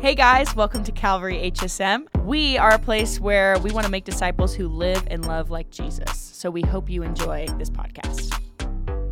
Hey 0.00 0.14
guys, 0.14 0.56
welcome 0.56 0.82
to 0.84 0.92
Calvary 0.92 1.52
HSM. 1.52 2.06
We 2.24 2.56
are 2.56 2.70
a 2.70 2.78
place 2.78 3.20
where 3.20 3.58
we 3.58 3.70
want 3.70 3.84
to 3.84 3.92
make 3.92 4.06
disciples 4.06 4.54
who 4.54 4.66
live 4.66 5.06
and 5.10 5.26
love 5.26 5.50
like 5.50 5.68
Jesus. 5.68 6.18
So 6.18 6.50
we 6.50 6.62
hope 6.62 6.88
you 6.88 7.02
enjoy 7.02 7.48
this 7.58 7.68
podcast. 7.68 8.32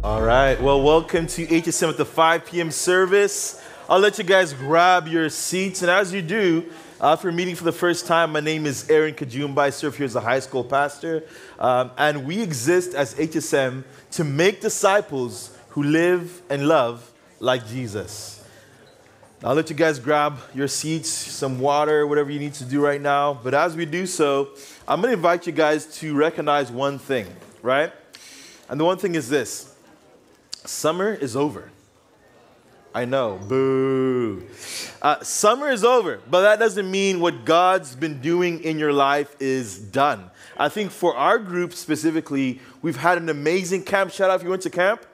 All 0.03 0.23
right. 0.23 0.59
Well, 0.59 0.81
welcome 0.81 1.27
to 1.27 1.47
HSM 1.47 1.91
at 1.91 1.99
the 1.99 2.07
5 2.07 2.47
p.m. 2.47 2.71
service. 2.71 3.63
I'll 3.87 3.99
let 3.99 4.17
you 4.17 4.25
guys 4.25 4.55
grab 4.55 5.07
your 5.07 5.29
seats. 5.29 5.83
And 5.83 5.91
as 5.91 6.11
you 6.11 6.23
do, 6.23 6.65
uh, 7.03 7.15
if 7.19 7.23
you're 7.23 7.35
meeting 7.35 7.55
for 7.55 7.65
the 7.65 7.73
first 7.73 8.07
time, 8.07 8.33
my 8.33 8.41
name 8.41 8.65
is 8.65 8.89
Aaron 8.89 9.13
Kajumba. 9.13 9.59
I 9.59 9.69
serve 9.69 9.95
here 9.95 10.07
as 10.07 10.17
a 10.17 10.23
high 10.23 10.41
school 10.41 10.65
pastor. 10.65 11.25
Um, 11.59 11.91
and 11.99 12.25
we 12.25 12.41
exist 12.41 12.95
as 12.95 13.15
HSM 13.15 13.85
to 14.13 14.25
make 14.25 14.63
disciples 14.63 15.55
who 15.69 15.83
live 15.83 16.41
and 16.49 16.67
love 16.67 17.13
like 17.41 17.67
Jesus. 17.69 18.38
I'll 19.45 19.55
let 19.55 19.71
you 19.71 19.77
guys 19.77 20.01
grab 20.01 20.37
your 20.53 20.67
seats, 20.67 21.09
some 21.09 21.61
water, 21.61 22.09
whatever 22.09 22.29
you 22.29 22.41
need 22.41 22.55
to 22.55 22.65
do 22.65 22.81
right 22.81 23.01
now. 23.01 23.35
But 23.35 23.55
as 23.55 23.77
we 23.77 23.87
do 23.87 24.05
so, 24.05 24.49
I'm 24.87 25.01
going 25.01 25.13
to 25.13 25.17
invite 25.17 25.47
you 25.47 25.53
guys 25.53 25.87
to 25.99 26.13
recognize 26.17 26.73
one 26.73 26.99
thing, 26.99 27.29
right? 27.63 27.93
And 28.69 28.81
the 28.81 28.85
one 28.85 28.99
thing 28.99 29.15
is 29.15 29.29
this 29.29 29.77
summer 30.65 31.15
is 31.15 31.37
over. 31.37 31.71
I 32.93 33.05
know, 33.05 33.39
boo. 33.47 34.43
Uh, 35.01 35.23
summer 35.23 35.69
is 35.69 35.85
over, 35.85 36.21
but 36.29 36.41
that 36.41 36.59
doesn't 36.59 36.91
mean 36.91 37.21
what 37.21 37.45
God's 37.45 37.95
been 37.95 38.21
doing 38.21 38.65
in 38.65 38.77
your 38.77 38.93
life 38.93 39.37
is 39.39 39.79
done. 39.79 40.33
I 40.57 40.69
think 40.69 40.91
for 40.91 41.15
our 41.15 41.39
group 41.39 41.75
specifically, 41.75 42.61
we've 42.83 42.97
had 42.97 43.19
an 43.19 43.29
amazing 43.29 43.85
camp. 43.85 44.11
Shout 44.11 44.31
out 44.31 44.41
if 44.41 44.43
you 44.43 44.51
went 44.51 44.63
to 44.63 44.71
camp 44.71 45.07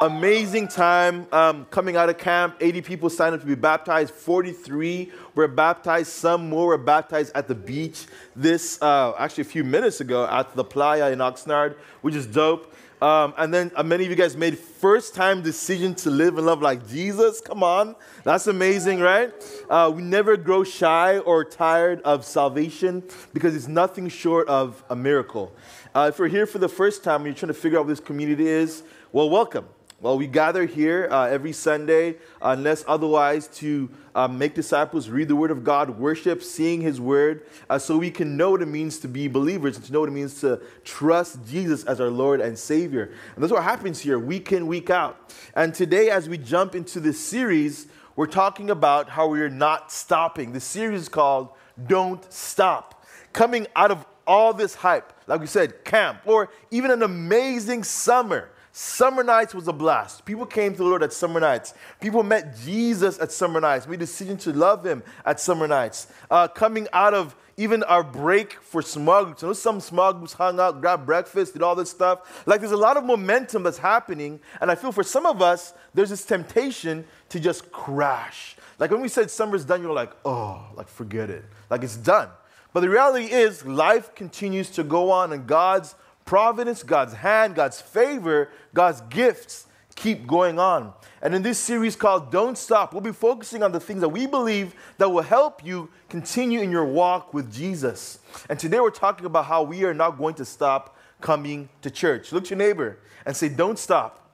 amazing 0.00 0.68
time 0.68 1.26
um, 1.32 1.64
coming 1.66 1.96
out 1.96 2.08
of 2.08 2.18
camp. 2.18 2.56
80 2.60 2.82
people 2.82 3.10
signed 3.10 3.34
up 3.34 3.40
to 3.40 3.46
be 3.46 3.54
baptized. 3.54 4.14
43 4.14 5.10
were 5.34 5.48
baptized. 5.48 6.10
Some 6.10 6.48
more 6.48 6.68
were 6.68 6.78
baptized 6.78 7.32
at 7.34 7.48
the 7.48 7.54
beach 7.54 8.06
this, 8.36 8.80
uh, 8.80 9.14
actually, 9.18 9.42
a 9.42 9.46
few 9.46 9.64
minutes 9.64 10.00
ago 10.00 10.26
at 10.26 10.54
the 10.54 10.64
playa 10.64 11.10
in 11.10 11.18
Oxnard, 11.18 11.76
which 12.02 12.14
is 12.14 12.26
dope. 12.26 12.74
Um, 13.00 13.32
and 13.38 13.54
then 13.54 13.70
uh, 13.76 13.84
many 13.84 14.04
of 14.04 14.10
you 14.10 14.16
guys 14.16 14.36
made 14.36 14.58
first 14.58 15.14
time 15.14 15.40
decision 15.42 15.94
to 15.96 16.10
live 16.10 16.36
and 16.36 16.46
love 16.46 16.60
like 16.62 16.88
Jesus. 16.88 17.40
Come 17.40 17.62
on. 17.62 17.94
That's 18.24 18.48
amazing, 18.48 18.98
right? 18.98 19.32
Uh, 19.70 19.92
we 19.94 20.02
never 20.02 20.36
grow 20.36 20.64
shy 20.64 21.18
or 21.18 21.44
tired 21.44 22.02
of 22.02 22.24
salvation 22.24 23.04
because 23.32 23.54
it's 23.54 23.68
nothing 23.68 24.08
short 24.08 24.48
of 24.48 24.82
a 24.90 24.96
miracle. 24.96 25.54
Uh, 25.94 26.10
if 26.12 26.18
you're 26.18 26.28
here 26.28 26.46
for 26.46 26.58
the 26.58 26.68
first 26.68 27.04
time 27.04 27.20
and 27.20 27.26
you're 27.26 27.34
trying 27.34 27.48
to 27.48 27.54
figure 27.54 27.78
out 27.78 27.86
what 27.86 27.90
this 27.90 28.00
community 28.00 28.48
is, 28.48 28.82
well, 29.12 29.30
welcome. 29.30 29.66
Well, 30.00 30.16
we 30.16 30.28
gather 30.28 30.64
here 30.64 31.08
uh, 31.10 31.24
every 31.24 31.50
Sunday, 31.50 32.18
unless 32.40 32.84
otherwise, 32.86 33.48
to 33.56 33.90
uh, 34.14 34.28
make 34.28 34.54
disciples, 34.54 35.08
read 35.08 35.26
the 35.26 35.34
Word 35.34 35.50
of 35.50 35.64
God, 35.64 35.90
worship, 35.98 36.40
seeing 36.40 36.80
His 36.80 37.00
Word, 37.00 37.44
uh, 37.68 37.80
so 37.80 37.98
we 37.98 38.12
can 38.12 38.36
know 38.36 38.52
what 38.52 38.62
it 38.62 38.68
means 38.68 39.00
to 39.00 39.08
be 39.08 39.26
believers 39.26 39.74
and 39.74 39.84
to 39.84 39.92
know 39.92 39.98
what 39.98 40.08
it 40.08 40.12
means 40.12 40.40
to 40.42 40.60
trust 40.84 41.44
Jesus 41.48 41.82
as 41.82 42.00
our 42.00 42.10
Lord 42.10 42.40
and 42.40 42.56
Savior. 42.56 43.10
And 43.34 43.42
that's 43.42 43.52
what 43.52 43.64
happens 43.64 43.98
here, 43.98 44.20
week 44.20 44.52
in, 44.52 44.68
week 44.68 44.88
out. 44.88 45.34
And 45.56 45.74
today, 45.74 46.10
as 46.10 46.28
we 46.28 46.38
jump 46.38 46.76
into 46.76 47.00
this 47.00 47.18
series, 47.18 47.88
we're 48.14 48.26
talking 48.26 48.70
about 48.70 49.08
how 49.08 49.26
we 49.26 49.40
are 49.40 49.50
not 49.50 49.90
stopping. 49.90 50.52
The 50.52 50.60
series 50.60 51.02
is 51.02 51.08
called 51.08 51.48
Don't 51.88 52.32
Stop. 52.32 53.04
Coming 53.32 53.66
out 53.74 53.90
of 53.90 54.06
all 54.28 54.52
this 54.52 54.76
hype, 54.76 55.12
like 55.26 55.40
we 55.40 55.48
said, 55.48 55.84
camp, 55.84 56.20
or 56.24 56.50
even 56.70 56.92
an 56.92 57.02
amazing 57.02 57.82
summer 57.82 58.50
Summer 58.80 59.24
nights 59.24 59.56
was 59.56 59.66
a 59.66 59.72
blast. 59.72 60.24
People 60.24 60.46
came 60.46 60.70
to 60.70 60.78
the 60.78 60.84
Lord 60.84 61.02
at 61.02 61.12
summer 61.12 61.40
nights. 61.40 61.74
People 62.00 62.22
met 62.22 62.56
Jesus 62.58 63.18
at 63.18 63.32
summer 63.32 63.60
nights. 63.60 63.86
A 63.86 63.96
decision 63.96 64.36
to 64.36 64.52
love 64.52 64.86
him 64.86 65.02
at 65.26 65.40
summer 65.40 65.66
nights. 65.66 66.06
Uh, 66.30 66.46
coming 66.46 66.86
out 66.92 67.12
of 67.12 67.34
even 67.56 67.82
our 67.82 68.04
break 68.04 68.52
for 68.52 68.80
small 68.80 69.24
groups. 69.24 69.42
I 69.42 69.48
know 69.48 69.52
some 69.52 69.80
small 69.80 70.12
groups 70.12 70.32
hung 70.32 70.60
out, 70.60 70.80
grabbed 70.80 71.06
breakfast, 71.06 71.54
did 71.54 71.62
all 71.62 71.74
this 71.74 71.90
stuff. 71.90 72.44
Like 72.46 72.60
there's 72.60 72.70
a 72.70 72.76
lot 72.76 72.96
of 72.96 73.02
momentum 73.02 73.64
that's 73.64 73.78
happening. 73.78 74.38
And 74.60 74.70
I 74.70 74.76
feel 74.76 74.92
for 74.92 75.02
some 75.02 75.26
of 75.26 75.42
us, 75.42 75.74
there's 75.92 76.10
this 76.10 76.24
temptation 76.24 77.04
to 77.30 77.40
just 77.40 77.72
crash. 77.72 78.56
Like 78.78 78.92
when 78.92 79.00
we 79.00 79.08
said 79.08 79.28
summer's 79.28 79.64
done, 79.64 79.82
you're 79.82 79.92
like, 79.92 80.12
oh, 80.24 80.64
like 80.76 80.86
forget 80.86 81.30
it. 81.30 81.44
Like 81.68 81.82
it's 81.82 81.96
done. 81.96 82.28
But 82.72 82.80
the 82.82 82.90
reality 82.90 83.24
is, 83.24 83.64
life 83.64 84.14
continues 84.14 84.70
to 84.70 84.84
go 84.84 85.10
on, 85.10 85.32
and 85.32 85.46
God's 85.46 85.94
providence, 86.28 86.82
God's 86.82 87.14
hand, 87.14 87.54
God's 87.54 87.80
favor, 87.80 88.50
God's 88.74 89.00
gifts 89.08 89.66
keep 89.96 90.26
going 90.26 90.58
on. 90.58 90.92
And 91.22 91.34
in 91.34 91.40
this 91.40 91.58
series 91.58 91.96
called 91.96 92.30
Don't 92.30 92.58
Stop, 92.58 92.92
we'll 92.92 93.00
be 93.00 93.12
focusing 93.12 93.62
on 93.62 93.72
the 93.72 93.80
things 93.80 94.02
that 94.02 94.10
we 94.10 94.26
believe 94.26 94.74
that 94.98 95.08
will 95.08 95.22
help 95.22 95.64
you 95.64 95.88
continue 96.10 96.60
in 96.60 96.70
your 96.70 96.84
walk 96.84 97.32
with 97.32 97.50
Jesus. 97.50 98.18
And 98.50 98.58
today 98.58 98.78
we're 98.78 98.90
talking 98.90 99.24
about 99.24 99.46
how 99.46 99.62
we 99.62 99.84
are 99.84 99.94
not 99.94 100.18
going 100.18 100.34
to 100.34 100.44
stop 100.44 100.98
coming 101.22 101.70
to 101.80 101.90
church. 101.90 102.30
Look 102.30 102.44
to 102.44 102.50
your 102.50 102.58
neighbor 102.58 102.98
and 103.24 103.34
say, 103.34 103.48
Don't 103.48 103.78
stop 103.78 104.30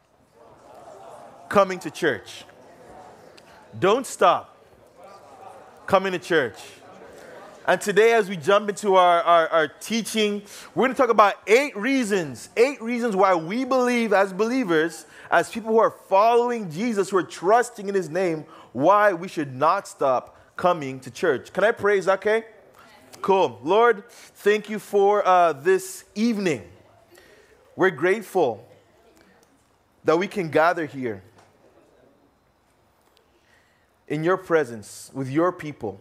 coming 1.48 1.78
to 1.78 1.92
church. 1.92 2.44
Don't 3.78 4.04
stop 4.04 4.58
coming 5.86 6.10
to 6.10 6.18
church. 6.18 6.58
And 7.66 7.80
today, 7.80 8.12
as 8.12 8.28
we 8.28 8.36
jump 8.36 8.68
into 8.68 8.96
our, 8.96 9.22
our, 9.22 9.48
our 9.48 9.68
teaching, 9.68 10.42
we're 10.74 10.82
going 10.82 10.94
to 10.94 10.96
talk 10.96 11.08
about 11.08 11.36
eight 11.46 11.74
reasons, 11.74 12.50
eight 12.58 12.80
reasons 12.82 13.16
why 13.16 13.34
we 13.34 13.64
believe 13.64 14.12
as 14.12 14.34
believers, 14.34 15.06
as 15.30 15.50
people 15.50 15.70
who 15.70 15.78
are 15.78 15.90
following 15.90 16.70
Jesus, 16.70 17.08
who 17.08 17.16
are 17.16 17.22
trusting 17.22 17.88
in 17.88 17.94
his 17.94 18.10
name, 18.10 18.44
why 18.72 19.14
we 19.14 19.28
should 19.28 19.54
not 19.54 19.88
stop 19.88 20.38
coming 20.56 21.00
to 21.00 21.10
church. 21.10 21.54
Can 21.54 21.64
I 21.64 21.72
pray? 21.72 21.96
Is 21.96 22.04
that 22.04 22.18
okay? 22.18 22.44
Cool. 23.22 23.58
Lord, 23.62 24.04
thank 24.10 24.68
you 24.68 24.78
for 24.78 25.26
uh, 25.26 25.54
this 25.54 26.04
evening. 26.14 26.62
We're 27.76 27.90
grateful 27.90 28.68
that 30.04 30.18
we 30.18 30.26
can 30.26 30.50
gather 30.50 30.84
here 30.84 31.22
in 34.06 34.22
your 34.22 34.36
presence 34.36 35.10
with 35.14 35.30
your 35.30 35.50
people 35.50 35.98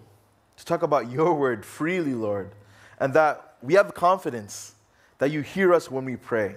to 0.63 0.69
talk 0.69 0.81
about 0.81 1.11
your 1.11 1.33
word 1.33 1.65
freely, 1.65 2.13
Lord, 2.13 2.51
and 2.97 3.13
that 3.15 3.55
we 3.61 3.73
have 3.73 3.93
confidence 3.93 4.75
that 5.17 5.29
you 5.29 5.41
hear 5.41 5.73
us 5.73 5.91
when 5.91 6.05
we 6.05 6.15
pray. 6.15 6.55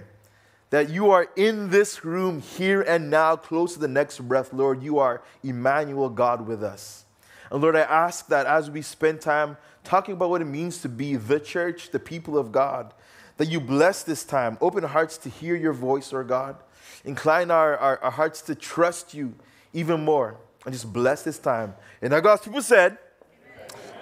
That 0.69 0.89
you 0.89 1.11
are 1.11 1.27
in 1.35 1.69
this 1.69 2.05
room 2.05 2.41
here 2.41 2.81
and 2.81 3.09
now, 3.09 3.35
close 3.35 3.73
to 3.73 3.79
the 3.79 3.87
next 3.87 4.19
breath, 4.19 4.53
Lord. 4.53 4.81
You 4.81 4.99
are 4.99 5.21
Emmanuel, 5.43 6.09
God 6.09 6.47
with 6.47 6.63
us. 6.63 7.03
And 7.51 7.61
Lord, 7.61 7.75
I 7.75 7.81
ask 7.81 8.27
that 8.27 8.45
as 8.45 8.71
we 8.71 8.81
spend 8.81 9.19
time 9.19 9.57
talking 9.83 10.13
about 10.13 10.29
what 10.29 10.41
it 10.41 10.45
means 10.45 10.81
to 10.81 10.89
be 10.89 11.17
the 11.17 11.39
church, 11.39 11.91
the 11.91 11.99
people 11.99 12.37
of 12.37 12.51
God, 12.51 12.93
that 13.37 13.47
you 13.49 13.59
bless 13.59 14.03
this 14.03 14.23
time. 14.23 14.57
Open 14.61 14.83
hearts 14.83 15.17
to 15.19 15.29
hear 15.29 15.55
your 15.55 15.73
voice, 15.73 16.13
Lord 16.13 16.29
God. 16.29 16.55
Incline 17.03 17.51
our, 17.51 17.77
our, 17.77 17.99
our 17.99 18.11
hearts 18.11 18.41
to 18.43 18.55
trust 18.55 19.13
you 19.13 19.35
even 19.73 20.03
more. 20.03 20.37
And 20.65 20.73
just 20.73 20.91
bless 20.91 21.23
this 21.23 21.39
time. 21.39 21.75
And 22.01 22.13
our 22.13 22.21
God's 22.21 22.43
people 22.43 22.61
said, 22.61 22.97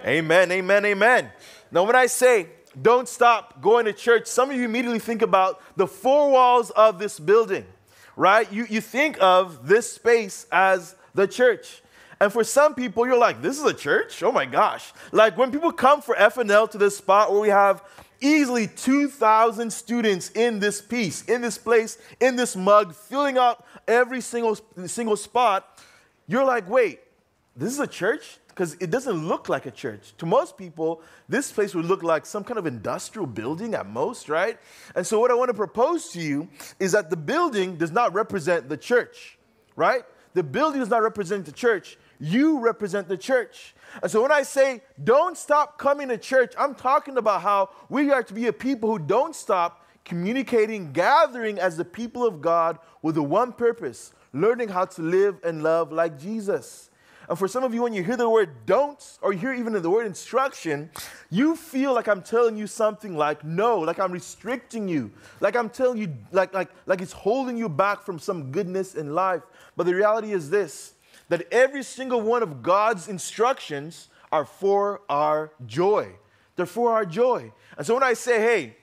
Amen, 0.05 0.51
amen, 0.51 0.85
amen. 0.85 1.31
Now, 1.71 1.83
when 1.83 1.95
I 1.95 2.05
say 2.05 2.47
don't 2.79 3.07
stop 3.07 3.61
going 3.61 3.85
to 3.85 3.93
church, 3.93 4.27
some 4.27 4.51
of 4.51 4.55
you 4.55 4.65
immediately 4.65 4.99
think 4.99 5.21
about 5.21 5.61
the 5.77 5.87
four 5.87 6.29
walls 6.29 6.69
of 6.71 6.99
this 6.99 7.19
building, 7.19 7.65
right? 8.15 8.51
You, 8.51 8.67
you 8.69 8.81
think 8.81 9.17
of 9.19 9.67
this 9.67 9.91
space 9.91 10.45
as 10.51 10.95
the 11.15 11.27
church. 11.27 11.81
And 12.19 12.31
for 12.31 12.43
some 12.43 12.75
people, 12.75 13.07
you're 13.07 13.17
like, 13.17 13.41
this 13.41 13.57
is 13.57 13.65
a 13.65 13.73
church? 13.73 14.21
Oh 14.21 14.31
my 14.31 14.45
gosh. 14.45 14.93
Like 15.11 15.37
when 15.37 15.51
people 15.51 15.71
come 15.71 16.01
for 16.01 16.15
FNL 16.15 16.69
to 16.71 16.77
this 16.77 16.97
spot 16.97 17.31
where 17.31 17.41
we 17.41 17.49
have 17.49 17.83
easily 18.21 18.67
2,000 18.67 19.71
students 19.71 20.29
in 20.31 20.59
this 20.59 20.81
piece, 20.81 21.23
in 21.25 21.41
this 21.41 21.57
place, 21.57 21.97
in 22.19 22.35
this 22.35 22.55
mug, 22.55 22.93
filling 22.93 23.37
out 23.37 23.65
every 23.87 24.21
single, 24.21 24.57
single 24.85 25.17
spot, 25.17 25.81
you're 26.27 26.45
like, 26.45 26.69
wait, 26.69 26.99
this 27.55 27.71
is 27.71 27.79
a 27.79 27.87
church? 27.87 28.37
Because 28.55 28.75
it 28.75 28.89
doesn't 28.89 29.27
look 29.27 29.49
like 29.49 29.65
a 29.65 29.71
church. 29.71 30.13
To 30.19 30.25
most 30.25 30.57
people, 30.57 31.01
this 31.27 31.51
place 31.51 31.75
would 31.75 31.83
look 31.83 32.03
like 32.03 32.25
some 32.25 32.41
kind 32.41 32.57
of 32.57 32.65
industrial 32.65 33.27
building 33.27 33.75
at 33.75 33.85
most, 33.85 34.29
right? 34.29 34.57
And 34.95 35.05
so, 35.05 35.19
what 35.19 35.29
I 35.29 35.33
want 35.33 35.49
to 35.49 35.53
propose 35.53 36.09
to 36.11 36.21
you 36.21 36.47
is 36.79 36.93
that 36.93 37.09
the 37.09 37.17
building 37.17 37.75
does 37.75 37.91
not 37.91 38.13
represent 38.13 38.69
the 38.69 38.77
church, 38.77 39.37
right? 39.75 40.03
The 40.35 40.43
building 40.43 40.79
does 40.79 40.89
not 40.89 41.03
represent 41.03 41.45
the 41.45 41.51
church. 41.51 41.97
You 42.17 42.59
represent 42.59 43.09
the 43.09 43.17
church. 43.17 43.75
And 44.01 44.09
so, 44.09 44.21
when 44.21 44.31
I 44.31 44.43
say 44.43 44.81
don't 45.03 45.37
stop 45.37 45.77
coming 45.77 46.07
to 46.07 46.17
church, 46.17 46.53
I'm 46.57 46.75
talking 46.75 47.17
about 47.17 47.41
how 47.41 47.71
we 47.89 48.09
are 48.11 48.23
to 48.23 48.33
be 48.33 48.47
a 48.47 48.53
people 48.53 48.89
who 48.89 48.99
don't 48.99 49.35
stop 49.35 49.85
communicating, 50.05 50.93
gathering 50.93 51.59
as 51.59 51.75
the 51.75 51.83
people 51.83 52.25
of 52.25 52.41
God 52.41 52.79
with 53.01 53.15
the 53.15 53.23
one 53.23 53.51
purpose 53.51 54.13
learning 54.35 54.67
how 54.67 54.83
to 54.83 55.01
live 55.01 55.39
and 55.43 55.63
love 55.63 55.91
like 55.91 56.19
Jesus. 56.19 56.89
And 57.27 57.37
for 57.37 57.47
some 57.47 57.63
of 57.63 57.73
you, 57.73 57.81
when 57.81 57.93
you 57.93 58.03
hear 58.03 58.17
the 58.17 58.29
word 58.29 58.65
don't, 58.65 59.17
or 59.21 59.33
you 59.33 59.39
hear 59.39 59.53
even 59.53 59.73
the 59.73 59.89
word 59.89 60.05
instruction, 60.05 60.89
you 61.29 61.55
feel 61.55 61.93
like 61.93 62.07
I'm 62.07 62.21
telling 62.21 62.57
you 62.57 62.67
something 62.67 63.17
like 63.17 63.43
no, 63.43 63.79
like 63.79 63.99
I'm 63.99 64.11
restricting 64.11 64.87
you, 64.87 65.11
like 65.39 65.55
I'm 65.55 65.69
telling 65.69 65.97
you, 65.97 66.13
like, 66.31 66.53
like, 66.53 66.69
like 66.85 67.01
it's 67.01 67.13
holding 67.13 67.57
you 67.57 67.69
back 67.69 68.03
from 68.03 68.19
some 68.19 68.51
goodness 68.51 68.95
in 68.95 69.15
life. 69.15 69.41
But 69.75 69.85
the 69.85 69.95
reality 69.95 70.31
is 70.31 70.49
this 70.49 70.93
that 71.29 71.51
every 71.51 71.83
single 71.83 72.21
one 72.21 72.43
of 72.43 72.61
God's 72.61 73.07
instructions 73.07 74.09
are 74.31 74.45
for 74.45 75.01
our 75.09 75.51
joy. 75.65 76.11
They're 76.55 76.65
for 76.65 76.91
our 76.91 77.05
joy. 77.05 77.51
And 77.77 77.85
so 77.85 77.95
when 77.95 78.03
I 78.03 78.13
say, 78.13 78.39
hey, 78.39 78.77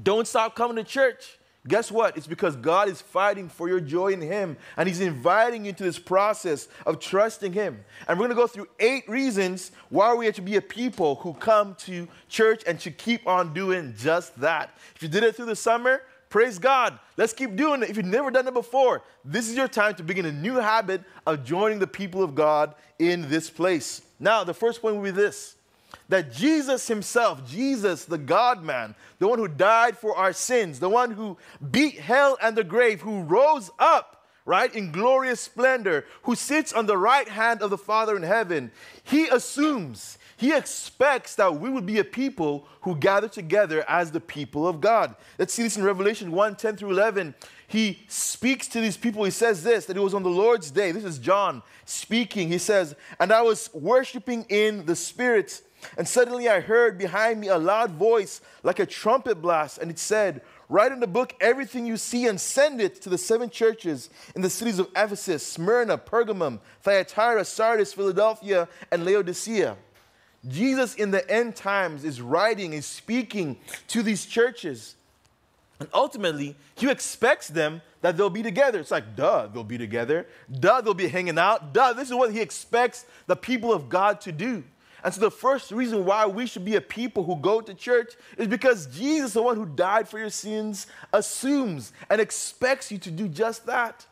don't 0.00 0.26
stop 0.26 0.54
coming 0.54 0.76
to 0.76 0.84
church, 0.84 1.37
Guess 1.68 1.92
what? 1.92 2.16
It's 2.16 2.26
because 2.26 2.56
God 2.56 2.88
is 2.88 3.02
fighting 3.02 3.48
for 3.48 3.68
your 3.68 3.78
joy 3.78 4.08
in 4.08 4.22
Him 4.22 4.56
and 4.76 4.88
He's 4.88 5.00
inviting 5.00 5.64
you 5.64 5.70
into 5.70 5.84
this 5.84 5.98
process 5.98 6.66
of 6.86 6.98
trusting 6.98 7.52
Him. 7.52 7.84
And 8.08 8.18
we're 8.18 8.26
going 8.26 8.36
to 8.36 8.42
go 8.42 8.46
through 8.46 8.68
eight 8.80 9.06
reasons 9.08 9.70
why 9.90 10.14
we 10.14 10.24
have 10.26 10.34
to 10.36 10.42
be 10.42 10.56
a 10.56 10.62
people 10.62 11.16
who 11.16 11.34
come 11.34 11.74
to 11.80 12.08
church 12.28 12.62
and 12.66 12.80
should 12.80 12.96
keep 12.96 13.26
on 13.26 13.52
doing 13.52 13.94
just 13.98 14.38
that. 14.40 14.76
If 14.96 15.02
you 15.02 15.08
did 15.08 15.22
it 15.22 15.36
through 15.36 15.46
the 15.46 15.56
summer, 15.56 16.00
praise 16.30 16.58
God. 16.58 16.98
Let's 17.18 17.34
keep 17.34 17.54
doing 17.54 17.82
it. 17.82 17.90
If 17.90 17.96
you've 17.98 18.06
never 18.06 18.30
done 18.30 18.48
it 18.48 18.54
before, 18.54 19.02
this 19.22 19.48
is 19.48 19.54
your 19.54 19.68
time 19.68 19.94
to 19.96 20.02
begin 20.02 20.24
a 20.24 20.32
new 20.32 20.54
habit 20.54 21.02
of 21.26 21.44
joining 21.44 21.80
the 21.80 21.86
people 21.86 22.22
of 22.22 22.34
God 22.34 22.74
in 22.98 23.28
this 23.28 23.50
place. 23.50 24.00
Now, 24.18 24.42
the 24.42 24.54
first 24.54 24.80
point 24.80 24.96
will 24.96 25.02
be 25.02 25.10
this 25.10 25.57
that 26.08 26.32
Jesus 26.32 26.88
himself, 26.88 27.48
Jesus, 27.48 28.04
the 28.04 28.18
God 28.18 28.62
man, 28.62 28.94
the 29.18 29.28
one 29.28 29.38
who 29.38 29.48
died 29.48 29.96
for 29.96 30.16
our 30.16 30.32
sins, 30.32 30.80
the 30.80 30.88
one 30.88 31.12
who 31.12 31.36
beat 31.70 31.98
hell 31.98 32.38
and 32.42 32.56
the 32.56 32.64
grave, 32.64 33.00
who 33.00 33.22
rose 33.22 33.70
up, 33.78 34.26
right, 34.44 34.74
in 34.74 34.92
glorious 34.92 35.40
splendor, 35.40 36.06
who 36.22 36.34
sits 36.34 36.72
on 36.72 36.86
the 36.86 36.96
right 36.96 37.28
hand 37.28 37.62
of 37.62 37.70
the 37.70 37.78
Father 37.78 38.16
in 38.16 38.22
heaven, 38.22 38.70
he 39.02 39.28
assumes, 39.28 40.18
he 40.36 40.54
expects 40.54 41.34
that 41.34 41.58
we 41.60 41.68
would 41.68 41.84
be 41.84 41.98
a 41.98 42.04
people 42.04 42.66
who 42.82 42.96
gather 42.96 43.28
together 43.28 43.84
as 43.88 44.10
the 44.10 44.20
people 44.20 44.66
of 44.66 44.80
God. 44.80 45.14
Let's 45.38 45.52
see 45.52 45.64
this 45.64 45.76
in 45.76 45.84
Revelation 45.84 46.32
1 46.32 46.56
10 46.56 46.76
through 46.76 46.90
11 46.90 47.34
he 47.68 48.02
speaks 48.08 48.66
to 48.68 48.80
these 48.80 48.96
people. 48.96 49.24
He 49.24 49.30
says 49.30 49.62
this 49.62 49.84
that 49.86 49.96
it 49.96 50.00
was 50.00 50.14
on 50.14 50.22
the 50.22 50.30
Lord's 50.30 50.70
day. 50.70 50.90
This 50.90 51.04
is 51.04 51.18
John 51.18 51.62
speaking. 51.84 52.48
He 52.48 52.56
says, 52.56 52.96
And 53.20 53.30
I 53.30 53.42
was 53.42 53.68
worshiping 53.74 54.46
in 54.48 54.86
the 54.86 54.96
Spirit 54.96 55.60
and 55.96 56.06
suddenly 56.06 56.48
I 56.48 56.60
heard 56.60 56.98
behind 56.98 57.40
me 57.40 57.48
a 57.48 57.58
loud 57.58 57.92
voice 57.92 58.40
like 58.62 58.78
a 58.78 58.86
trumpet 58.86 59.40
blast, 59.40 59.78
and 59.78 59.90
it 59.90 59.98
said, 59.98 60.42
Write 60.68 60.92
in 60.92 61.00
the 61.00 61.06
book 61.06 61.34
everything 61.40 61.86
you 61.86 61.96
see 61.96 62.26
and 62.26 62.38
send 62.38 62.80
it 62.80 63.00
to 63.02 63.08
the 63.08 63.16
seven 63.16 63.48
churches 63.48 64.10
in 64.34 64.42
the 64.42 64.50
cities 64.50 64.78
of 64.78 64.88
Ephesus, 64.94 65.46
Smyrna, 65.46 65.96
Pergamum, 65.96 66.60
Thyatira, 66.82 67.44
Sardis, 67.44 67.94
Philadelphia, 67.94 68.68
and 68.92 69.04
Laodicea. 69.04 69.76
Jesus 70.46 70.94
in 70.94 71.10
the 71.10 71.28
end 71.30 71.56
times 71.56 72.04
is 72.04 72.20
writing 72.20 72.74
and 72.74 72.84
speaking 72.84 73.58
to 73.88 74.02
these 74.02 74.26
churches. 74.26 74.94
And 75.80 75.88
ultimately, 75.94 76.54
he 76.74 76.90
expects 76.90 77.48
them 77.48 77.80
that 78.02 78.16
they'll 78.16 78.30
be 78.30 78.42
together. 78.42 78.78
It's 78.78 78.90
like, 78.90 79.16
duh, 79.16 79.46
they'll 79.46 79.64
be 79.64 79.78
together. 79.78 80.26
Duh, 80.60 80.80
they'll 80.80 80.94
be 80.94 81.08
hanging 81.08 81.38
out. 81.38 81.72
Duh, 81.72 81.92
this 81.92 82.08
is 82.08 82.14
what 82.14 82.32
he 82.32 82.40
expects 82.40 83.06
the 83.26 83.36
people 83.36 83.72
of 83.72 83.88
God 83.88 84.20
to 84.22 84.32
do. 84.32 84.64
And 85.04 85.14
so, 85.14 85.20
the 85.20 85.30
first 85.30 85.70
reason 85.70 86.04
why 86.04 86.26
we 86.26 86.46
should 86.46 86.64
be 86.64 86.76
a 86.76 86.80
people 86.80 87.24
who 87.24 87.36
go 87.36 87.60
to 87.60 87.74
church 87.74 88.14
is 88.36 88.48
because 88.48 88.86
Jesus, 88.86 89.32
the 89.32 89.42
one 89.42 89.56
who 89.56 89.66
died 89.66 90.08
for 90.08 90.18
your 90.18 90.30
sins, 90.30 90.86
assumes 91.12 91.92
and 92.10 92.20
expects 92.20 92.90
you 92.90 92.98
to 92.98 93.10
do 93.10 93.28
just 93.28 93.66
that. 93.66 94.06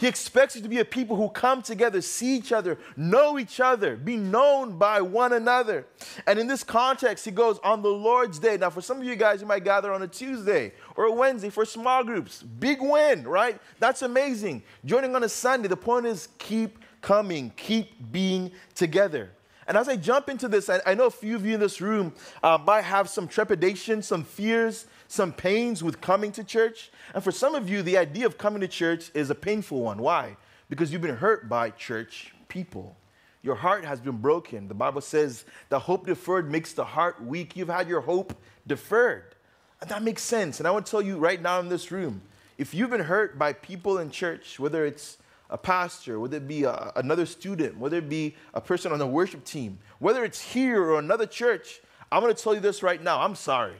He 0.00 0.06
expects 0.06 0.56
you 0.56 0.62
to 0.62 0.68
be 0.68 0.78
a 0.78 0.84
people 0.84 1.14
who 1.14 1.28
come 1.28 1.60
together, 1.60 2.00
see 2.00 2.34
each 2.34 2.52
other, 2.52 2.78
know 2.96 3.38
each 3.38 3.60
other, 3.60 3.96
be 3.96 4.16
known 4.16 4.78
by 4.78 5.02
one 5.02 5.34
another. 5.34 5.86
And 6.26 6.38
in 6.38 6.46
this 6.46 6.64
context, 6.64 7.26
he 7.26 7.30
goes 7.30 7.58
on 7.58 7.82
the 7.82 7.90
Lord's 7.90 8.38
Day. 8.38 8.56
Now, 8.56 8.70
for 8.70 8.80
some 8.80 8.98
of 8.98 9.04
you 9.04 9.14
guys, 9.14 9.42
you 9.42 9.46
might 9.46 9.62
gather 9.62 9.92
on 9.92 10.02
a 10.02 10.08
Tuesday 10.08 10.72
or 10.96 11.04
a 11.04 11.12
Wednesday 11.12 11.50
for 11.50 11.66
small 11.66 12.02
groups. 12.02 12.42
Big 12.42 12.80
win, 12.80 13.24
right? 13.28 13.60
That's 13.78 14.00
amazing. 14.00 14.62
Joining 14.86 15.14
on 15.14 15.22
a 15.22 15.28
Sunday, 15.28 15.68
the 15.68 15.76
point 15.76 16.06
is 16.06 16.28
keep 16.38 16.78
coming, 17.02 17.52
keep 17.56 18.10
being 18.10 18.52
together. 18.74 19.30
And 19.70 19.78
as 19.78 19.88
I 19.88 19.94
jump 19.94 20.28
into 20.28 20.48
this, 20.48 20.68
I, 20.68 20.80
I 20.84 20.94
know 20.94 21.06
a 21.06 21.12
few 21.12 21.36
of 21.36 21.46
you 21.46 21.54
in 21.54 21.60
this 21.60 21.80
room 21.80 22.12
uh, 22.42 22.58
might 22.66 22.82
have 22.82 23.08
some 23.08 23.28
trepidation, 23.28 24.02
some 24.02 24.24
fears, 24.24 24.86
some 25.06 25.32
pains 25.32 25.80
with 25.80 26.00
coming 26.00 26.32
to 26.32 26.42
church. 26.42 26.90
And 27.14 27.22
for 27.22 27.30
some 27.30 27.54
of 27.54 27.70
you, 27.70 27.80
the 27.80 27.96
idea 27.96 28.26
of 28.26 28.36
coming 28.36 28.62
to 28.62 28.66
church 28.66 29.12
is 29.14 29.30
a 29.30 29.34
painful 29.36 29.80
one. 29.80 29.98
Why? 29.98 30.36
Because 30.68 30.92
you've 30.92 31.02
been 31.02 31.14
hurt 31.14 31.48
by 31.48 31.70
church 31.70 32.34
people. 32.48 32.96
Your 33.42 33.54
heart 33.54 33.84
has 33.84 34.00
been 34.00 34.16
broken. 34.16 34.66
The 34.66 34.74
Bible 34.74 35.02
says 35.02 35.44
the 35.68 35.78
hope 35.78 36.04
deferred 36.04 36.50
makes 36.50 36.72
the 36.72 36.84
heart 36.84 37.24
weak. 37.24 37.56
You've 37.56 37.68
had 37.68 37.88
your 37.88 38.00
hope 38.00 38.34
deferred. 38.66 39.36
And 39.80 39.88
that 39.88 40.02
makes 40.02 40.22
sense. 40.22 40.58
And 40.58 40.66
I 40.66 40.72
want 40.72 40.86
to 40.86 40.90
tell 40.90 41.00
you 41.00 41.16
right 41.16 41.40
now 41.40 41.60
in 41.60 41.68
this 41.68 41.92
room 41.92 42.22
if 42.58 42.74
you've 42.74 42.90
been 42.90 43.02
hurt 43.02 43.38
by 43.38 43.52
people 43.52 43.98
in 43.98 44.10
church, 44.10 44.58
whether 44.58 44.84
it's 44.84 45.18
a 45.50 45.58
pastor, 45.58 46.18
whether 46.18 46.38
it 46.38 46.48
be 46.48 46.64
a, 46.64 46.92
another 46.96 47.26
student, 47.26 47.76
whether 47.76 47.98
it 47.98 48.08
be 48.08 48.36
a 48.54 48.60
person 48.60 48.92
on 48.92 48.98
the 48.98 49.06
worship 49.06 49.44
team, 49.44 49.78
whether 49.98 50.24
it's 50.24 50.40
here 50.40 50.82
or 50.82 50.98
another 50.98 51.26
church, 51.26 51.80
I'm 52.10 52.22
going 52.22 52.34
to 52.34 52.42
tell 52.42 52.54
you 52.54 52.60
this 52.60 52.82
right 52.82 53.02
now. 53.02 53.20
I'm 53.20 53.34
sorry, 53.34 53.76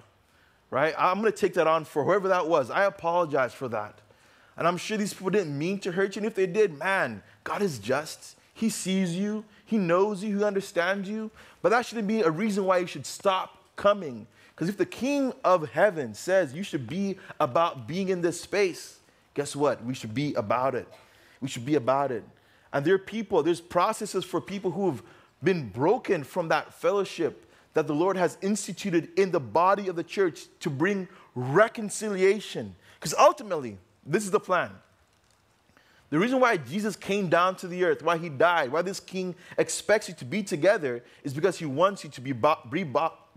right? 0.70 0.94
I'm 0.98 1.20
going 1.20 1.32
to 1.32 1.38
take 1.38 1.54
that 1.54 1.66
on 1.66 1.84
for 1.84 2.04
whoever 2.04 2.28
that 2.28 2.48
was. 2.48 2.70
I 2.70 2.84
apologize 2.84 3.54
for 3.54 3.68
that. 3.68 4.00
And 4.56 4.68
I'm 4.68 4.76
sure 4.76 4.98
these 4.98 5.14
people 5.14 5.30
didn't 5.30 5.56
mean 5.56 5.78
to 5.80 5.92
hurt 5.92 6.16
you. 6.16 6.20
And 6.20 6.26
if 6.26 6.34
they 6.34 6.46
did, 6.46 6.78
man, 6.78 7.22
God 7.44 7.62
is 7.62 7.78
just. 7.78 8.36
He 8.52 8.68
sees 8.68 9.16
you, 9.16 9.44
He 9.64 9.78
knows 9.78 10.22
you, 10.22 10.36
He 10.36 10.44
understands 10.44 11.08
you. 11.08 11.30
But 11.62 11.70
that 11.70 11.86
shouldn't 11.86 12.08
be 12.08 12.20
a 12.20 12.30
reason 12.30 12.64
why 12.66 12.78
you 12.78 12.86
should 12.86 13.06
stop 13.06 13.56
coming. 13.76 14.26
Because 14.50 14.68
if 14.68 14.76
the 14.76 14.86
King 14.86 15.32
of 15.42 15.70
heaven 15.70 16.12
says 16.12 16.52
you 16.52 16.62
should 16.62 16.86
be 16.86 17.16
about 17.38 17.88
being 17.88 18.10
in 18.10 18.20
this 18.20 18.38
space, 18.40 18.98
guess 19.32 19.56
what? 19.56 19.82
We 19.82 19.94
should 19.94 20.14
be 20.14 20.34
about 20.34 20.74
it. 20.74 20.86
We 21.40 21.48
should 21.48 21.66
be 21.66 21.74
about 21.74 22.12
it. 22.12 22.24
And 22.72 22.84
there 22.84 22.94
are 22.94 22.98
people, 22.98 23.42
there's 23.42 23.60
processes 23.60 24.24
for 24.24 24.40
people 24.40 24.70
who 24.70 24.90
have 24.90 25.02
been 25.42 25.68
broken 25.68 26.22
from 26.22 26.48
that 26.48 26.74
fellowship 26.74 27.46
that 27.74 27.86
the 27.86 27.94
Lord 27.94 28.16
has 28.16 28.36
instituted 28.42 29.08
in 29.16 29.30
the 29.30 29.40
body 29.40 29.88
of 29.88 29.96
the 29.96 30.04
church 30.04 30.46
to 30.60 30.70
bring 30.70 31.08
reconciliation. 31.34 32.74
Because 32.98 33.14
ultimately, 33.14 33.78
this 34.04 34.24
is 34.24 34.30
the 34.30 34.40
plan. 34.40 34.70
The 36.10 36.18
reason 36.18 36.40
why 36.40 36.56
Jesus 36.56 36.96
came 36.96 37.28
down 37.28 37.54
to 37.56 37.68
the 37.68 37.84
earth, 37.84 38.02
why 38.02 38.18
he 38.18 38.28
died, 38.28 38.72
why 38.72 38.82
this 38.82 38.98
king 38.98 39.36
expects 39.56 40.08
you 40.08 40.14
to 40.16 40.24
be 40.24 40.42
together 40.42 41.04
is 41.22 41.32
because 41.32 41.58
he 41.58 41.66
wants 41.66 42.02
you 42.02 42.10
to 42.10 42.20
be, 42.20 42.34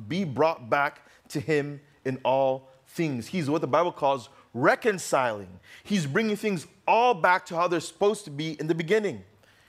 be 0.07 0.23
brought 0.23 0.69
back 0.69 1.07
to 1.29 1.39
him 1.39 1.79
in 2.03 2.19
all 2.25 2.69
things. 2.93 3.27
He's 3.27 3.49
what 3.49 3.61
the 3.61 3.67
Bible 3.67 3.91
calls 3.91 4.29
reconciling. 4.53 5.59
He's 5.83 6.05
bringing 6.05 6.35
things 6.35 6.67
all 6.87 7.13
back 7.13 7.45
to 7.47 7.55
how 7.55 7.67
they're 7.67 7.79
supposed 7.79 8.25
to 8.25 8.31
be 8.31 8.59
in 8.59 8.67
the 8.67 8.75
beginning. 8.75 9.23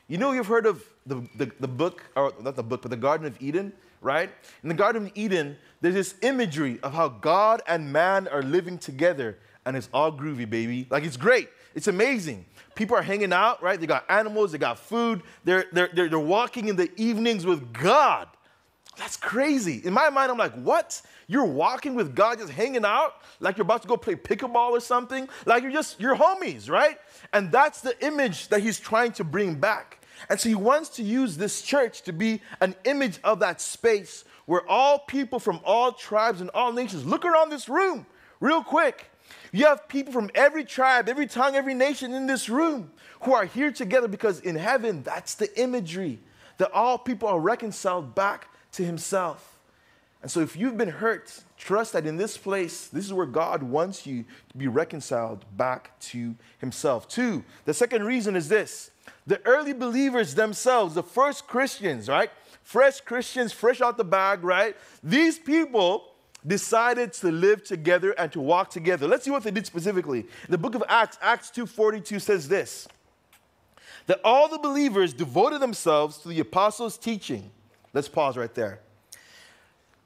You 0.09 0.19
know, 0.19 0.33
you've 0.33 0.47
heard 0.47 0.67
of 0.67 0.85
the, 1.07 1.27
the, 1.37 1.51
the, 1.61 1.69
book, 1.69 2.03
or 2.15 2.33
not 2.41 2.57
the 2.57 2.63
book, 2.63 2.83
but 2.83 2.91
the 2.91 2.97
Garden 2.97 3.27
of 3.27 3.41
Eden, 3.41 3.73
right? 4.01 4.31
In 4.63 4.69
the 4.69 4.75
Garden 4.75 5.07
of 5.07 5.13
Eden, 5.15 5.57
there's 5.81 5.95
this 5.95 6.15
imagery 6.23 6.79
of 6.83 6.93
how 6.93 7.09
God 7.09 7.63
and 7.67 7.93
man 7.93 8.29
are 8.29 8.43
living 8.43 8.79
together, 8.79 9.39
and 9.65 9.77
it's 9.77 9.89
all 9.95 10.13
groovy, 10.13 10.49
baby. 10.49 10.87
Like, 10.91 11.05
it's 11.05 11.17
great. 11.17 11.49
It's 11.75 11.89
amazing. 11.89 12.45
People 12.75 12.97
are 12.97 13.03
hanging 13.03 13.33
out, 13.33 13.63
right? 13.63 13.81
They 13.81 13.87
got 13.87 14.05
animals, 14.09 14.53
they 14.53 14.59
got 14.59 14.79
food, 14.79 15.23
they're, 15.45 15.65
they're, 15.73 15.91
they're, 15.93 16.09
they're 16.09 16.19
walking 16.19 16.69
in 16.69 16.77
the 16.77 16.91
evenings 16.97 17.47
with 17.47 17.73
God. 17.73 18.29
That's 18.97 19.17
crazy. 19.17 19.83
In 19.85 19.93
my 19.93 20.11
mind, 20.11 20.31
I'm 20.31 20.39
like, 20.39 20.55
what? 20.55 21.01
You're 21.27 21.45
walking 21.45 21.95
with 21.95 22.15
God, 22.15 22.39
just 22.39 22.53
hanging 22.53 22.85
out, 22.85 23.15
like 23.41 23.57
you're 23.57 23.65
about 23.65 23.83
to 23.83 23.89
go 23.89 23.97
play 23.97 24.15
pickleball 24.15 24.71
or 24.71 24.81
something, 24.81 25.29
like 25.47 25.63
you're 25.63 25.73
just, 25.73 25.99
you're 25.99 26.17
homies, 26.17 26.71
right? 26.71 26.99
And 27.33 27.51
that's 27.51 27.81
the 27.81 27.95
image 28.05 28.49
that 28.49 28.61
he's 28.61 28.79
trying 28.79 29.13
to 29.13 29.25
bring 29.25 29.55
back. 29.55 30.05
And 30.29 30.39
so 30.39 30.49
he 30.49 30.55
wants 30.55 30.91
to 30.91 31.03
use 31.03 31.37
this 31.37 31.63
church 31.63 32.03
to 32.03 32.13
be 32.13 32.41
an 32.61 32.75
image 32.85 33.19
of 33.25 33.41
that 33.41 33.61
space 33.61 34.25
where 34.47 34.67
all 34.69 34.99
people 34.99 35.39
from 35.39 35.61
all 35.65 35.93
tribes 35.93 36.41
and 36.41 36.51
all 36.51 36.73
nations 36.73 37.05
look 37.05 37.25
around 37.25 37.51
this 37.51 37.69
room 37.69 38.07
real 38.41 38.63
quick. 38.63 39.11
You 39.53 39.67
have 39.67 39.89
people 39.89 40.13
from 40.13 40.31
every 40.35 40.65
tribe, 40.65 41.09
every 41.09 41.27
tongue, 41.27 41.55
every 41.57 41.75
nation 41.75 42.13
in 42.13 42.27
this 42.27 42.49
room 42.49 42.93
who 43.23 43.33
are 43.33 43.45
here 43.45 43.71
together 43.73 44.09
because 44.09 44.41
in 44.41 44.57
heaven, 44.57 45.03
that's 45.03 45.35
the 45.35 45.59
imagery 45.59 46.21
that 46.59 46.71
all 46.73 46.99
people 46.99 47.29
are 47.29 47.41
reconciled 47.41 48.15
back 48.15 48.49
to 48.75 48.85
himself. 48.85 49.55
And 50.25 50.31
so, 50.31 50.41
if 50.41 50.57
you've 50.57 50.79
been 50.79 50.89
hurt, 50.89 51.43
trust 51.59 51.93
that 51.93 52.07
in 52.07 52.17
this 52.17 52.39
place, 52.39 52.87
this 52.89 53.05
is 53.05 53.13
where 53.13 53.27
God 53.27 53.63
wants 53.63 54.07
you 54.07 54.25
to 54.49 54.57
be 54.57 54.69
reconciled 54.69 55.45
back 55.55 56.01
to 56.01 56.35
Himself. 56.61 57.07
Two, 57.07 57.45
the 57.67 57.75
second 57.75 58.05
reason 58.05 58.35
is 58.35 58.49
this 58.49 58.91
the 59.27 59.45
early 59.45 59.75
believers 59.75 60.35
themselves, 60.35 60.95
the 60.95 61.03
first 61.03 61.47
Christians, 61.47 62.09
right? 62.09 62.31
Fresh 62.63 63.03
Christians, 63.03 63.53
fresh 63.53 63.83
out 63.83 63.99
the 63.99 64.05
bag, 64.05 64.43
right? 64.43 64.75
These 65.03 65.39
people 65.39 66.15
decided 66.47 67.13
to 67.13 67.31
live 67.31 67.63
together 67.63 68.13
and 68.13 68.33
to 68.33 68.41
walk 68.41 68.71
together. 68.71 69.07
Let's 69.07 69.27
see 69.27 69.31
what 69.31 69.43
they 69.43 69.51
did 69.51 69.67
specifically. 69.67 70.25
The 70.49 70.57
book 70.57 70.75
of 70.75 70.83
Acts, 70.89 71.19
Acts 71.21 71.51
2:42 71.51 72.23
says 72.23 72.49
this: 72.49 72.89
that 74.07 74.23
all 74.25 74.49
the 74.49 74.59
believers 74.59 75.13
devoted 75.13 75.61
themselves 75.61 76.17
to 76.19 76.29
the 76.29 76.41
apostles' 76.41 76.97
teaching. 76.97 77.51
Let's 77.95 78.09
pause 78.09 78.37
right 78.37 78.55
there 78.55 78.81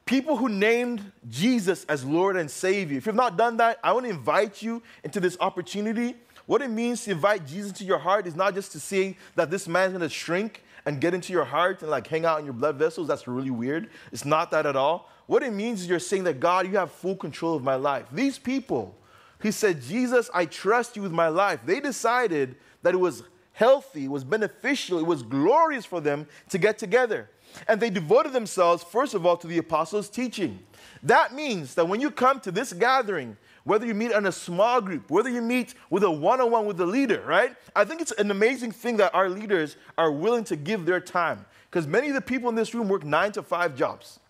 people 0.06 0.38
who 0.38 0.48
named 0.48 1.12
Jesus 1.28 1.84
as 1.84 2.02
Lord 2.02 2.38
and 2.38 2.50
Savior. 2.50 2.96
If 2.96 3.04
you've 3.04 3.14
not 3.14 3.36
done 3.36 3.58
that, 3.58 3.78
I 3.84 3.92
want 3.92 4.06
to 4.06 4.10
invite 4.10 4.62
you 4.62 4.82
into 5.04 5.20
this 5.20 5.36
opportunity 5.38 6.14
What 6.48 6.62
it 6.62 6.70
means 6.70 7.04
to 7.04 7.10
invite 7.10 7.46
Jesus 7.46 7.72
into 7.72 7.84
your 7.84 7.98
heart 7.98 8.26
is 8.26 8.34
not 8.34 8.54
just 8.54 8.72
to 8.72 8.80
say 8.80 9.18
that 9.34 9.50
this 9.50 9.68
man's 9.68 9.92
gonna 9.92 10.08
shrink 10.08 10.62
and 10.86 10.98
get 10.98 11.12
into 11.12 11.30
your 11.30 11.44
heart 11.44 11.82
and 11.82 11.90
like 11.90 12.06
hang 12.06 12.24
out 12.24 12.38
in 12.38 12.46
your 12.46 12.54
blood 12.54 12.76
vessels. 12.76 13.06
That's 13.06 13.28
really 13.28 13.50
weird. 13.50 13.90
It's 14.12 14.24
not 14.24 14.50
that 14.52 14.64
at 14.64 14.74
all. 14.74 15.10
What 15.26 15.42
it 15.42 15.52
means 15.52 15.82
is 15.82 15.88
you're 15.88 15.98
saying 15.98 16.24
that 16.24 16.40
God, 16.40 16.66
you 16.66 16.78
have 16.78 16.90
full 16.90 17.16
control 17.16 17.54
of 17.54 17.62
my 17.62 17.74
life. 17.74 18.06
These 18.10 18.38
people, 18.38 18.96
he 19.42 19.50
said, 19.50 19.82
Jesus, 19.82 20.30
I 20.32 20.46
trust 20.46 20.96
you 20.96 21.02
with 21.02 21.12
my 21.12 21.28
life. 21.28 21.60
They 21.66 21.80
decided 21.80 22.56
that 22.82 22.94
it 22.94 22.98
was 22.98 23.24
healthy, 23.52 24.06
it 24.06 24.10
was 24.10 24.24
beneficial, 24.24 24.98
it 24.98 25.06
was 25.06 25.22
glorious 25.22 25.84
for 25.84 26.00
them 26.00 26.26
to 26.48 26.56
get 26.56 26.78
together. 26.78 27.28
And 27.66 27.80
they 27.80 27.90
devoted 27.90 28.32
themselves, 28.32 28.82
first 28.82 29.14
of 29.14 29.26
all, 29.26 29.36
to 29.36 29.46
the 29.46 29.58
apostles' 29.58 30.08
teaching. 30.08 30.60
That 31.02 31.34
means 31.34 31.74
that 31.74 31.88
when 31.88 32.00
you 32.00 32.10
come 32.10 32.40
to 32.40 32.50
this 32.50 32.72
gathering, 32.72 33.36
whether 33.64 33.86
you 33.86 33.94
meet 33.94 34.12
in 34.12 34.26
a 34.26 34.32
small 34.32 34.80
group, 34.80 35.10
whether 35.10 35.28
you 35.28 35.42
meet 35.42 35.74
with 35.90 36.02
a 36.02 36.10
one 36.10 36.40
on 36.40 36.50
one 36.50 36.66
with 36.66 36.78
the 36.78 36.86
leader, 36.86 37.22
right? 37.26 37.54
I 37.76 37.84
think 37.84 38.00
it's 38.00 38.12
an 38.12 38.30
amazing 38.30 38.72
thing 38.72 38.96
that 38.96 39.14
our 39.14 39.28
leaders 39.28 39.76
are 39.96 40.10
willing 40.10 40.44
to 40.44 40.56
give 40.56 40.86
their 40.86 41.00
time. 41.00 41.44
Because 41.70 41.86
many 41.86 42.08
of 42.08 42.14
the 42.14 42.20
people 42.20 42.48
in 42.48 42.54
this 42.54 42.74
room 42.74 42.88
work 42.88 43.04
nine 43.04 43.32
to 43.32 43.42
five 43.42 43.76
jobs. 43.76 44.20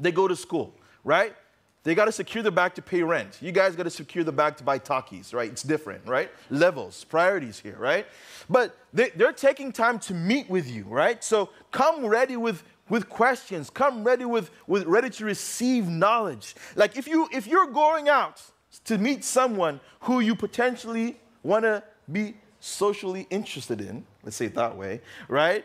They 0.00 0.10
go 0.10 0.26
to 0.26 0.34
school, 0.34 0.74
right? 1.04 1.34
They 1.86 1.94
got 1.94 2.06
to 2.06 2.12
secure 2.12 2.42
the 2.42 2.50
bag 2.50 2.74
to 2.74 2.82
pay 2.82 3.04
rent. 3.04 3.38
You 3.40 3.52
guys 3.52 3.76
got 3.76 3.84
to 3.84 3.90
secure 3.90 4.24
the 4.24 4.32
bag 4.32 4.56
to 4.56 4.64
buy 4.64 4.80
Takis, 4.80 5.32
right? 5.32 5.48
It's 5.48 5.62
different, 5.62 6.04
right? 6.04 6.32
Levels, 6.50 7.04
priorities 7.04 7.60
here, 7.60 7.76
right? 7.78 8.08
But 8.50 8.76
they, 8.92 9.10
they're 9.10 9.32
taking 9.32 9.70
time 9.70 10.00
to 10.00 10.12
meet 10.12 10.50
with 10.50 10.68
you, 10.68 10.82
right? 10.88 11.22
So 11.22 11.50
come 11.70 12.04
ready 12.04 12.36
with 12.36 12.64
with 12.88 13.08
questions 13.08 13.68
come 13.68 14.04
ready 14.04 14.24
with, 14.24 14.48
with 14.68 14.84
ready 14.84 15.10
to 15.10 15.24
receive 15.24 15.88
knowledge 15.88 16.54
like 16.76 16.96
if 16.96 17.08
you 17.08 17.28
if 17.32 17.44
you're 17.44 17.66
going 17.66 18.08
out 18.08 18.40
to 18.84 18.96
meet 18.96 19.24
someone 19.24 19.80
who 20.02 20.20
you 20.20 20.36
potentially 20.36 21.16
want 21.42 21.64
to 21.64 21.82
be 22.12 22.36
socially 22.60 23.26
interested 23.28 23.80
in 23.80 24.04
let's 24.22 24.36
say 24.36 24.46
it 24.46 24.54
that 24.54 24.76
way 24.76 25.00
right 25.26 25.64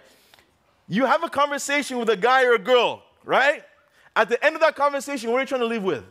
you 0.88 1.06
have 1.06 1.24
a 1.24 1.30
conversation 1.30 2.00
with 2.00 2.10
a 2.10 2.18
guy 2.18 2.44
or 2.44 2.56
a 2.56 2.60
girl 2.60 3.04
right 3.24 3.66
at 4.16 4.30
the 4.30 4.44
end 4.46 4.56
of 4.56 4.62
that 4.62 4.76
conversation 4.76 5.32
what 5.32 5.38
are 5.38 5.42
you 5.42 5.48
trying 5.48 5.62
to 5.62 5.68
leave 5.68 5.84
with 5.84 6.04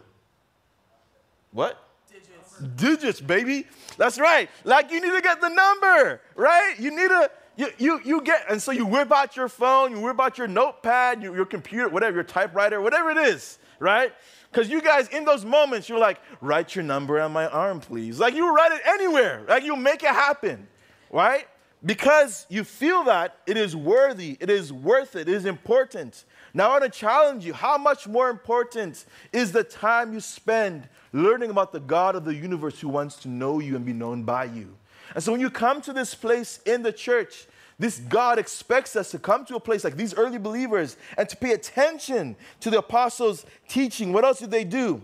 what 1.52 1.88
digits 2.10 2.58
digits 2.76 3.20
baby 3.20 3.66
that's 3.96 4.18
right 4.18 4.48
like 4.64 4.90
you 4.90 5.00
need 5.00 5.12
to 5.12 5.20
get 5.20 5.40
the 5.40 5.48
number 5.48 6.20
right 6.36 6.74
you 6.78 6.90
need 6.90 7.08
to 7.08 7.30
you, 7.60 7.68
you, 7.76 8.00
you 8.04 8.22
get, 8.22 8.46
and 8.48 8.60
so 8.60 8.72
you 8.72 8.86
whip 8.86 9.12
out 9.12 9.36
your 9.36 9.48
phone, 9.48 9.92
you 9.92 10.00
whip 10.00 10.18
out 10.18 10.38
your 10.38 10.48
notepad, 10.48 11.22
your, 11.22 11.36
your 11.36 11.44
computer, 11.44 11.90
whatever, 11.90 12.14
your 12.16 12.24
typewriter, 12.24 12.80
whatever 12.80 13.10
it 13.10 13.18
is, 13.18 13.58
right? 13.78 14.12
Because 14.50 14.70
you 14.70 14.80
guys, 14.80 15.08
in 15.08 15.26
those 15.26 15.44
moments, 15.44 15.88
you're 15.88 15.98
like, 15.98 16.20
write 16.40 16.74
your 16.74 16.84
number 16.84 17.20
on 17.20 17.32
my 17.32 17.46
arm, 17.46 17.80
please. 17.80 18.18
Like 18.18 18.34
you 18.34 18.54
write 18.54 18.72
it 18.72 18.80
anywhere, 18.86 19.44
like 19.46 19.62
you 19.62 19.76
make 19.76 20.02
it 20.02 20.08
happen, 20.08 20.68
right? 21.10 21.46
Because 21.84 22.46
you 22.48 22.64
feel 22.64 23.04
that 23.04 23.36
it 23.46 23.58
is 23.58 23.76
worthy, 23.76 24.38
it 24.40 24.48
is 24.48 24.72
worth 24.72 25.14
it, 25.14 25.28
it 25.28 25.34
is 25.34 25.44
important. 25.44 26.24
Now, 26.52 26.68
I 26.68 26.80
want 26.80 26.92
to 26.92 26.98
challenge 26.98 27.44
you 27.44 27.52
how 27.52 27.78
much 27.78 28.08
more 28.08 28.28
important 28.28 29.04
is 29.32 29.52
the 29.52 29.64
time 29.64 30.12
you 30.12 30.20
spend 30.20 30.88
learning 31.12 31.50
about 31.50 31.72
the 31.72 31.80
God 31.80 32.16
of 32.16 32.24
the 32.24 32.34
universe 32.34 32.80
who 32.80 32.88
wants 32.88 33.16
to 33.22 33.28
know 33.28 33.60
you 33.60 33.76
and 33.76 33.84
be 33.84 33.92
known 33.92 34.24
by 34.24 34.44
you? 34.44 34.76
And 35.14 35.22
so 35.22 35.32
when 35.32 35.40
you 35.40 35.50
come 35.50 35.80
to 35.82 35.92
this 35.92 36.14
place 36.14 36.60
in 36.66 36.82
the 36.82 36.92
church, 36.92 37.46
this 37.78 37.98
God 37.98 38.38
expects 38.38 38.94
us 38.94 39.10
to 39.12 39.18
come 39.18 39.44
to 39.46 39.56
a 39.56 39.60
place 39.60 39.84
like 39.84 39.96
these 39.96 40.14
early 40.14 40.38
believers 40.38 40.96
and 41.16 41.28
to 41.28 41.36
pay 41.36 41.52
attention 41.52 42.36
to 42.60 42.70
the 42.70 42.78
apostles' 42.78 43.46
teaching. 43.68 44.12
What 44.12 44.24
else 44.24 44.38
did 44.38 44.50
they 44.50 44.64
do? 44.64 45.02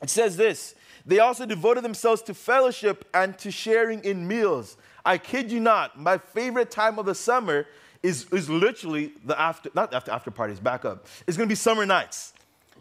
It 0.00 0.10
says 0.10 0.36
this 0.36 0.74
they 1.04 1.18
also 1.18 1.46
devoted 1.46 1.82
themselves 1.82 2.22
to 2.22 2.34
fellowship 2.34 3.06
and 3.14 3.36
to 3.38 3.50
sharing 3.50 4.04
in 4.04 4.28
meals. 4.28 4.76
I 5.04 5.16
kid 5.16 5.50
you 5.50 5.58
not, 5.58 5.98
my 5.98 6.18
favorite 6.18 6.70
time 6.70 6.98
of 6.98 7.06
the 7.06 7.14
summer 7.14 7.66
is, 8.02 8.26
is 8.32 8.48
literally 8.48 9.12
the 9.24 9.38
after, 9.40 9.70
not 9.74 9.92
after 9.92 10.10
after 10.10 10.30
parties, 10.30 10.60
back 10.60 10.84
up. 10.84 11.06
It's 11.26 11.36
gonna 11.36 11.48
be 11.48 11.54
summer 11.54 11.86
nights. 11.86 12.32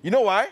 You 0.02 0.12
know 0.12 0.22
why? 0.22 0.50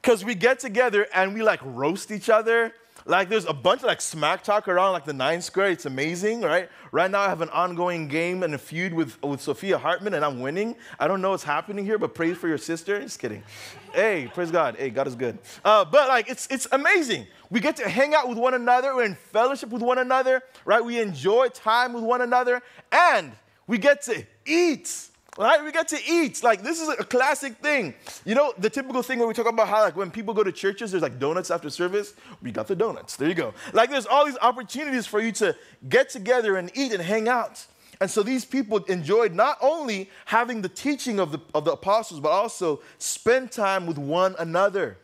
Because 0.00 0.24
we 0.24 0.34
get 0.34 0.58
together 0.58 1.06
and 1.14 1.34
we 1.34 1.42
like 1.42 1.60
roast 1.62 2.10
each 2.10 2.28
other 2.28 2.72
like 3.08 3.28
there's 3.28 3.44
a 3.44 3.52
bunch 3.52 3.82
of 3.82 3.86
like 3.86 4.00
smack 4.00 4.42
talk 4.42 4.66
around 4.66 4.92
like 4.92 5.04
the 5.04 5.12
ninth 5.12 5.44
square. 5.44 5.70
It's 5.70 5.86
amazing, 5.86 6.40
right? 6.40 6.68
Right 6.90 7.10
now 7.10 7.20
I 7.20 7.28
have 7.28 7.40
an 7.40 7.50
ongoing 7.50 8.08
game 8.08 8.42
and 8.42 8.54
a 8.54 8.58
feud 8.58 8.92
with, 8.92 9.22
with 9.22 9.40
Sophia 9.40 9.78
Hartman 9.78 10.14
and 10.14 10.24
I'm 10.24 10.40
winning. 10.40 10.74
I 10.98 11.06
don't 11.06 11.20
know 11.20 11.30
what's 11.30 11.44
happening 11.44 11.84
here, 11.84 11.98
but 11.98 12.14
praise 12.14 12.36
for 12.36 12.48
your 12.48 12.58
sister. 12.58 13.00
Just 13.00 13.20
kidding. 13.20 13.44
hey, 13.92 14.28
praise 14.34 14.50
God. 14.50 14.76
Hey, 14.76 14.90
God 14.90 15.06
is 15.06 15.14
good. 15.14 15.38
Uh, 15.64 15.84
but 15.84 16.08
like 16.08 16.28
it's 16.28 16.48
it's 16.50 16.66
amazing. 16.72 17.26
We 17.48 17.60
get 17.60 17.76
to 17.76 17.88
hang 17.88 18.12
out 18.14 18.28
with 18.28 18.38
one 18.38 18.54
another. 18.54 18.94
We're 18.96 19.04
in 19.04 19.14
fellowship 19.14 19.70
with 19.70 19.82
one 19.82 19.98
another, 19.98 20.42
right? 20.64 20.84
We 20.84 20.98
enjoy 21.00 21.48
time 21.48 21.92
with 21.92 22.02
one 22.02 22.22
another, 22.22 22.60
and 22.90 23.32
we 23.66 23.78
get 23.78 24.02
to 24.02 24.24
eat 24.44 25.10
right? 25.38 25.62
We 25.62 25.72
get 25.72 25.88
to 25.88 25.98
eat. 26.08 26.42
Like, 26.42 26.62
this 26.62 26.80
is 26.80 26.88
a 26.88 27.04
classic 27.04 27.58
thing. 27.58 27.94
You 28.24 28.34
know, 28.34 28.54
the 28.58 28.70
typical 28.70 29.02
thing 29.02 29.18
where 29.18 29.28
we 29.28 29.34
talk 29.34 29.46
about 29.46 29.68
how, 29.68 29.82
like, 29.82 29.96
when 29.96 30.10
people 30.10 30.34
go 30.34 30.42
to 30.42 30.52
churches, 30.52 30.92
there's 30.92 31.02
like 31.02 31.18
donuts 31.18 31.50
after 31.50 31.70
service. 31.70 32.14
We 32.42 32.52
got 32.52 32.66
the 32.66 32.76
donuts. 32.76 33.16
There 33.16 33.28
you 33.28 33.34
go. 33.34 33.52
Like, 33.72 33.90
there's 33.90 34.06
all 34.06 34.24
these 34.24 34.38
opportunities 34.40 35.06
for 35.06 35.20
you 35.20 35.32
to 35.32 35.56
get 35.88 36.08
together 36.08 36.56
and 36.56 36.70
eat 36.74 36.92
and 36.92 37.02
hang 37.02 37.28
out. 37.28 37.66
And 38.00 38.10
so 38.10 38.22
these 38.22 38.44
people 38.44 38.78
enjoyed 38.84 39.34
not 39.34 39.56
only 39.62 40.10
having 40.26 40.60
the 40.60 40.68
teaching 40.68 41.18
of 41.18 41.32
the, 41.32 41.40
of 41.54 41.64
the 41.64 41.72
apostles, 41.72 42.20
but 42.20 42.28
also 42.28 42.80
spend 42.98 43.50
time 43.50 43.86
with 43.86 43.96
one 43.96 44.34
another. 44.38 44.98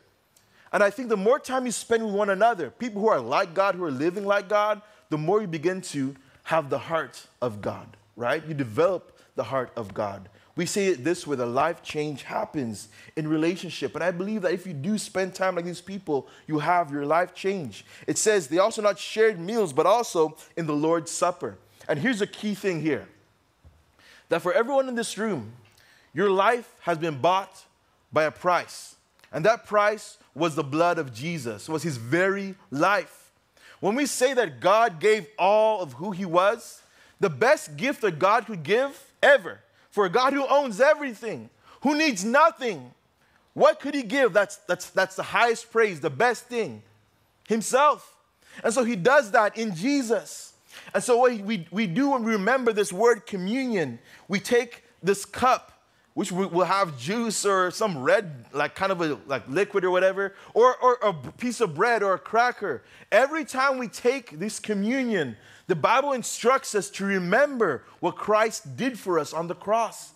And 0.73 0.83
I 0.83 0.90
think 0.90 1.09
the 1.09 1.16
more 1.16 1.38
time 1.38 1.66
you 1.66 1.73
spend 1.73 2.04
with 2.04 2.14
one 2.14 2.31
another, 2.31 2.71
people 2.71 3.00
who 3.00 3.09
are 3.09 3.21
like 3.21 3.54
God, 3.54 3.75
who 3.75 3.85
are 3.85 3.90
living 3.90 4.25
like 4.25 4.49
God, 4.49 4.83
the 5.09 5.19
more 5.19 5.40
you 5.40 5.47
begin 5.47 5.81
to 5.83 6.14
have 6.45 6.71
the 6.71 6.78
heart 6.78 7.26
of 7.40 7.61
God, 7.61 7.97
right? 8.16 8.45
You 8.47 8.54
develop 8.54 9.19
the 9.35 9.45
heart 9.45 9.73
of 9.76 9.95
God. 9.95 10.28
We 10.54 10.66
say 10.66 10.88
it 10.88 11.02
this 11.02 11.26
way 11.26 11.37
the 11.37 11.47
life 11.47 11.83
change 11.83 12.25
happens 12.25 12.88
in 13.16 13.26
relationship. 13.26 13.95
And 13.95 14.04
I 14.04 14.11
believe 14.11 14.42
that 14.42 14.52
if 14.52 14.66
you 14.66 14.75
do 14.75 14.99
spend 14.99 15.35
time 15.35 15.57
like 15.57 15.64
these 15.64 15.81
people, 15.81 16.28
you 16.47 16.59
have 16.59 16.90
your 16.90 17.07
life 17.07 17.35
change. 17.35 17.87
It 18.07 18.19
says 18.19 18.49
they 18.49 18.59
also 18.59 18.83
not 18.83 18.99
shared 18.99 19.40
meals, 19.40 19.73
but 19.73 19.87
also 19.87 20.37
in 20.57 20.66
the 20.66 20.75
Lord's 20.75 21.11
Supper. 21.11 21.57
And 21.88 21.99
here's 21.99 22.21
a 22.21 22.26
key 22.26 22.54
thing 22.54 22.83
here 22.83 23.09
that 24.28 24.42
for 24.42 24.52
everyone 24.52 24.88
in 24.88 24.95
this 24.95 25.16
room, 25.16 25.52
your 26.14 26.31
life 26.31 26.75
has 26.81 26.99
been 26.99 27.19
bought 27.21 27.64
by 28.12 28.25
a 28.25 28.31
price. 28.31 28.97
And 29.33 29.45
that 29.47 29.66
price 29.66 30.19
was 30.35 30.54
the 30.54 30.64
blood 30.64 30.99
of 30.99 31.14
Jesus, 31.14 31.69
was 31.69 31.83
his 31.83 31.97
very 31.97 32.54
life. 32.71 33.31
When 33.81 33.95
we 33.95 34.07
say 34.07 34.35
that 34.35 34.61
God 34.61 35.00
gave 35.00 35.26
all 35.38 35.81
of 35.81 35.95
who 35.95 36.11
he 36.12 36.25
was, 36.25 36.82
the 37.23 37.31
best 37.31 37.76
gift 37.76 38.00
that 38.00 38.19
God 38.19 38.47
could 38.47 38.64
give 38.64 39.12
ever. 39.23 39.61
For 39.91 40.05
a 40.05 40.11
God 40.11 40.33
who 40.33 40.45
owns 40.45 40.81
everything, 40.81 41.50
who 41.83 41.97
needs 41.97 42.25
nothing, 42.25 42.91
what 43.55 43.79
could 43.79 43.95
he 43.95 44.02
give? 44.02 44.33
That's, 44.33 44.57
that's, 44.57 44.91
that's 44.91 45.14
the 45.14 45.23
highest 45.23 45.71
praise, 45.71 46.00
the 46.00 46.11
best 46.11 46.47
thing. 46.47 46.83
Himself. 47.49 48.17
And 48.64 48.75
so 48.75 48.83
he 48.83 48.97
does 48.97 49.31
that 49.31 49.57
in 49.57 49.73
Jesus. 49.73 50.55
And 50.93 51.02
so 51.02 51.17
what 51.19 51.38
we, 51.38 51.69
we 51.71 51.87
do 51.87 52.11
when 52.11 52.25
we 52.25 52.33
remember 52.33 52.73
this 52.73 52.93
word 52.93 53.25
communion, 53.25 54.00
we 54.26 54.41
take 54.41 54.83
this 55.00 55.25
cup, 55.25 55.72
which 56.14 56.31
will 56.31 56.64
have 56.64 56.99
juice 56.99 57.47
or 57.47 57.71
some 57.71 58.02
red, 58.02 58.45
like 58.52 58.75
kind 58.75 58.92
of 58.92 59.00
a 59.00 59.19
like 59.26 59.49
liquid 59.49 59.85
or 59.85 59.90
whatever, 59.90 60.35
or, 60.52 60.76
or 60.76 60.99
a 61.02 61.12
piece 61.14 61.61
of 61.61 61.75
bread 61.75 62.02
or 62.02 62.14
a 62.14 62.19
cracker. 62.19 62.83
Every 63.11 63.45
time 63.45 63.78
we 63.78 63.88
take 63.88 64.38
this 64.38 64.61
communion, 64.61 65.37
the 65.69 65.76
Bible 65.76 66.12
instructs 66.12 66.75
us 66.75 66.90
to 66.90 67.04
remember 67.04 67.85
what 68.00 68.16
Christ 68.16 68.76
did 68.76 68.99
for 68.99 69.19
us 69.19 69.33
on 69.33 69.47
the 69.47 69.54
cross. 69.54 70.12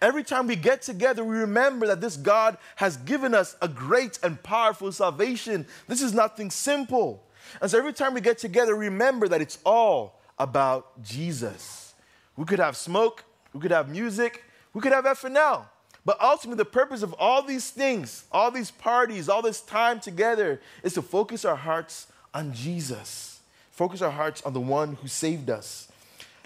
Every 0.00 0.24
time 0.24 0.46
we 0.46 0.56
get 0.56 0.82
together, 0.82 1.24
we 1.24 1.36
remember 1.36 1.86
that 1.86 2.00
this 2.00 2.16
God 2.16 2.56
has 2.76 2.96
given 2.98 3.34
us 3.34 3.56
a 3.60 3.68
great 3.68 4.18
and 4.22 4.42
powerful 4.42 4.92
salvation. 4.92 5.66
This 5.86 6.02
is 6.02 6.12
nothing 6.12 6.50
simple. 6.50 7.22
And 7.60 7.70
so 7.70 7.78
every 7.78 7.92
time 7.92 8.14
we 8.14 8.20
get 8.20 8.38
together, 8.38 8.74
remember 8.74 9.28
that 9.28 9.40
it's 9.40 9.58
all 9.64 10.20
about 10.38 11.02
Jesus. 11.02 11.94
We 12.36 12.44
could 12.44 12.58
have 12.58 12.76
smoke, 12.76 13.24
we 13.54 13.60
could 13.60 13.70
have 13.70 13.88
music, 13.88 14.44
we 14.76 14.80
could 14.82 14.92
have 14.92 15.06
FNL. 15.06 15.64
But 16.04 16.20
ultimately, 16.20 16.58
the 16.58 16.70
purpose 16.70 17.02
of 17.02 17.12
all 17.14 17.42
these 17.42 17.70
things, 17.70 18.26
all 18.30 18.52
these 18.52 18.70
parties, 18.70 19.28
all 19.28 19.42
this 19.42 19.60
time 19.60 19.98
together 19.98 20.60
is 20.84 20.92
to 20.92 21.02
focus 21.02 21.44
our 21.44 21.56
hearts 21.56 22.06
on 22.32 22.52
Jesus 22.52 23.36
focus 23.76 24.00
our 24.00 24.10
hearts 24.10 24.40
on 24.42 24.54
the 24.54 24.60
one 24.60 24.94
who 24.94 25.06
saved 25.06 25.50
us. 25.50 25.88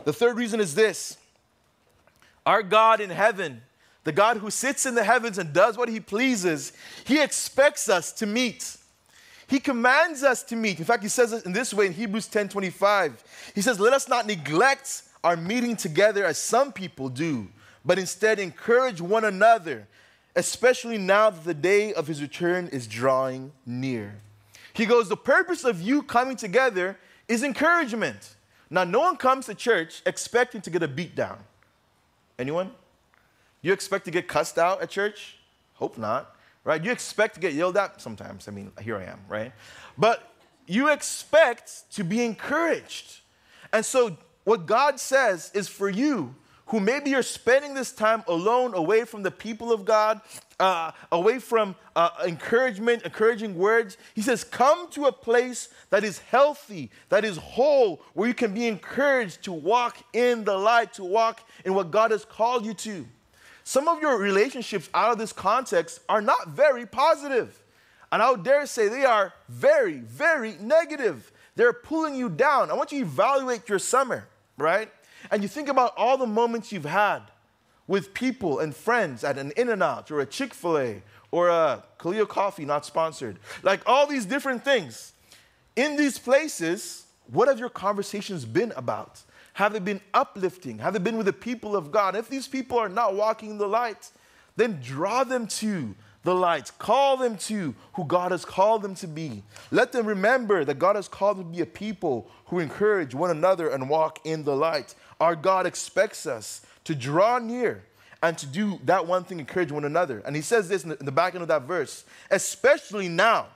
The 0.04 0.12
third 0.12 0.36
reason 0.36 0.58
is 0.58 0.74
this 0.74 1.16
our 2.44 2.62
God 2.62 3.00
in 3.00 3.08
heaven, 3.08 3.62
the 4.02 4.12
God 4.12 4.38
who 4.38 4.50
sits 4.50 4.84
in 4.84 4.96
the 4.96 5.04
heavens 5.04 5.38
and 5.38 5.52
does 5.52 5.78
what 5.78 5.88
he 5.88 6.00
pleases, 6.00 6.72
he 7.04 7.22
expects 7.22 7.88
us 7.88 8.12
to 8.14 8.26
meet. 8.26 8.76
He 9.46 9.60
commands 9.60 10.22
us 10.22 10.42
to 10.44 10.56
meet. 10.56 10.78
In 10.78 10.84
fact, 10.84 11.02
he 11.02 11.08
says 11.08 11.32
it 11.32 11.44
in 11.44 11.52
this 11.52 11.72
way 11.72 11.86
in 11.86 11.92
Hebrews 11.92 12.26
10 12.26 12.48
25. 12.48 13.52
He 13.54 13.62
says, 13.62 13.78
Let 13.78 13.92
us 13.92 14.08
not 14.08 14.26
neglect 14.26 15.02
our 15.22 15.36
meeting 15.36 15.76
together 15.76 16.24
as 16.24 16.36
some 16.36 16.72
people 16.72 17.08
do, 17.08 17.48
but 17.84 17.98
instead 17.98 18.38
encourage 18.38 19.00
one 19.00 19.24
another, 19.24 19.86
especially 20.36 20.98
now 20.98 21.30
that 21.30 21.44
the 21.44 21.54
day 21.54 21.92
of 21.92 22.06
his 22.06 22.20
return 22.22 22.68
is 22.68 22.86
drawing 22.86 23.52
near. 23.66 24.16
He 24.72 24.86
goes, 24.86 25.08
The 25.08 25.16
purpose 25.16 25.64
of 25.64 25.80
you 25.80 26.02
coming 26.02 26.36
together 26.36 26.98
is 27.28 27.42
encouragement. 27.42 28.36
Now, 28.70 28.84
no 28.84 29.00
one 29.00 29.16
comes 29.16 29.46
to 29.46 29.54
church 29.54 30.02
expecting 30.06 30.60
to 30.62 30.70
get 30.70 30.82
a 30.82 30.88
beat 30.88 31.14
down. 31.14 31.38
Anyone? 32.38 32.70
You 33.62 33.72
expect 33.72 34.04
to 34.06 34.10
get 34.10 34.28
cussed 34.28 34.58
out 34.58 34.80
at 34.80 34.90
church? 34.90 35.36
Hope 35.74 35.98
not, 35.98 36.36
right? 36.64 36.82
You 36.82 36.92
expect 36.92 37.34
to 37.34 37.40
get 37.40 37.52
yelled 37.52 37.76
at 37.76 38.00
sometimes. 38.00 38.48
I 38.48 38.52
mean, 38.52 38.70
here 38.80 38.96
I 38.96 39.04
am, 39.04 39.20
right? 39.28 39.52
But 39.98 40.32
you 40.66 40.88
expect 40.88 41.90
to 41.92 42.04
be 42.04 42.24
encouraged. 42.24 43.20
And 43.72 43.84
so, 43.84 44.16
what 44.44 44.66
God 44.66 44.98
says 44.98 45.50
is 45.52 45.68
for 45.68 45.90
you 45.90 46.34
who 46.70 46.78
maybe 46.78 47.10
you're 47.10 47.22
spending 47.22 47.74
this 47.74 47.90
time 47.90 48.22
alone, 48.28 48.74
away 48.74 49.04
from 49.04 49.24
the 49.24 49.30
people 49.30 49.72
of 49.72 49.84
God, 49.84 50.20
uh, 50.60 50.92
away 51.10 51.40
from 51.40 51.74
uh, 51.96 52.10
encouragement, 52.24 53.02
encouraging 53.02 53.56
words. 53.56 53.96
He 54.14 54.22
says, 54.22 54.44
Come 54.44 54.88
to 54.90 55.06
a 55.06 55.12
place 55.12 55.68
that 55.90 56.04
is 56.04 56.18
healthy, 56.18 56.90
that 57.08 57.24
is 57.24 57.36
whole, 57.38 58.02
where 58.14 58.28
you 58.28 58.34
can 58.34 58.54
be 58.54 58.68
encouraged 58.68 59.42
to 59.44 59.52
walk 59.52 59.98
in 60.12 60.44
the 60.44 60.56
light, 60.56 60.92
to 60.94 61.04
walk 61.04 61.40
in 61.64 61.74
what 61.74 61.90
God 61.90 62.12
has 62.12 62.24
called 62.24 62.64
you 62.64 62.74
to. 62.74 63.06
Some 63.64 63.88
of 63.88 64.00
your 64.00 64.18
relationships 64.18 64.88
out 64.94 65.10
of 65.10 65.18
this 65.18 65.32
context 65.32 66.00
are 66.08 66.22
not 66.22 66.50
very 66.50 66.86
positive. 66.86 67.62
And 68.12 68.22
I 68.22 68.30
would 68.30 68.44
dare 68.44 68.66
say 68.66 68.88
they 68.88 69.04
are 69.04 69.32
very, 69.48 69.98
very 69.98 70.56
negative. 70.60 71.32
They're 71.56 71.72
pulling 71.72 72.14
you 72.14 72.28
down. 72.28 72.70
I 72.70 72.74
want 72.74 72.92
you 72.92 73.00
to 73.00 73.06
evaluate 73.06 73.68
your 73.68 73.78
summer, 73.80 74.28
right? 74.56 74.88
And 75.30 75.42
you 75.42 75.48
think 75.48 75.68
about 75.68 75.92
all 75.96 76.16
the 76.16 76.26
moments 76.26 76.72
you've 76.72 76.84
had 76.84 77.20
with 77.86 78.14
people 78.14 78.60
and 78.60 78.74
friends 78.74 79.24
at 79.24 79.36
an 79.36 79.52
In-N-Out 79.56 80.10
or 80.10 80.20
a 80.20 80.26
Chick-fil-A 80.26 81.02
or 81.32 81.48
a 81.48 81.82
Kaleo 81.98 82.28
Coffee, 82.28 82.64
not 82.64 82.86
sponsored, 82.86 83.38
like 83.62 83.80
all 83.86 84.06
these 84.06 84.26
different 84.26 84.64
things. 84.64 85.12
In 85.76 85.96
these 85.96 86.18
places, 86.18 87.06
what 87.26 87.48
have 87.48 87.58
your 87.58 87.68
conversations 87.68 88.44
been 88.44 88.72
about? 88.76 89.22
Have 89.54 89.72
they 89.72 89.78
been 89.78 90.00
uplifting? 90.14 90.78
Have 90.78 90.92
they 90.92 90.98
been 90.98 91.16
with 91.16 91.26
the 91.26 91.32
people 91.32 91.76
of 91.76 91.90
God? 91.90 92.16
If 92.16 92.28
these 92.28 92.48
people 92.48 92.78
are 92.78 92.88
not 92.88 93.14
walking 93.14 93.50
in 93.50 93.58
the 93.58 93.68
light, 93.68 94.10
then 94.56 94.80
draw 94.82 95.24
them 95.24 95.46
to 95.46 95.94
the 96.22 96.34
light. 96.34 96.70
Call 96.78 97.16
them 97.16 97.36
to 97.38 97.74
who 97.94 98.04
God 98.04 98.30
has 98.30 98.44
called 98.44 98.82
them 98.82 98.94
to 98.96 99.06
be. 99.06 99.42
Let 99.70 99.92
them 99.92 100.06
remember 100.06 100.64
that 100.64 100.78
God 100.78 100.96
has 100.96 101.08
called 101.08 101.38
them 101.38 101.46
to 101.46 101.56
be 101.56 101.62
a 101.62 101.66
people 101.66 102.30
who 102.46 102.58
encourage 102.58 103.14
one 103.14 103.30
another 103.30 103.68
and 103.70 103.88
walk 103.88 104.20
in 104.24 104.44
the 104.44 104.54
light. 104.54 104.94
Our 105.20 105.36
God 105.36 105.66
expects 105.66 106.26
us 106.26 106.62
to 106.84 106.94
draw 106.94 107.38
near 107.38 107.84
and 108.22 108.36
to 108.38 108.46
do 108.46 108.80
that 108.84 109.06
one 109.06 109.24
thing, 109.24 109.38
encourage 109.38 109.70
one 109.70 109.84
another. 109.84 110.22
And 110.26 110.34
he 110.34 110.42
says 110.42 110.68
this 110.68 110.84
in 110.84 110.96
the 111.00 111.12
back 111.12 111.34
end 111.34 111.42
of 111.42 111.48
that 111.48 111.62
verse, 111.62 112.04
especially 112.30 113.08
now 113.08 113.46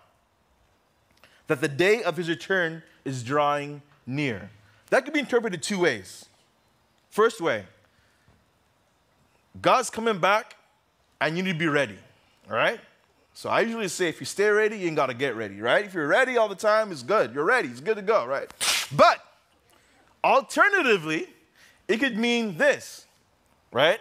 that 1.46 1.60
the 1.60 1.68
day 1.68 2.02
of 2.02 2.16
his 2.16 2.28
return 2.28 2.82
is 3.04 3.22
drawing 3.22 3.82
near. 4.06 4.50
That 4.90 5.04
could 5.04 5.12
be 5.12 5.20
interpreted 5.20 5.62
two 5.62 5.80
ways. 5.80 6.26
First 7.10 7.40
way, 7.40 7.64
God's 9.60 9.90
coming 9.90 10.18
back 10.18 10.56
and 11.20 11.36
you 11.36 11.42
need 11.42 11.52
to 11.52 11.58
be 11.58 11.68
ready, 11.68 11.98
all 12.50 12.56
right? 12.56 12.80
So 13.34 13.50
I 13.50 13.60
usually 13.60 13.88
say 13.88 14.08
if 14.08 14.20
you 14.20 14.26
stay 14.26 14.48
ready, 14.48 14.78
you 14.78 14.86
ain't 14.86 14.96
got 14.96 15.06
to 15.06 15.14
get 15.14 15.36
ready, 15.36 15.60
right? 15.60 15.84
If 15.84 15.94
you're 15.94 16.06
ready 16.06 16.36
all 16.36 16.48
the 16.48 16.54
time, 16.54 16.92
it's 16.92 17.02
good. 17.02 17.34
You're 17.34 17.44
ready, 17.44 17.68
it's 17.68 17.80
good 17.80 17.96
to 17.96 18.02
go, 18.02 18.24
right? 18.24 18.48
But 18.92 19.18
alternatively, 20.22 21.28
it 21.88 21.98
could 21.98 22.16
mean 22.16 22.56
this, 22.56 23.06
right? 23.72 24.00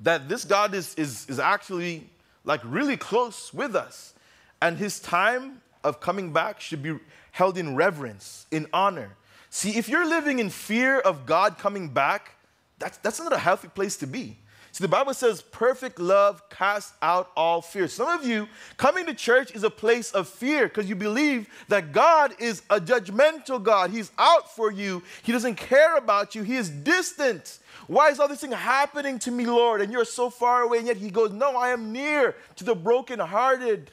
That 0.00 0.28
this 0.28 0.44
God 0.44 0.74
is, 0.74 0.94
is, 0.94 1.28
is 1.28 1.38
actually 1.38 2.08
like 2.44 2.60
really 2.64 2.96
close 2.96 3.52
with 3.52 3.76
us. 3.76 4.14
And 4.60 4.78
his 4.78 5.00
time 5.00 5.60
of 5.84 6.00
coming 6.00 6.32
back 6.32 6.60
should 6.60 6.82
be 6.82 6.98
held 7.32 7.58
in 7.58 7.74
reverence, 7.74 8.46
in 8.50 8.66
honor. 8.72 9.16
See, 9.50 9.76
if 9.76 9.88
you're 9.88 10.06
living 10.06 10.38
in 10.38 10.50
fear 10.50 10.98
of 11.00 11.26
God 11.26 11.58
coming 11.58 11.88
back, 11.88 12.36
that's, 12.78 12.98
that's 12.98 13.18
not 13.18 13.32
a 13.32 13.38
healthy 13.38 13.68
place 13.68 13.96
to 13.98 14.06
be. 14.06 14.38
The 14.82 14.88
Bible 14.88 15.14
says 15.14 15.42
perfect 15.42 16.00
love 16.00 16.50
casts 16.50 16.92
out 17.00 17.30
all 17.36 17.62
fear. 17.62 17.86
Some 17.86 18.08
of 18.08 18.26
you, 18.26 18.48
coming 18.78 19.06
to 19.06 19.14
church 19.14 19.54
is 19.54 19.62
a 19.62 19.70
place 19.70 20.10
of 20.10 20.28
fear 20.28 20.66
because 20.66 20.88
you 20.88 20.96
believe 20.96 21.46
that 21.68 21.92
God 21.92 22.34
is 22.40 22.62
a 22.68 22.80
judgmental 22.80 23.62
God. 23.62 23.90
He's 23.90 24.10
out 24.18 24.52
for 24.56 24.72
you, 24.72 25.04
He 25.22 25.30
doesn't 25.30 25.54
care 25.54 25.96
about 25.96 26.34
you, 26.34 26.42
He 26.42 26.56
is 26.56 26.68
distant. 26.68 27.60
Why 27.86 28.10
is 28.10 28.18
all 28.18 28.26
this 28.26 28.40
thing 28.40 28.50
happening 28.50 29.20
to 29.20 29.30
me, 29.30 29.46
Lord? 29.46 29.82
And 29.82 29.92
you're 29.92 30.04
so 30.04 30.30
far 30.30 30.62
away, 30.62 30.78
and 30.78 30.88
yet 30.88 30.96
He 30.96 31.10
goes, 31.10 31.30
No, 31.30 31.56
I 31.56 31.68
am 31.68 31.92
near 31.92 32.34
to 32.56 32.64
the 32.64 32.74
brokenhearted. 32.74 33.88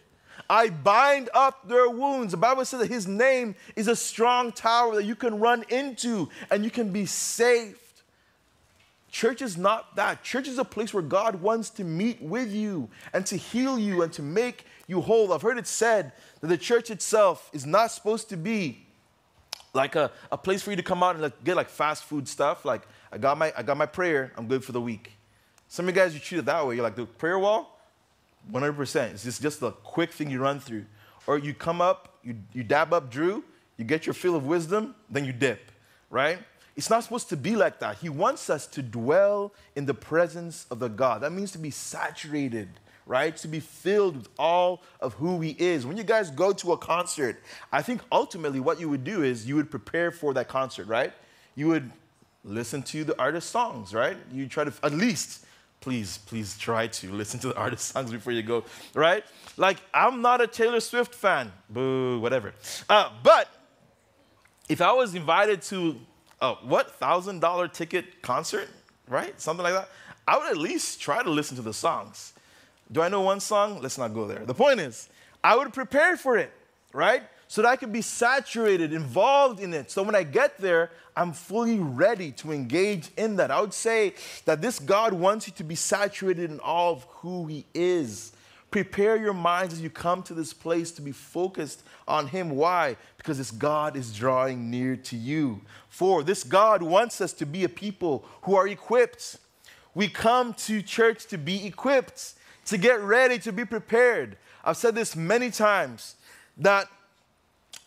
I 0.49 0.71
bind 0.71 1.29
up 1.35 1.67
their 1.67 1.87
wounds. 1.87 2.31
The 2.31 2.37
Bible 2.37 2.65
says 2.65 2.79
that 2.79 2.89
His 2.89 3.07
name 3.07 3.53
is 3.75 3.87
a 3.87 3.95
strong 3.95 4.51
tower 4.51 4.95
that 4.95 5.05
you 5.05 5.15
can 5.15 5.39
run 5.39 5.65
into 5.69 6.29
and 6.49 6.63
you 6.63 6.71
can 6.71 6.91
be 6.91 7.05
safe. 7.05 7.88
Church 9.11 9.41
is 9.41 9.57
not 9.57 9.95
that. 9.95 10.23
Church 10.23 10.47
is 10.47 10.59
a 10.59 10.65
place 10.65 10.93
where 10.93 11.03
God 11.03 11.41
wants 11.41 11.69
to 11.71 11.83
meet 11.83 12.21
with 12.21 12.51
you 12.51 12.89
and 13.13 13.25
to 13.25 13.37
heal 13.37 13.79
you 13.79 14.03
and 14.03 14.13
to 14.13 14.21
make 14.21 14.65
you 14.87 15.01
whole. 15.01 15.33
I've 15.33 15.41
heard 15.41 15.57
it 15.57 15.67
said 15.67 16.11
that 16.41 16.47
the 16.47 16.57
church 16.57 16.91
itself 16.91 17.49
is 17.51 17.65
not 17.65 17.91
supposed 17.91 18.29
to 18.29 18.37
be 18.37 18.85
like 19.73 19.95
a, 19.95 20.11
a 20.31 20.37
place 20.37 20.61
for 20.61 20.71
you 20.71 20.75
to 20.77 20.83
come 20.83 21.01
out 21.03 21.15
and 21.15 21.23
like, 21.23 21.43
get 21.43 21.55
like 21.55 21.69
fast 21.69 22.03
food 22.03 22.27
stuff. 22.27 22.65
Like, 22.65 22.87
I 23.11 23.17
got, 23.17 23.37
my, 23.37 23.51
I 23.57 23.63
got 23.63 23.77
my 23.77 23.85
prayer, 23.85 24.31
I'm 24.37 24.47
good 24.47 24.63
for 24.63 24.71
the 24.71 24.81
week. 24.81 25.11
Some 25.67 25.87
of 25.87 25.95
you 25.95 26.01
guys, 26.01 26.13
you 26.13 26.19
treat 26.19 26.39
it 26.39 26.45
that 26.45 26.65
way. 26.65 26.75
You're 26.75 26.83
like, 26.83 26.95
the 26.95 27.05
prayer 27.05 27.37
wall, 27.37 27.79
100%. 28.51 29.11
It's 29.11 29.23
just, 29.23 29.41
just 29.41 29.61
a 29.61 29.71
quick 29.71 30.11
thing 30.11 30.29
you 30.29 30.39
run 30.39 30.59
through. 30.59 30.85
Or 31.27 31.37
you 31.37 31.53
come 31.53 31.81
up, 31.81 32.17
you, 32.23 32.35
you 32.53 32.63
dab 32.63 32.93
up 32.93 33.11
Drew, 33.11 33.43
you 33.77 33.85
get 33.85 34.05
your 34.05 34.13
fill 34.13 34.35
of 34.35 34.45
wisdom, 34.45 34.95
then 35.09 35.25
you 35.25 35.33
dip, 35.33 35.71
right? 36.09 36.39
It's 36.79 36.89
not 36.89 37.03
supposed 37.03 37.27
to 37.27 37.35
be 37.35 37.57
like 37.57 37.79
that. 37.79 37.97
He 37.97 38.07
wants 38.07 38.49
us 38.49 38.65
to 38.67 38.81
dwell 38.81 39.53
in 39.75 39.85
the 39.85 39.93
presence 39.93 40.65
of 40.71 40.79
the 40.79 40.87
God. 40.87 41.19
That 41.23 41.33
means 41.33 41.51
to 41.51 41.57
be 41.57 41.71
saturated, 41.71 42.69
right? 43.05 43.35
To 43.35 43.49
be 43.49 43.59
filled 43.59 44.15
with 44.15 44.29
all 44.39 44.81
of 45.01 45.11
who 45.15 45.41
He 45.41 45.57
is. 45.59 45.85
When 45.85 45.97
you 45.97 46.05
guys 46.05 46.31
go 46.31 46.53
to 46.53 46.71
a 46.71 46.77
concert, 46.77 47.43
I 47.69 47.81
think 47.81 47.99
ultimately 48.13 48.61
what 48.61 48.79
you 48.79 48.87
would 48.87 49.03
do 49.03 49.23
is 49.23 49.45
you 49.45 49.57
would 49.57 49.69
prepare 49.69 50.09
for 50.09 50.33
that 50.35 50.47
concert, 50.47 50.87
right? 50.87 51.11
You 51.53 51.67
would 51.67 51.91
listen 52.45 52.81
to 52.83 53.03
the 53.03 53.19
artist's 53.19 53.51
songs, 53.51 53.93
right? 53.93 54.15
You 54.31 54.47
try 54.47 54.63
to, 54.63 54.71
at 54.81 54.93
least, 54.93 55.45
please, 55.81 56.19
please 56.19 56.57
try 56.57 56.87
to 56.87 57.11
listen 57.11 57.41
to 57.41 57.49
the 57.49 57.57
artist's 57.57 57.87
songs 57.91 58.09
before 58.09 58.31
you 58.31 58.41
go, 58.41 58.63
right? 58.93 59.25
Like, 59.57 59.81
I'm 59.93 60.21
not 60.21 60.39
a 60.39 60.47
Taylor 60.47 60.79
Swift 60.79 61.13
fan, 61.13 61.51
boo, 61.69 62.21
whatever. 62.21 62.53
Uh, 62.87 63.09
but 63.21 63.49
if 64.69 64.79
I 64.79 64.93
was 64.93 65.13
invited 65.13 65.61
to 65.63 65.99
a 66.41 66.53
what 66.55 66.95
thousand 66.95 67.39
dollar 67.39 67.67
ticket 67.67 68.21
concert, 68.21 68.69
right? 69.07 69.39
Something 69.39 69.63
like 69.63 69.73
that. 69.73 69.89
I 70.27 70.37
would 70.37 70.49
at 70.49 70.57
least 70.57 71.01
try 71.01 71.23
to 71.23 71.29
listen 71.29 71.55
to 71.57 71.63
the 71.63 71.73
songs. 71.73 72.33
Do 72.91 73.01
I 73.01 73.09
know 73.09 73.21
one 73.21 73.39
song? 73.39 73.81
Let's 73.81 73.97
not 73.97 74.13
go 74.13 74.27
there. 74.27 74.45
The 74.45 74.53
point 74.53 74.79
is, 74.79 75.09
I 75.43 75.55
would 75.55 75.73
prepare 75.73 76.17
for 76.17 76.37
it, 76.37 76.51
right? 76.93 77.23
So 77.47 77.63
that 77.63 77.67
I 77.67 77.75
could 77.75 77.91
be 77.91 78.01
saturated, 78.01 78.93
involved 78.93 79.59
in 79.59 79.73
it. 79.73 79.89
So 79.89 80.03
when 80.03 80.15
I 80.15 80.23
get 80.23 80.57
there, 80.59 80.91
I'm 81.15 81.33
fully 81.33 81.79
ready 81.79 82.31
to 82.33 82.51
engage 82.51 83.09
in 83.17 83.37
that. 83.37 83.49
I 83.51 83.59
would 83.59 83.73
say 83.73 84.13
that 84.45 84.61
this 84.61 84.79
God 84.79 85.13
wants 85.13 85.47
you 85.47 85.53
to 85.53 85.63
be 85.63 85.75
saturated 85.75 86.51
in 86.51 86.59
all 86.59 86.93
of 86.93 87.03
who 87.09 87.47
He 87.47 87.65
is. 87.73 88.31
Prepare 88.71 89.17
your 89.17 89.33
minds 89.33 89.73
as 89.73 89.81
you 89.81 89.89
come 89.89 90.21
to 90.23 90.33
this 90.33 90.53
place 90.53 90.91
to 90.91 91.01
be 91.01 91.11
focused 91.11 91.81
on 92.07 92.27
Him. 92.27 92.51
Why? 92.51 92.97
Because 93.17 93.39
this 93.39 93.51
God 93.51 93.95
is 93.95 94.13
drawing 94.13 94.69
near 94.69 94.95
to 94.95 95.15
you. 95.15 95.61
For 95.89 96.23
this 96.23 96.43
God 96.43 96.83
wants 96.83 97.19
us 97.19 97.33
to 97.33 97.45
be 97.45 97.63
a 97.63 97.69
people 97.69 98.23
who 98.43 98.55
are 98.55 98.67
equipped. 98.67 99.37
We 99.95 100.07
come 100.07 100.53
to 100.53 100.83
church 100.83 101.25
to 101.27 101.37
be 101.37 101.65
equipped, 101.65 102.35
to 102.65 102.77
get 102.77 103.01
ready, 103.01 103.39
to 103.39 103.51
be 103.51 103.65
prepared. 103.65 104.37
I've 104.63 104.77
said 104.77 104.93
this 104.93 105.15
many 105.15 105.49
times 105.49 106.15
that 106.57 106.87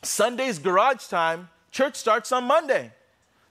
Sunday's 0.02 0.58
garage 0.58 1.06
time, 1.06 1.48
church 1.70 1.94
starts 1.94 2.32
on 2.32 2.44
Monday. 2.44 2.90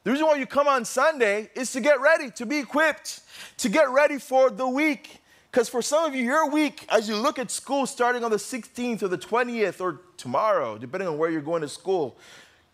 The 0.03 0.11
reason 0.11 0.25
why 0.25 0.35
you 0.35 0.45
come 0.45 0.67
on 0.67 0.83
Sunday 0.83 1.49
is 1.55 1.71
to 1.73 1.79
get 1.79 2.01
ready, 2.01 2.29
to 2.31 2.45
be 2.45 2.57
equipped, 2.57 3.21
to 3.57 3.69
get 3.69 3.89
ready 3.89 4.17
for 4.17 4.49
the 4.49 4.67
week. 4.67 5.20
Because 5.51 5.67
for 5.67 5.81
some 5.81 6.05
of 6.05 6.15
you, 6.15 6.23
your 6.23 6.49
week, 6.49 6.85
as 6.87 7.09
you 7.09 7.15
look 7.17 7.37
at 7.37 7.51
school 7.51 7.85
starting 7.85 8.23
on 8.23 8.31
the 8.31 8.37
16th 8.37 9.03
or 9.03 9.09
the 9.09 9.17
20th 9.17 9.81
or 9.81 9.99
tomorrow, 10.15 10.77
depending 10.77 11.09
on 11.09 11.17
where 11.17 11.29
you're 11.29 11.41
going 11.41 11.61
to 11.61 11.67
school, 11.67 12.15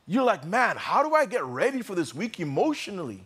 you're 0.06 0.24
like, 0.24 0.46
man, 0.46 0.78
how 0.78 1.02
do 1.02 1.16
I 1.16 1.26
get 1.26 1.44
ready 1.44 1.82
for 1.82 1.96
this 1.96 2.14
week 2.14 2.40
emotionally? 2.40 3.24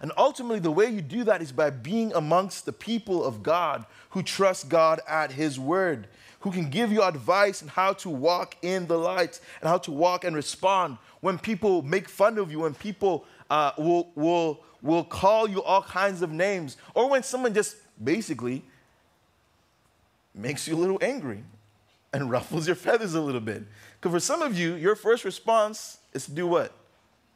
And 0.00 0.12
ultimately, 0.16 0.60
the 0.60 0.70
way 0.70 0.88
you 0.88 1.00
do 1.00 1.24
that 1.24 1.42
is 1.42 1.50
by 1.50 1.70
being 1.70 2.12
amongst 2.14 2.64
the 2.64 2.72
people 2.72 3.24
of 3.24 3.42
God 3.42 3.84
who 4.10 4.22
trust 4.22 4.68
God 4.68 5.00
at 5.08 5.32
His 5.32 5.58
word, 5.58 6.06
who 6.40 6.52
can 6.52 6.70
give 6.70 6.92
you 6.92 7.02
advice 7.02 7.62
on 7.62 7.68
how 7.68 7.92
to 7.94 8.08
walk 8.08 8.56
in 8.62 8.86
the 8.86 8.98
light 8.98 9.40
and 9.60 9.68
how 9.68 9.78
to 9.78 9.90
walk 9.90 10.24
and 10.24 10.36
respond 10.36 10.98
when 11.22 11.38
people 11.38 11.82
make 11.82 12.08
fun 12.08 12.38
of 12.38 12.52
you, 12.52 12.60
when 12.60 12.74
people 12.74 13.24
uh, 13.50 13.72
will, 13.78 14.12
will, 14.14 14.62
will 14.80 15.02
call 15.02 15.48
you 15.48 15.60
all 15.62 15.82
kinds 15.82 16.22
of 16.22 16.30
names, 16.30 16.76
or 16.94 17.10
when 17.10 17.24
someone 17.24 17.52
just 17.52 17.76
basically 18.02 18.62
makes 20.36 20.68
you 20.68 20.74
a 20.74 20.78
little 20.78 20.98
angry 21.00 21.42
and 22.12 22.30
ruffles 22.30 22.66
your 22.66 22.76
feathers 22.76 23.14
a 23.14 23.20
little 23.20 23.40
bit. 23.40 23.64
Because 24.00 24.12
for 24.12 24.20
some 24.20 24.42
of 24.42 24.58
you, 24.58 24.74
your 24.74 24.94
first 24.94 25.24
response 25.24 25.98
is 26.12 26.26
to 26.26 26.32
do 26.32 26.46
what? 26.46 26.72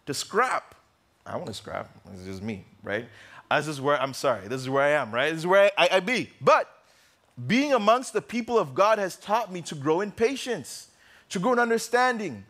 To 0.06 0.14
scrap. 0.14 0.74
I 1.26 1.36
want 1.36 1.46
to 1.46 1.54
scrap. 1.54 1.90
It's 2.12 2.24
just 2.24 2.42
me, 2.42 2.64
right? 2.82 3.06
Uh, 3.50 3.58
this 3.58 3.68
is 3.68 3.80
where 3.80 4.00
I'm 4.00 4.14
sorry. 4.14 4.46
This 4.48 4.60
is 4.60 4.70
where 4.70 4.84
I 4.84 4.90
am, 4.90 5.12
right? 5.12 5.30
This 5.30 5.40
is 5.40 5.46
where 5.46 5.70
I, 5.76 5.86
I, 5.86 5.96
I 5.96 6.00
be. 6.00 6.30
But 6.40 6.68
being 7.46 7.72
amongst 7.72 8.12
the 8.12 8.22
people 8.22 8.58
of 8.58 8.74
God 8.74 8.98
has 8.98 9.16
taught 9.16 9.52
me 9.52 9.62
to 9.62 9.74
grow 9.74 10.00
in 10.00 10.12
patience, 10.12 10.88
to 11.30 11.38
grow 11.38 11.52
in 11.52 11.58
understanding, 11.58 12.44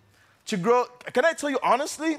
to 0.47 0.57
grow. 0.57 0.85
Can 1.13 1.25
I 1.25 1.33
tell 1.33 1.51
you 1.51 1.59
honestly? 1.63 2.19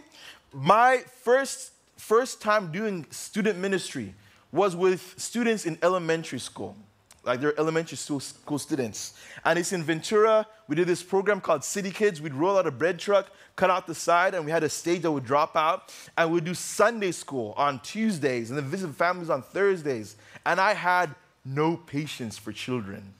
My 0.53 1.03
first 1.23 1.71
first 1.97 2.41
time 2.41 2.71
doing 2.71 3.05
student 3.11 3.59
ministry 3.59 4.13
was 4.51 4.75
with 4.75 5.13
students 5.17 5.65
in 5.65 5.77
elementary 5.81 6.39
school 6.39 6.75
like 7.23 7.39
they're 7.39 7.57
elementary 7.59 7.97
school, 7.97 8.19
school 8.19 8.57
students. 8.57 9.13
And 9.45 9.59
it's 9.59 9.73
in 9.73 9.83
Ventura. 9.83 10.47
We 10.67 10.75
did 10.75 10.87
this 10.87 11.03
program 11.03 11.39
called 11.39 11.63
City 11.63 11.91
Kids. 11.91 12.21
We'd 12.21 12.33
roll 12.33 12.57
out 12.57 12.65
a 12.65 12.71
bread 12.71 12.97
truck, 12.97 13.29
cut 13.55 13.69
out 13.69 13.85
the 13.85 13.93
side, 13.93 14.33
and 14.33 14.43
we 14.43 14.51
had 14.51 14.63
a 14.63 14.69
stage 14.69 15.03
that 15.03 15.11
would 15.11 15.25
drop 15.25 15.55
out. 15.55 15.93
And 16.17 16.31
we'd 16.31 16.45
do 16.45 16.55
Sunday 16.55 17.11
school 17.11 17.53
on 17.57 17.79
Tuesdays 17.81 18.49
and 18.49 18.57
then 18.57 18.65
visit 18.65 18.89
families 18.95 19.29
on 19.29 19.43
Thursdays. 19.43 20.15
And 20.45 20.59
I 20.59 20.73
had 20.73 21.13
no 21.45 21.77
patience 21.77 22.37
for 22.37 22.51
children. 22.51 23.13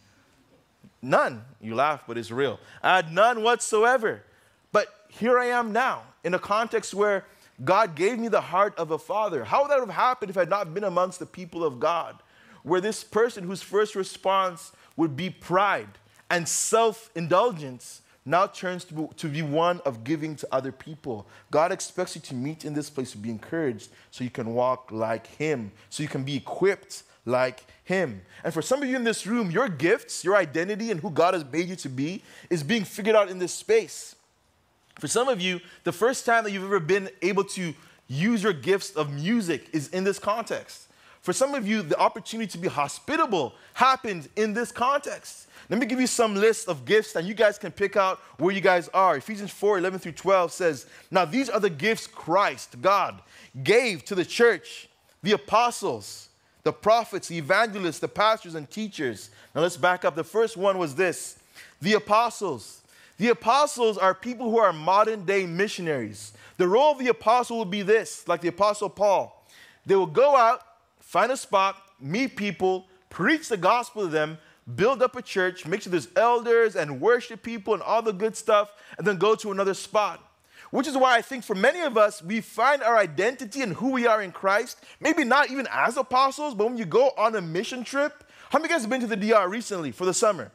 None. 1.02 1.44
You 1.62 1.76
laugh, 1.76 2.04
but 2.08 2.18
it's 2.18 2.32
real. 2.32 2.60
I 2.82 2.96
had 2.98 3.12
none 3.12 3.44
whatsoever. 3.44 4.24
But 4.72 4.88
here 5.10 5.38
I 5.38 5.48
am 5.48 5.74
now 5.74 6.04
in 6.24 6.34
a 6.34 6.40
context 6.40 6.94
where 6.94 7.26
God 7.64 7.96
gave 7.96 8.18
me 8.18 8.28
the 8.28 8.42
heart 8.42 8.76
of 8.78 8.90
a 8.90 8.98
father. 8.98 9.44
How 9.44 9.62
would 9.62 9.72
that 9.72 9.80
have 9.80 9.90
happened 9.90 10.32
if 10.32 10.38
I 10.38 10.42
had 10.42 10.50
not 10.50 10.74
been 10.74 10.84
amongst 10.84 11.20
the 11.20 11.26
people 11.26 11.64
of 11.64 11.80
God? 11.80 12.18
Where 12.64 12.82
this 12.82 13.04
person 13.04 13.46
whose 13.46 13.62
first 13.62 13.96
response 13.96 14.72
would 14.96 15.16
be 15.16 15.30
pride 15.30 15.98
and 16.30 16.48
self 16.48 17.10
indulgence 17.16 18.02
now 18.26 18.46
turns 18.48 18.86
to 18.86 18.94
be, 18.94 19.08
to 19.18 19.28
be 19.28 19.42
one 19.42 19.80
of 19.86 20.04
giving 20.04 20.36
to 20.36 20.48
other 20.52 20.72
people. 20.72 21.28
God 21.50 21.72
expects 21.72 22.16
you 22.16 22.22
to 22.22 22.36
meet 22.36 22.66
in 22.66 22.74
this 22.74 22.90
place 22.90 23.12
to 23.12 23.18
be 23.18 23.30
encouraged 23.30 23.90
so 24.12 24.24
you 24.24 24.30
can 24.30 24.54
walk 24.54 24.92
like 24.92 25.28
Him, 25.28 25.72
so 25.90 26.04
you 26.04 26.10
can 26.10 26.24
be 26.24 26.36
equipped 26.36 27.04
like 27.26 27.66
Him. 27.84 28.22
And 28.44 28.54
for 28.54 28.62
some 28.62 28.84
of 28.84 28.90
you 28.90 28.96
in 28.96 29.04
this 29.04 29.26
room, 29.26 29.50
your 29.50 29.68
gifts, 29.68 30.24
your 30.24 30.36
identity, 30.36 30.92
and 30.92 31.00
who 31.00 31.10
God 31.10 31.34
has 31.34 31.46
made 31.52 31.68
you 31.68 31.76
to 31.78 31.90
be 31.90 32.22
is 32.50 32.62
being 32.64 32.84
figured 32.84 33.16
out 33.16 33.30
in 33.30 33.40
this 33.40 33.54
space. 33.54 34.16
For 35.00 35.08
some 35.08 35.28
of 35.28 35.42
you, 35.42 35.60
the 35.84 35.92
first 35.92 36.26
time 36.26 36.44
that 36.44 36.52
you've 36.52 36.64
ever 36.64 36.80
been 36.80 37.10
able 37.24 37.44
to 37.46 37.74
use 38.08 38.44
your 38.44 38.54
gifts 38.54 38.92
of 38.92 39.12
music 39.12 39.68
is 39.74 39.88
in 39.90 40.04
this 40.04 40.20
context. 40.20 40.88
For 41.22 41.34
some 41.34 41.54
of 41.54 41.68
you, 41.68 41.84
the 41.84 42.00
opportunity 42.00 42.52
to 42.52 42.58
be 42.58 42.68
hospitable 42.68 43.54
happened 43.74 44.28
in 44.36 44.54
this 44.54 44.72
context. 44.72 45.48
Let 45.70 45.80
me 45.80 45.86
give 45.86 46.02
you 46.02 46.08
some 46.08 46.36
list 46.36 46.68
of 46.68 46.84
gifts 46.84 47.16
and 47.16 47.28
you 47.28 47.34
guys 47.34 47.58
can 47.58 47.72
pick 47.72 47.96
out 47.96 48.20
where 48.38 48.54
you 48.54 48.60
guys 48.60 48.90
are. 48.90 49.18
Ephesians 49.18 49.52
4 49.52 49.78
11 49.78 50.00
through 50.00 50.12
12 50.14 50.52
says, 50.52 50.86
Now 51.12 51.26
these 51.26 51.50
are 51.50 51.60
the 51.60 51.70
gifts 51.70 52.08
Christ, 52.08 52.82
God, 52.82 53.22
gave 53.64 54.04
to 54.06 54.16
the 54.16 54.26
church 54.26 54.90
the 55.22 55.34
apostles, 55.34 56.30
the 56.64 56.74
prophets, 56.74 57.28
the 57.28 57.38
evangelists, 57.38 58.00
the 58.00 58.08
pastors, 58.08 58.56
and 58.56 58.70
teachers. 58.70 59.30
Now 59.54 59.62
let's 59.62 59.78
back 59.78 60.04
up. 60.04 60.16
The 60.16 60.24
first 60.24 60.58
one 60.58 60.78
was 60.78 60.96
this 60.96 61.38
the 61.82 61.94
apostles. 61.94 62.82
The 63.18 63.30
apostles 63.30 64.00
are 64.00 64.16
people 64.16 64.50
who 64.50 64.58
are 64.58 64.74
modern 64.74 65.26
day 65.26 65.46
missionaries. 65.46 66.34
The 66.58 66.68
role 66.68 66.94
of 66.94 67.00
the 67.00 67.10
apostle 67.10 67.58
will 67.58 67.66
be 67.66 67.84
this, 67.84 68.28
like 68.28 68.42
the 68.42 68.48
apostle 68.48 68.90
Paul. 68.90 69.46
They 69.86 69.96
will 69.96 70.08
go 70.08 70.36
out, 70.36 70.64
find 71.12 71.30
a 71.30 71.36
spot, 71.36 71.76
meet 72.00 72.38
people, 72.38 72.88
preach 73.10 73.50
the 73.50 73.58
gospel 73.58 74.04
to 74.04 74.08
them, 74.08 74.38
build 74.78 75.02
up 75.04 75.14
a 75.18 75.22
church, 75.22 75.66
make 75.66 75.82
sure 75.82 75.92
there's 75.92 76.08
elders 76.16 76.78
and 76.78 77.02
worship 77.02 77.44
people 77.44 77.74
and 77.74 77.84
all 77.84 78.02
the 78.02 78.14
good 78.14 78.34
stuff, 78.34 78.72
and 78.98 79.06
then 79.06 79.18
go 79.18 79.36
to 79.36 79.52
another 79.52 79.74
spot. 79.74 80.26
Which 80.70 80.88
is 80.88 80.96
why 80.96 81.18
I 81.18 81.22
think 81.22 81.44
for 81.44 81.54
many 81.54 81.82
of 81.82 81.98
us, 81.98 82.24
we 82.24 82.40
find 82.40 82.82
our 82.82 82.96
identity 82.96 83.62
and 83.62 83.74
who 83.74 83.90
we 83.90 84.08
are 84.08 84.22
in 84.22 84.32
Christ, 84.32 84.86
maybe 85.02 85.26
not 85.26 85.52
even 85.52 85.68
as 85.70 85.98
apostles, 85.98 86.56
but 86.56 86.68
when 86.68 86.78
you 86.78 86.86
go 86.86 87.12
on 87.18 87.36
a 87.36 87.42
mission 87.42 87.84
trip. 87.84 88.24
How 88.50 88.60
many 88.60 88.68
of 88.68 88.70
you 88.70 88.76
guys 88.76 88.82
have 88.84 88.90
been 88.90 89.02
to 89.02 89.08
the 89.08 89.18
DR 89.18 89.50
recently 89.50 89.92
for 89.92 90.06
the 90.06 90.14
summer? 90.14 90.50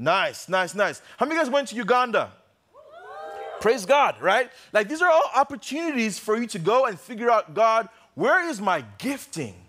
Nice, 0.00 0.48
nice, 0.48 0.74
nice. 0.74 1.00
How 1.16 1.26
many 1.26 1.38
of 1.38 1.42
you 1.42 1.44
guys 1.44 1.54
went 1.54 1.68
to 1.68 1.76
Uganda? 1.76 2.32
Praise 3.60 3.86
God, 3.86 4.20
right? 4.20 4.50
Like 4.72 4.88
these 4.88 5.00
are 5.00 5.08
all 5.08 5.30
opportunities 5.36 6.18
for 6.18 6.36
you 6.36 6.48
to 6.48 6.58
go 6.58 6.86
and 6.86 6.98
figure 6.98 7.30
out 7.30 7.54
God, 7.54 7.88
where 8.16 8.48
is 8.48 8.60
my 8.60 8.84
gifting? 8.98 9.61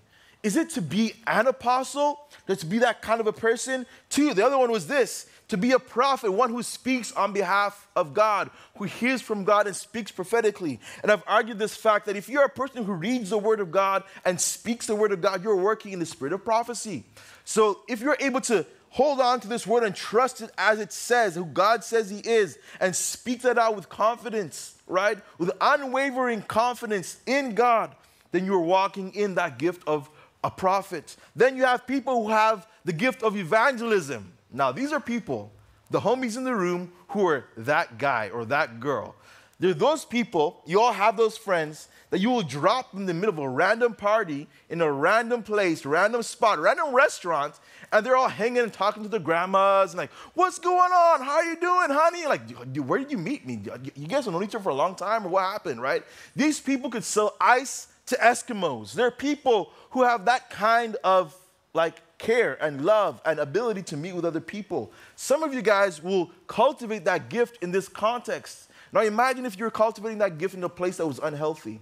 Is 0.43 0.57
it 0.57 0.71
to 0.71 0.81
be 0.81 1.13
an 1.25 1.47
apostle? 1.47 2.19
To 2.47 2.65
be 2.65 2.79
that 2.79 3.01
kind 3.01 3.21
of 3.21 3.27
a 3.27 3.33
person? 3.33 3.85
Two, 4.09 4.33
the 4.33 4.45
other 4.45 4.57
one 4.57 4.71
was 4.71 4.87
this 4.87 5.27
to 5.49 5.57
be 5.57 5.71
a 5.71 5.79
prophet, 5.79 6.31
one 6.31 6.49
who 6.49 6.63
speaks 6.63 7.11
on 7.11 7.31
behalf 7.31 7.87
of 7.95 8.13
God, 8.13 8.49
who 8.77 8.85
hears 8.85 9.21
from 9.21 9.43
God 9.43 9.67
and 9.67 9.75
speaks 9.75 10.11
prophetically. 10.11 10.79
And 11.03 11.11
I've 11.11 11.23
argued 11.27 11.59
this 11.59 11.75
fact 11.75 12.07
that 12.07 12.15
if 12.15 12.27
you're 12.27 12.45
a 12.45 12.49
person 12.49 12.83
who 12.83 12.93
reads 12.93 13.29
the 13.29 13.37
word 13.37 13.59
of 13.59 13.71
God 13.71 14.03
and 14.25 14.39
speaks 14.39 14.87
the 14.87 14.95
word 14.95 15.11
of 15.11 15.21
God, 15.21 15.43
you're 15.43 15.55
working 15.55 15.91
in 15.91 15.99
the 15.99 16.05
spirit 16.05 16.33
of 16.33 16.43
prophecy. 16.43 17.03
So 17.45 17.81
if 17.87 18.01
you're 18.01 18.17
able 18.19 18.41
to 18.41 18.65
hold 18.89 19.19
on 19.19 19.39
to 19.41 19.47
this 19.47 19.67
word 19.67 19.83
and 19.83 19.95
trust 19.95 20.41
it 20.41 20.49
as 20.57 20.79
it 20.79 20.91
says, 20.91 21.35
who 21.35 21.45
God 21.45 21.83
says 21.83 22.09
He 22.09 22.19
is, 22.19 22.57
and 22.79 22.95
speak 22.95 23.41
that 23.41 23.57
out 23.57 23.75
with 23.75 23.89
confidence, 23.89 24.75
right? 24.87 25.19
With 25.37 25.51
unwavering 25.61 26.41
confidence 26.43 27.19
in 27.25 27.53
God, 27.53 27.95
then 28.31 28.45
you're 28.45 28.59
walking 28.59 29.13
in 29.13 29.35
that 29.35 29.59
gift 29.59 29.87
of 29.87 30.09
a 30.43 30.51
prophet. 30.51 31.15
Then 31.35 31.55
you 31.55 31.63
have 31.63 31.87
people 31.87 32.23
who 32.23 32.29
have 32.29 32.67
the 32.85 32.93
gift 32.93 33.23
of 33.23 33.37
evangelism. 33.37 34.33
Now, 34.51 34.71
these 34.71 34.91
are 34.91 34.99
people, 34.99 35.51
the 35.89 35.99
homies 35.99 36.37
in 36.37 36.43
the 36.43 36.55
room, 36.55 36.91
who 37.09 37.27
are 37.27 37.45
that 37.57 37.97
guy 37.97 38.29
or 38.29 38.45
that 38.45 38.79
girl. 38.79 39.15
They're 39.59 39.73
those 39.73 40.03
people, 40.03 40.61
you 40.65 40.81
all 40.81 40.91
have 40.91 41.15
those 41.15 41.37
friends 41.37 41.87
that 42.09 42.19
you 42.19 42.29
will 42.29 42.43
drop 42.43 42.93
in 42.93 43.05
the 43.05 43.13
middle 43.13 43.29
of 43.29 43.39
a 43.39 43.49
random 43.49 43.93
party 43.93 44.47
in 44.69 44.81
a 44.81 44.91
random 44.91 45.41
place, 45.41 45.85
random 45.85 46.21
spot, 46.21 46.59
random 46.59 46.93
restaurant, 46.93 47.59
and 47.91 48.05
they're 48.05 48.17
all 48.17 48.27
hanging 48.27 48.63
and 48.63 48.73
talking 48.73 49.03
to 49.03 49.09
their 49.09 49.19
grandmas 49.19 49.91
and 49.91 49.97
like, 49.99 50.11
what's 50.33 50.59
going 50.59 50.91
on? 50.91 51.21
How 51.21 51.35
are 51.35 51.45
you 51.45 51.55
doing, 51.55 51.87
honey? 51.89 52.25
Like, 52.25 52.41
where 52.75 52.99
did 52.99 53.11
you 53.11 53.17
meet 53.17 53.47
me? 53.47 53.61
You 53.95 54.07
guys 54.07 54.25
have 54.25 54.33
known 54.33 54.43
each 54.43 54.53
other 54.53 54.63
for 54.63 54.69
a 54.69 54.75
long 54.75 54.95
time 54.95 55.25
or 55.25 55.29
what 55.29 55.43
happened, 55.43 55.81
right? 55.81 56.03
These 56.35 56.59
people 56.59 56.89
could 56.89 57.03
sell 57.03 57.37
ice 57.39 57.87
to 58.07 58.15
Eskimos. 58.15 58.93
They're 58.93 59.11
people 59.11 59.71
who 59.91 60.03
have 60.03 60.25
that 60.25 60.49
kind 60.49 60.95
of 61.03 61.35
like 61.73 62.01
care 62.17 62.57
and 62.63 62.85
love 62.85 63.21
and 63.25 63.39
ability 63.39 63.83
to 63.83 63.97
meet 63.97 64.13
with 64.13 64.25
other 64.25 64.39
people. 64.39 64.91
Some 65.15 65.43
of 65.43 65.53
you 65.53 65.61
guys 65.61 66.01
will 66.01 66.31
cultivate 66.47 67.05
that 67.05 67.29
gift 67.29 67.61
in 67.61 67.71
this 67.71 67.87
context. 67.87 68.69
Now 68.91 69.01
imagine 69.01 69.45
if 69.45 69.57
you're 69.57 69.71
cultivating 69.71 70.19
that 70.19 70.37
gift 70.37 70.55
in 70.55 70.63
a 70.63 70.69
place 70.69 70.97
that 70.97 71.07
was 71.07 71.19
unhealthy, 71.19 71.79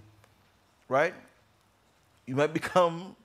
right? 0.88 1.14
You 2.26 2.36
might 2.36 2.52
become, 2.54 3.16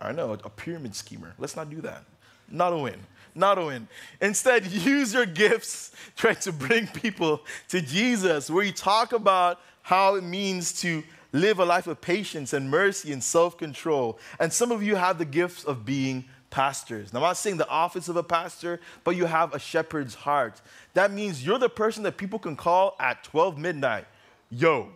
I 0.00 0.06
don't 0.06 0.16
know, 0.16 0.32
a 0.32 0.50
pyramid 0.50 0.94
schemer. 0.94 1.34
Let's 1.38 1.56
not 1.56 1.70
do 1.70 1.80
that. 1.82 2.04
Not 2.48 2.72
a 2.72 2.78
win. 2.78 3.00
Not 3.34 3.58
a 3.58 3.66
win. 3.66 3.86
Instead, 4.20 4.66
use 4.70 5.12
your 5.12 5.26
gifts 5.26 5.92
trying 6.16 6.36
to 6.36 6.52
bring 6.52 6.86
people 6.86 7.42
to 7.68 7.80
Jesus, 7.80 8.50
where 8.50 8.64
you 8.64 8.72
talk 8.72 9.12
about 9.12 9.60
how 9.82 10.14
it 10.14 10.24
means 10.24 10.80
to 10.80 11.02
live 11.32 11.58
a 11.58 11.64
life 11.64 11.86
of 11.86 12.00
patience 12.00 12.52
and 12.52 12.70
mercy 12.70 13.12
and 13.12 13.22
self 13.22 13.58
control. 13.58 14.18
And 14.38 14.52
some 14.52 14.72
of 14.72 14.82
you 14.82 14.96
have 14.96 15.18
the 15.18 15.24
gifts 15.24 15.64
of 15.64 15.84
being 15.84 16.24
pastors. 16.50 17.12
Now, 17.12 17.20
I'm 17.20 17.24
not 17.24 17.36
saying 17.36 17.56
the 17.56 17.68
office 17.68 18.08
of 18.08 18.16
a 18.16 18.22
pastor, 18.22 18.80
but 19.04 19.16
you 19.16 19.26
have 19.26 19.54
a 19.54 19.58
shepherd's 19.58 20.14
heart. 20.14 20.60
That 20.94 21.12
means 21.12 21.44
you're 21.44 21.58
the 21.58 21.68
person 21.68 22.02
that 22.04 22.16
people 22.16 22.38
can 22.38 22.56
call 22.56 22.96
at 22.98 23.24
12 23.24 23.58
midnight. 23.58 24.06
Yo, 24.50 24.88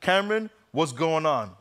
Cameron, 0.00 0.50
what's 0.72 0.92
going 0.92 1.26
on? 1.26 1.52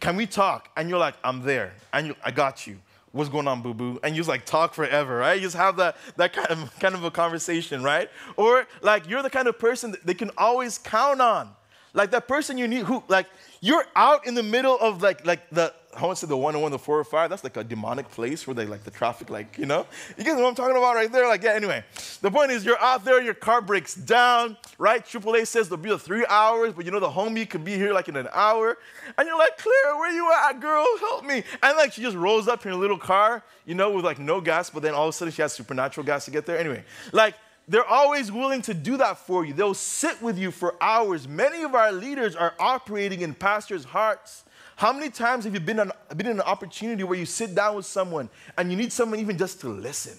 Can 0.00 0.16
we 0.16 0.26
talk? 0.26 0.70
And 0.76 0.88
you're 0.88 0.98
like, 0.98 1.14
I'm 1.22 1.42
there. 1.42 1.74
And 1.92 2.08
you, 2.08 2.16
I 2.24 2.30
got 2.30 2.66
you. 2.66 2.78
What's 3.12 3.30
going 3.30 3.46
on, 3.46 3.62
boo 3.62 3.74
boo? 3.74 4.00
And 4.02 4.16
you 4.16 4.20
just 4.20 4.28
like 4.28 4.44
talk 4.44 4.74
forever, 4.74 5.18
right? 5.18 5.34
You 5.34 5.42
just 5.42 5.56
have 5.56 5.76
that, 5.76 5.96
that 6.16 6.32
kind, 6.32 6.48
of, 6.48 6.78
kind 6.80 6.94
of 6.94 7.04
a 7.04 7.10
conversation, 7.10 7.82
right? 7.82 8.08
Or 8.36 8.66
like 8.82 9.08
you're 9.08 9.22
the 9.22 9.30
kind 9.30 9.46
of 9.46 9.58
person 9.58 9.92
that 9.92 10.04
they 10.04 10.14
can 10.14 10.30
always 10.36 10.78
count 10.78 11.20
on. 11.20 11.50
Like 11.94 12.10
that 12.10 12.26
person 12.26 12.58
you 12.58 12.66
need 12.66 12.84
who, 12.84 13.02
like, 13.08 13.26
you're 13.60 13.86
out 13.94 14.26
in 14.26 14.34
the 14.34 14.42
middle 14.42 14.76
of 14.78 15.00
like, 15.00 15.24
like 15.24 15.48
the, 15.50 15.72
I 15.96 16.02
want 16.02 16.18
to 16.18 16.26
say 16.26 16.28
the 16.28 16.36
101, 16.36 16.72
the 16.72 16.78
405, 16.78 17.30
that's 17.30 17.44
like 17.44 17.56
a 17.56 17.62
demonic 17.62 18.10
place 18.10 18.48
where 18.48 18.54
they 18.54 18.66
like 18.66 18.82
the 18.82 18.90
traffic, 18.90 19.30
like, 19.30 19.56
you 19.56 19.64
know? 19.64 19.86
You 20.18 20.24
get 20.24 20.36
what 20.36 20.44
I'm 20.44 20.56
talking 20.56 20.76
about 20.76 20.96
right 20.96 21.10
there? 21.10 21.28
Like, 21.28 21.44
yeah, 21.44 21.52
anyway. 21.52 21.84
The 22.20 22.32
point 22.32 22.50
is 22.50 22.64
you're 22.64 22.80
out 22.80 23.04
there, 23.04 23.22
your 23.22 23.32
car 23.32 23.62
breaks 23.62 23.94
down, 23.94 24.56
right? 24.76 25.04
AAA 25.04 25.46
says 25.46 25.68
there'll 25.68 25.82
be 25.82 25.90
a 25.90 25.98
three 25.98 26.26
hours, 26.26 26.72
but 26.72 26.84
you 26.84 26.90
know 26.90 26.98
the 26.98 27.08
homie 27.08 27.48
could 27.48 27.64
be 27.64 27.76
here 27.76 27.92
like 27.92 28.08
in 28.08 28.16
an 28.16 28.28
hour. 28.32 28.76
And 29.16 29.28
you're 29.28 29.38
like, 29.38 29.56
Claire, 29.56 29.96
where 29.96 30.12
you 30.12 30.30
at, 30.32 30.60
girl? 30.60 30.84
Help 30.98 31.24
me. 31.24 31.44
And 31.62 31.76
like 31.76 31.92
she 31.92 32.02
just 32.02 32.16
rolls 32.16 32.48
up 32.48 32.66
in 32.66 32.72
a 32.72 32.76
little 32.76 32.98
car, 32.98 33.44
you 33.64 33.76
know, 33.76 33.92
with 33.92 34.04
like 34.04 34.18
no 34.18 34.40
gas, 34.40 34.68
but 34.68 34.82
then 34.82 34.94
all 34.94 35.04
of 35.04 35.10
a 35.10 35.12
sudden 35.12 35.32
she 35.32 35.42
has 35.42 35.52
supernatural 35.52 36.04
gas 36.04 36.24
to 36.24 36.32
get 36.32 36.44
there. 36.44 36.58
Anyway, 36.58 36.84
like 37.12 37.36
they're 37.66 37.86
always 37.86 38.30
willing 38.30 38.62
to 38.62 38.74
do 38.74 38.96
that 38.98 39.18
for 39.18 39.44
you. 39.44 39.54
They'll 39.54 39.74
sit 39.74 40.20
with 40.20 40.38
you 40.38 40.50
for 40.50 40.74
hours. 40.80 41.26
Many 41.26 41.62
of 41.62 41.74
our 41.74 41.92
leaders 41.92 42.36
are 42.36 42.54
operating 42.58 43.22
in 43.22 43.34
pastors' 43.34 43.84
hearts. 43.84 44.44
How 44.76 44.92
many 44.92 45.08
times 45.08 45.44
have 45.44 45.54
you 45.54 45.60
been, 45.60 45.80
on, 45.80 45.92
been 46.16 46.26
in 46.26 46.36
an 46.36 46.42
opportunity 46.42 47.04
where 47.04 47.18
you 47.18 47.26
sit 47.26 47.54
down 47.54 47.76
with 47.76 47.86
someone 47.86 48.28
and 48.58 48.70
you 48.70 48.76
need 48.76 48.92
someone 48.92 49.18
even 49.20 49.38
just 49.38 49.60
to 49.60 49.68
listen? 49.68 50.18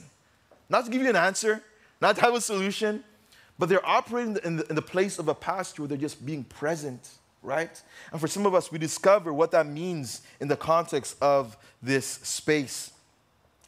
Not 0.70 0.86
to 0.86 0.92
give 0.92 1.02
you 1.02 1.10
an 1.10 1.16
answer, 1.16 1.62
not 2.02 2.16
to 2.16 2.22
have 2.22 2.34
a 2.34 2.42
solution, 2.42 3.04
but 3.60 3.70
they're 3.70 3.86
operating 3.86 4.38
in 4.44 4.58
the, 4.58 4.68
in 4.68 4.76
the 4.76 4.82
place 4.82 5.20
of 5.20 5.28
a 5.28 5.36
pastor 5.36 5.84
where 5.84 5.90
they're 5.90 5.98
just 5.98 6.26
being 6.26 6.44
present, 6.46 7.10
right? 7.44 7.82
And 8.12 8.20
for 8.20 8.28
some 8.28 8.46
of 8.46 8.56
us, 8.56 8.72
we 8.72 8.80
discover 8.80 9.32
what 9.32 9.52
that 9.52 9.68
means 9.68 10.22
in 10.40 10.48
the 10.48 10.58
context 10.58 11.16
of 11.22 11.56
this 11.82 12.06
space. 12.06 12.92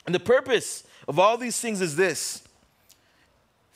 And 0.06 0.16
the 0.16 0.20
purpose 0.20 0.84
of 1.08 1.20
all 1.20 1.38
these 1.38 1.60
things 1.60 1.82
is 1.82 1.96
this. 1.96 2.47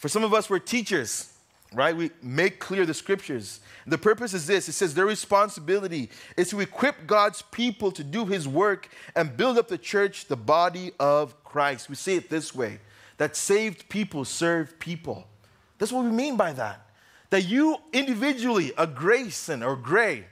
For 0.02 0.10
some 0.10 0.24
of 0.24 0.34
us, 0.34 0.50
we're 0.50 0.58
teachers, 0.58 1.32
right? 1.76 1.96
We 1.96 2.10
make 2.24 2.60
clear 2.60 2.88
the 2.88 2.94
scriptures. 2.96 3.60
The 3.86 4.00
purpose 4.00 4.34
is 4.34 4.48
this 4.48 4.68
it 4.68 4.74
says 4.74 4.96
their 4.96 5.06
responsibility 5.06 6.10
is 6.36 6.50
to 6.50 6.60
equip 6.60 7.06
God's 7.06 7.44
people 7.44 7.92
to 7.92 8.04
do 8.04 8.26
his 8.26 8.48
work 8.48 8.90
and 9.16 9.38
build 9.38 9.60
up 9.60 9.68
the 9.68 9.78
church, 9.78 10.26
the 10.26 10.36
body 10.36 10.92
of 11.00 11.44
Christ. 11.44 11.88
We 11.88 11.94
say 11.94 12.16
it 12.16 12.32
this 12.32 12.56
way 12.56 12.80
that 13.20 13.36
saved 13.36 13.90
people 13.90 14.26
serve 14.26 14.80
people. 14.80 15.28
That's 15.78 15.92
what 15.92 16.04
we 16.04 16.10
mean 16.10 16.36
by 16.36 16.54
that. 16.54 16.84
That 17.30 17.44
you 17.44 17.78
individually, 17.94 18.74
a 18.80 18.88
Grayson 18.88 19.62
or 19.62 19.76
Gray, 19.76 20.26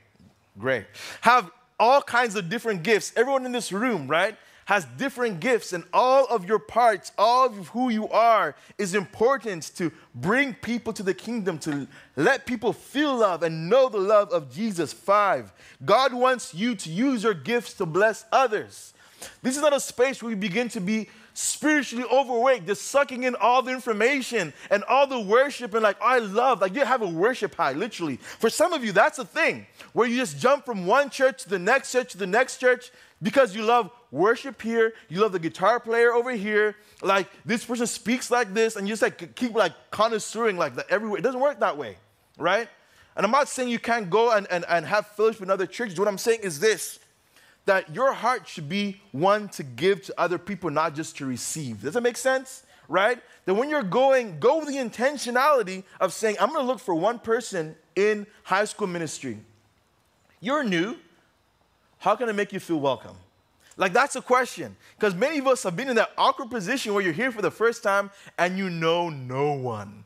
Gray, 0.57 0.87
have 1.21 1.51
all 1.79 2.01
kinds 2.01 2.35
of 2.35 2.49
different 2.49 2.81
gifts. 2.81 3.13
Everyone 3.15 3.45
in 3.45 3.51
this 3.51 3.71
room, 3.71 4.07
right? 4.07 4.35
Has 4.69 4.85
different 4.97 5.39
gifts, 5.39 5.73
and 5.73 5.83
all 5.91 6.25
of 6.25 6.45
your 6.45 6.59
parts, 6.59 7.11
all 7.17 7.47
of 7.47 7.69
who 7.69 7.89
you 7.89 8.07
are, 8.09 8.55
is 8.77 8.93
important 8.93 9.63
to 9.75 9.91
bring 10.13 10.53
people 10.53 10.93
to 10.93 11.01
the 11.01 11.11
kingdom, 11.11 11.57
to 11.57 11.87
let 12.15 12.45
people 12.45 12.71
feel 12.71 13.17
love 13.17 13.41
and 13.41 13.67
know 13.67 13.89
the 13.89 13.97
love 13.97 14.31
of 14.31 14.53
Jesus. 14.53 14.93
Five, 14.93 15.51
God 15.83 16.13
wants 16.13 16.53
you 16.53 16.75
to 16.75 16.89
use 16.91 17.23
your 17.23 17.33
gifts 17.33 17.73
to 17.73 17.87
bless 17.87 18.25
others. 18.31 18.93
This 19.41 19.55
is 19.55 19.61
not 19.63 19.73
a 19.73 19.79
space 19.79 20.21
where 20.21 20.29
we 20.29 20.35
begin 20.35 20.69
to 20.69 20.79
be 20.79 21.09
spiritually 21.33 22.05
overweight, 22.11 22.67
just 22.67 22.83
sucking 22.83 23.23
in 23.23 23.33
all 23.35 23.63
the 23.63 23.71
information 23.71 24.53
and 24.69 24.83
all 24.83 25.07
the 25.07 25.19
worship 25.19 25.73
and 25.73 25.81
like, 25.81 25.97
oh, 25.99 26.05
I 26.05 26.19
love, 26.19 26.61
like 26.61 26.75
you 26.75 26.85
have 26.85 27.01
a 27.01 27.07
worship 27.07 27.55
high, 27.55 27.73
literally. 27.73 28.17
For 28.17 28.51
some 28.51 28.73
of 28.73 28.85
you, 28.85 28.91
that's 28.91 29.17
a 29.17 29.25
thing 29.25 29.65
where 29.93 30.07
you 30.07 30.17
just 30.17 30.37
jump 30.37 30.63
from 30.63 30.85
one 30.85 31.09
church 31.09 31.43
to 31.43 31.49
the 31.49 31.57
next 31.57 31.91
church 31.91 32.11
to 32.11 32.19
the 32.19 32.27
next 32.27 32.57
church 32.57 32.91
because 33.21 33.55
you 33.55 33.63
love 33.63 33.91
worship 34.11 34.61
here, 34.61 34.93
you 35.09 35.19
love 35.21 35.31
the 35.31 35.39
guitar 35.39 35.79
player 35.79 36.13
over 36.13 36.31
here, 36.31 36.75
like 37.01 37.27
this 37.45 37.65
person 37.65 37.87
speaks 37.87 38.31
like 38.31 38.53
this, 38.53 38.75
and 38.75 38.87
you 38.87 38.93
just 38.93 39.01
like 39.01 39.35
keep 39.35 39.53
like 39.53 39.73
connoisseuring 39.91 40.57
like 40.57 40.75
that 40.75 40.87
everywhere. 40.89 41.19
It 41.19 41.23
doesn't 41.23 41.39
work 41.41 41.59
that 41.59 41.77
way, 41.77 41.97
right? 42.37 42.67
And 43.15 43.25
I'm 43.25 43.31
not 43.31 43.49
saying 43.49 43.69
you 43.69 43.79
can't 43.79 44.09
go 44.09 44.31
and, 44.31 44.47
and, 44.49 44.65
and 44.69 44.85
have 44.85 45.07
fellowship 45.07 45.41
in 45.41 45.49
other 45.49 45.65
churches. 45.65 45.99
What 45.99 46.07
I'm 46.07 46.17
saying 46.17 46.39
is 46.41 46.59
this 46.59 46.99
that 47.65 47.93
your 47.93 48.13
heart 48.13 48.47
should 48.47 48.67
be 48.67 48.99
one 49.11 49.47
to 49.49 49.61
give 49.61 50.01
to 50.01 50.13
other 50.17 50.39
people, 50.39 50.71
not 50.71 50.95
just 50.95 51.17
to 51.17 51.25
receive. 51.25 51.81
Does 51.81 51.93
that 51.93 52.01
make 52.01 52.17
sense? 52.17 52.63
Right? 52.87 53.19
That 53.45 53.53
when 53.53 53.69
you're 53.69 53.83
going, 53.83 54.39
go 54.39 54.57
with 54.57 54.69
the 54.69 54.77
intentionality 54.77 55.83
of 55.99 56.11
saying, 56.11 56.37
I'm 56.39 56.51
gonna 56.51 56.65
look 56.65 56.79
for 56.79 56.95
one 56.95 57.19
person 57.19 57.75
in 57.95 58.25
high 58.43 58.65
school 58.65 58.87
ministry. 58.87 59.37
You're 60.39 60.63
new. 60.63 60.95
How 61.99 62.15
can 62.15 62.29
I 62.29 62.31
make 62.31 62.51
you 62.51 62.59
feel 62.59 62.79
welcome? 62.79 63.15
Like, 63.77 63.93
that's 63.93 64.15
a 64.17 64.21
question. 64.21 64.75
Because 64.97 65.15
many 65.15 65.37
of 65.37 65.47
us 65.47 65.63
have 65.63 65.75
been 65.75 65.89
in 65.89 65.95
that 65.95 66.11
awkward 66.17 66.49
position 66.49 66.93
where 66.93 67.03
you're 67.03 67.13
here 67.13 67.31
for 67.31 67.41
the 67.41 67.51
first 67.51 67.83
time 67.83 68.11
and 68.37 68.57
you 68.57 68.69
know 68.69 69.09
no 69.09 69.53
one. 69.53 70.03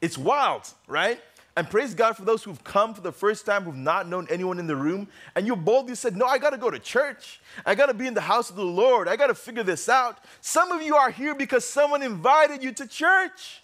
It's 0.00 0.16
wild, 0.16 0.62
right? 0.86 1.20
And 1.56 1.68
praise 1.68 1.94
God 1.94 2.16
for 2.16 2.24
those 2.24 2.42
who've 2.42 2.62
come 2.64 2.94
for 2.94 3.02
the 3.02 3.12
first 3.12 3.44
time, 3.44 3.64
who've 3.64 3.76
not 3.76 4.08
known 4.08 4.26
anyone 4.30 4.58
in 4.58 4.66
the 4.66 4.76
room, 4.76 5.08
and 5.34 5.46
you 5.46 5.56
boldly 5.56 5.94
said, 5.94 6.16
No, 6.16 6.24
I 6.24 6.38
gotta 6.38 6.56
go 6.56 6.70
to 6.70 6.78
church. 6.78 7.40
I 7.66 7.74
gotta 7.74 7.92
be 7.92 8.06
in 8.06 8.14
the 8.14 8.20
house 8.20 8.48
of 8.48 8.56
the 8.56 8.64
Lord. 8.64 9.08
I 9.08 9.16
gotta 9.16 9.34
figure 9.34 9.62
this 9.62 9.88
out. 9.88 10.18
Some 10.40 10.72
of 10.72 10.80
you 10.80 10.96
are 10.96 11.10
here 11.10 11.34
because 11.34 11.64
someone 11.64 12.02
invited 12.02 12.62
you 12.62 12.72
to 12.72 12.86
church. 12.86 13.62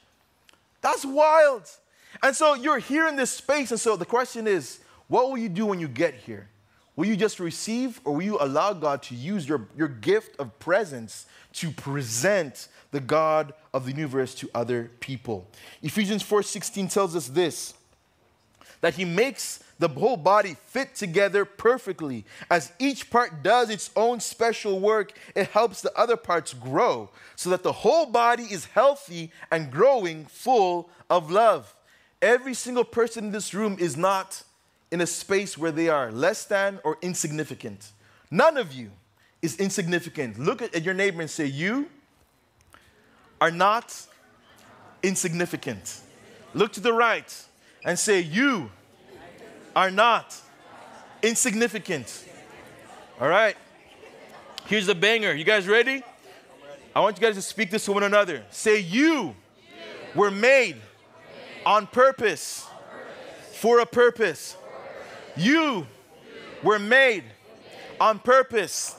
That's 0.82 1.06
wild. 1.06 1.62
And 2.22 2.34
so 2.34 2.54
you're 2.54 2.78
here 2.78 3.06
in 3.08 3.16
this 3.16 3.30
space, 3.30 3.70
and 3.70 3.80
so 3.80 3.96
the 3.96 4.04
question 4.04 4.46
is, 4.46 4.80
what 5.08 5.30
will 5.30 5.38
you 5.38 5.48
do 5.48 5.64
when 5.64 5.78
you 5.78 5.88
get 5.88 6.14
here? 6.14 6.48
Will 6.96 7.06
you 7.06 7.16
just 7.16 7.38
receive 7.38 8.00
or 8.04 8.14
will 8.14 8.22
you 8.22 8.38
allow 8.40 8.72
God 8.72 9.02
to 9.04 9.14
use 9.14 9.46
your, 9.46 9.68
your 9.76 9.88
gift 9.88 10.40
of 10.40 10.58
presence 10.58 11.26
to 11.54 11.70
present 11.70 12.68
the 12.90 13.00
God 13.00 13.52
of 13.74 13.84
the 13.84 13.92
universe 13.92 14.34
to 14.36 14.50
other 14.54 14.90
people? 15.00 15.46
Ephesians 15.82 16.22
4:16 16.22 16.90
tells 16.90 17.14
us 17.14 17.28
this 17.28 17.74
that 18.80 18.94
he 18.94 19.04
makes 19.04 19.62
the 19.78 19.88
whole 19.88 20.16
body 20.16 20.56
fit 20.66 20.94
together 20.94 21.44
perfectly. 21.44 22.24
As 22.50 22.72
each 22.78 23.10
part 23.10 23.42
does 23.42 23.68
its 23.68 23.90
own 23.96 24.20
special 24.20 24.80
work, 24.80 25.12
it 25.34 25.48
helps 25.48 25.82
the 25.82 25.96
other 25.98 26.16
parts 26.16 26.54
grow 26.54 27.10
so 27.34 27.50
that 27.50 27.62
the 27.62 27.72
whole 27.72 28.06
body 28.06 28.44
is 28.44 28.66
healthy 28.66 29.32
and 29.50 29.70
growing 29.70 30.26
full 30.26 30.88
of 31.10 31.30
love. 31.30 31.74
Every 32.22 32.54
single 32.54 32.84
person 32.84 33.26
in 33.26 33.32
this 33.32 33.52
room 33.52 33.76
is 33.78 33.96
not 33.96 34.42
in 34.90 35.00
a 35.00 35.06
space 35.06 35.58
where 35.58 35.72
they 35.72 35.88
are 35.88 36.12
less 36.12 36.44
than 36.44 36.78
or 36.84 36.98
insignificant. 37.02 37.92
None 38.30 38.56
of 38.56 38.72
you 38.72 38.90
is 39.42 39.56
insignificant. 39.56 40.38
Look 40.38 40.62
at 40.62 40.82
your 40.82 40.94
neighbor 40.94 41.20
and 41.20 41.30
say, 41.30 41.46
You 41.46 41.88
are 43.40 43.50
not 43.50 43.94
insignificant. 45.02 46.00
Look 46.54 46.72
to 46.72 46.80
the 46.80 46.92
right 46.92 47.44
and 47.84 47.98
say, 47.98 48.20
You 48.20 48.70
are 49.74 49.90
not 49.90 50.34
insignificant. 51.22 52.24
All 53.20 53.28
right. 53.28 53.56
Here's 54.66 54.86
the 54.86 54.94
banger. 54.94 55.32
You 55.32 55.44
guys 55.44 55.68
ready? 55.68 56.02
I 56.94 57.00
want 57.00 57.16
you 57.18 57.22
guys 57.22 57.34
to 57.34 57.42
speak 57.42 57.70
this 57.70 57.84
to 57.84 57.92
one 57.92 58.02
another. 58.02 58.42
Say, 58.50 58.80
You 58.80 59.34
were 60.14 60.30
made 60.30 60.76
on 61.64 61.86
purpose 61.86 62.66
for 63.52 63.80
a 63.80 63.86
purpose. 63.86 64.56
You 65.36 65.86
were 66.62 66.78
made 66.78 67.24
on 68.00 68.18
purpose 68.18 68.96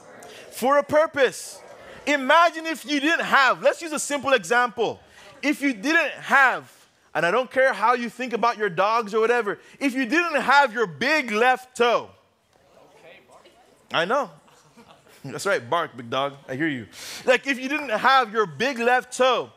for 0.52 0.78
a 0.78 0.84
purpose. 0.84 1.62
Imagine 2.06 2.66
if 2.66 2.86
you 2.86 3.00
didn't 3.00 3.26
have, 3.26 3.62
let's 3.62 3.82
use 3.82 3.92
a 3.92 4.00
simple 4.00 4.34
example. 4.34 5.00
If 5.42 5.62
you 5.62 5.74
didn't 5.74 6.14
have, 6.14 6.72
and 7.14 7.26
I 7.26 7.32
don't 7.32 7.52
care 7.52 7.74
how 7.74 7.94
you 7.94 8.10
think 8.10 8.34
about 8.34 8.58
your 8.58 8.70
dogs 8.70 9.14
or 9.14 9.20
whatever, 9.20 9.60
if 9.80 9.94
you 9.94 10.06
didn't 10.06 10.42
have 10.42 10.74
your 10.74 10.88
big 10.88 11.32
left 11.32 11.76
toe, 11.76 12.10
I 13.94 14.06
know. 14.06 14.32
That's 15.24 15.46
right, 15.46 15.68
bark, 15.70 15.96
big 15.96 16.10
dog. 16.10 16.34
I 16.48 16.56
hear 16.56 16.68
you. 16.68 16.88
Like 17.26 17.48
if 17.48 17.60
you 17.60 17.70
didn't 17.70 17.90
have 17.90 18.32
your 18.32 18.46
big 18.46 18.80
left 18.80 19.16
toe, 19.16 19.52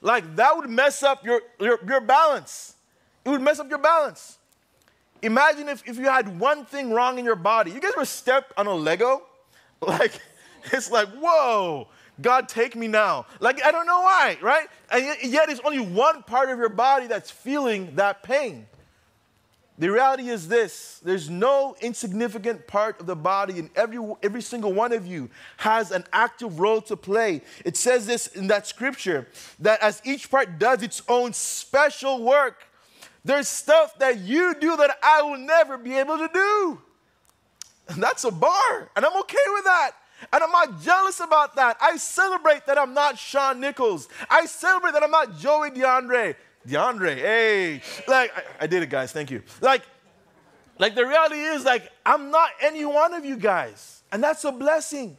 like 0.00 0.36
that 0.36 0.56
would 0.56 0.70
mess 0.70 1.02
up 1.02 1.24
your, 1.24 1.42
your, 1.58 1.78
your 1.86 2.00
balance. 2.00 2.74
It 3.24 3.28
would 3.28 3.42
mess 3.42 3.58
up 3.58 3.68
your 3.68 3.78
balance. 3.78 4.38
Imagine 5.22 5.68
if, 5.68 5.86
if 5.86 5.98
you 5.98 6.06
had 6.06 6.38
one 6.38 6.64
thing 6.64 6.92
wrong 6.92 7.18
in 7.18 7.24
your 7.24 7.36
body. 7.36 7.70
You 7.70 7.80
guys 7.80 7.92
ever 7.96 8.04
stepped 8.04 8.52
on 8.56 8.66
a 8.66 8.74
Lego? 8.74 9.22
Like, 9.82 10.20
it's 10.72 10.90
like, 10.90 11.08
whoa, 11.08 11.88
God, 12.20 12.50
take 12.50 12.76
me 12.76 12.86
now. 12.86 13.24
Like, 13.40 13.64
I 13.64 13.70
don't 13.70 13.86
know 13.86 14.00
why, 14.00 14.36
right? 14.42 14.68
And 14.90 15.16
yet, 15.22 15.48
it's 15.48 15.60
only 15.64 15.80
one 15.80 16.22
part 16.22 16.50
of 16.50 16.58
your 16.58 16.68
body 16.68 17.06
that's 17.06 17.30
feeling 17.30 17.94
that 17.96 18.22
pain. 18.22 18.66
The 19.80 19.90
reality 19.90 20.28
is 20.28 20.46
this 20.46 21.00
there's 21.02 21.30
no 21.30 21.74
insignificant 21.80 22.66
part 22.66 23.00
of 23.00 23.06
the 23.06 23.16
body, 23.16 23.58
and 23.58 23.70
every, 23.74 23.98
every 24.22 24.42
single 24.42 24.74
one 24.74 24.92
of 24.92 25.06
you 25.06 25.30
has 25.56 25.90
an 25.90 26.04
active 26.12 26.60
role 26.60 26.82
to 26.82 26.96
play. 26.96 27.40
It 27.64 27.78
says 27.78 28.06
this 28.06 28.26
in 28.26 28.48
that 28.48 28.66
scripture 28.66 29.26
that 29.60 29.80
as 29.80 30.02
each 30.04 30.30
part 30.30 30.58
does 30.58 30.82
its 30.82 31.02
own 31.08 31.32
special 31.32 32.22
work, 32.22 32.66
there's 33.24 33.48
stuff 33.48 33.98
that 33.98 34.20
you 34.20 34.54
do 34.58 34.76
that 34.76 34.98
I 35.02 35.22
will 35.22 35.38
never 35.38 35.76
be 35.78 35.96
able 35.96 36.18
to 36.18 36.28
do. 36.32 36.80
And 37.88 38.02
that's 38.02 38.24
a 38.24 38.30
bar, 38.30 38.90
and 38.94 39.04
I'm 39.04 39.16
okay 39.20 39.38
with 39.54 39.64
that. 39.64 39.92
And 40.32 40.42
I'm 40.44 40.52
not 40.52 40.80
jealous 40.82 41.18
about 41.20 41.56
that. 41.56 41.76
I 41.80 41.96
celebrate 41.96 42.66
that 42.66 42.78
I'm 42.78 42.92
not 42.92 43.18
Sean 43.18 43.58
Nichols. 43.58 44.08
I 44.28 44.46
celebrate 44.46 44.92
that 44.92 45.02
I'm 45.02 45.10
not 45.10 45.38
Joey 45.38 45.70
DeAndre. 45.70 46.36
DeAndre, 46.68 47.16
hey. 47.16 47.82
Like, 48.06 48.32
I, 48.36 48.64
I 48.64 48.66
did 48.66 48.82
it, 48.82 48.90
guys. 48.90 49.12
Thank 49.12 49.30
you. 49.30 49.42
Like, 49.62 49.82
like 50.78 50.94
the 50.94 51.06
reality 51.06 51.40
is, 51.40 51.64
like, 51.64 51.90
I'm 52.04 52.30
not 52.30 52.50
any 52.60 52.84
one 52.84 53.14
of 53.14 53.24
you 53.24 53.36
guys. 53.36 54.02
And 54.12 54.22
that's 54.22 54.44
a 54.44 54.52
blessing 54.52 55.16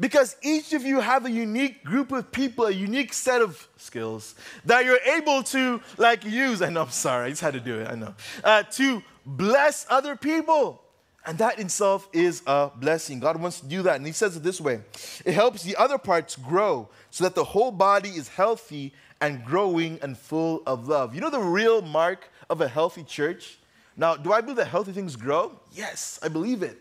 because 0.00 0.34
each 0.42 0.72
of 0.72 0.82
you 0.82 0.98
have 1.00 1.26
a 1.26 1.30
unique 1.30 1.84
group 1.84 2.10
of 2.10 2.32
people, 2.32 2.66
a 2.66 2.70
unique 2.70 3.12
set 3.12 3.42
of 3.42 3.68
skills 3.76 4.34
that 4.64 4.86
you're 4.86 4.98
able 5.14 5.42
to 5.42 5.80
like 5.98 6.24
use. 6.24 6.62
I 6.62 6.70
know, 6.70 6.82
I'm 6.82 6.90
sorry, 6.90 7.26
I 7.26 7.28
just 7.28 7.42
had 7.42 7.52
to 7.52 7.60
do 7.60 7.78
it. 7.80 7.88
I 7.88 7.94
know 7.94 8.14
uh, 8.42 8.62
to 8.62 9.02
bless 9.26 9.86
other 9.90 10.16
people, 10.16 10.82
and 11.26 11.36
that 11.38 11.58
itself 11.58 12.08
is 12.14 12.42
a 12.46 12.70
blessing. 12.74 13.20
God 13.20 13.40
wants 13.40 13.60
to 13.60 13.66
do 13.66 13.82
that, 13.82 13.96
and 13.96 14.06
He 14.06 14.12
says 14.12 14.36
it 14.36 14.42
this 14.42 14.60
way: 14.60 14.80
it 15.24 15.34
helps 15.34 15.62
the 15.62 15.76
other 15.76 15.98
parts 15.98 16.34
grow 16.34 16.88
so 17.10 17.24
that 17.24 17.34
the 17.34 17.44
whole 17.44 17.70
body 17.70 18.08
is 18.08 18.28
healthy 18.28 18.94
and 19.20 19.44
growing 19.44 19.98
and 20.02 20.16
full 20.16 20.62
of 20.66 20.88
love. 20.88 21.14
You 21.14 21.20
know 21.20 21.30
the 21.30 21.40
real 21.40 21.82
mark 21.82 22.30
of 22.48 22.62
a 22.62 22.68
healthy 22.68 23.04
church. 23.04 23.58
Now, 23.96 24.16
do 24.16 24.32
I 24.32 24.40
believe 24.40 24.56
that 24.56 24.68
healthy 24.68 24.92
things 24.92 25.14
grow? 25.14 25.60
Yes, 25.72 26.18
I 26.22 26.28
believe 26.28 26.62
it. 26.62 26.80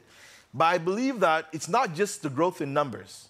But 0.53 0.65
I 0.65 0.77
believe 0.77 1.19
that 1.19 1.47
it's 1.53 1.69
not 1.69 1.93
just 1.93 2.21
the 2.21 2.29
growth 2.29 2.61
in 2.61 2.73
numbers. 2.73 3.29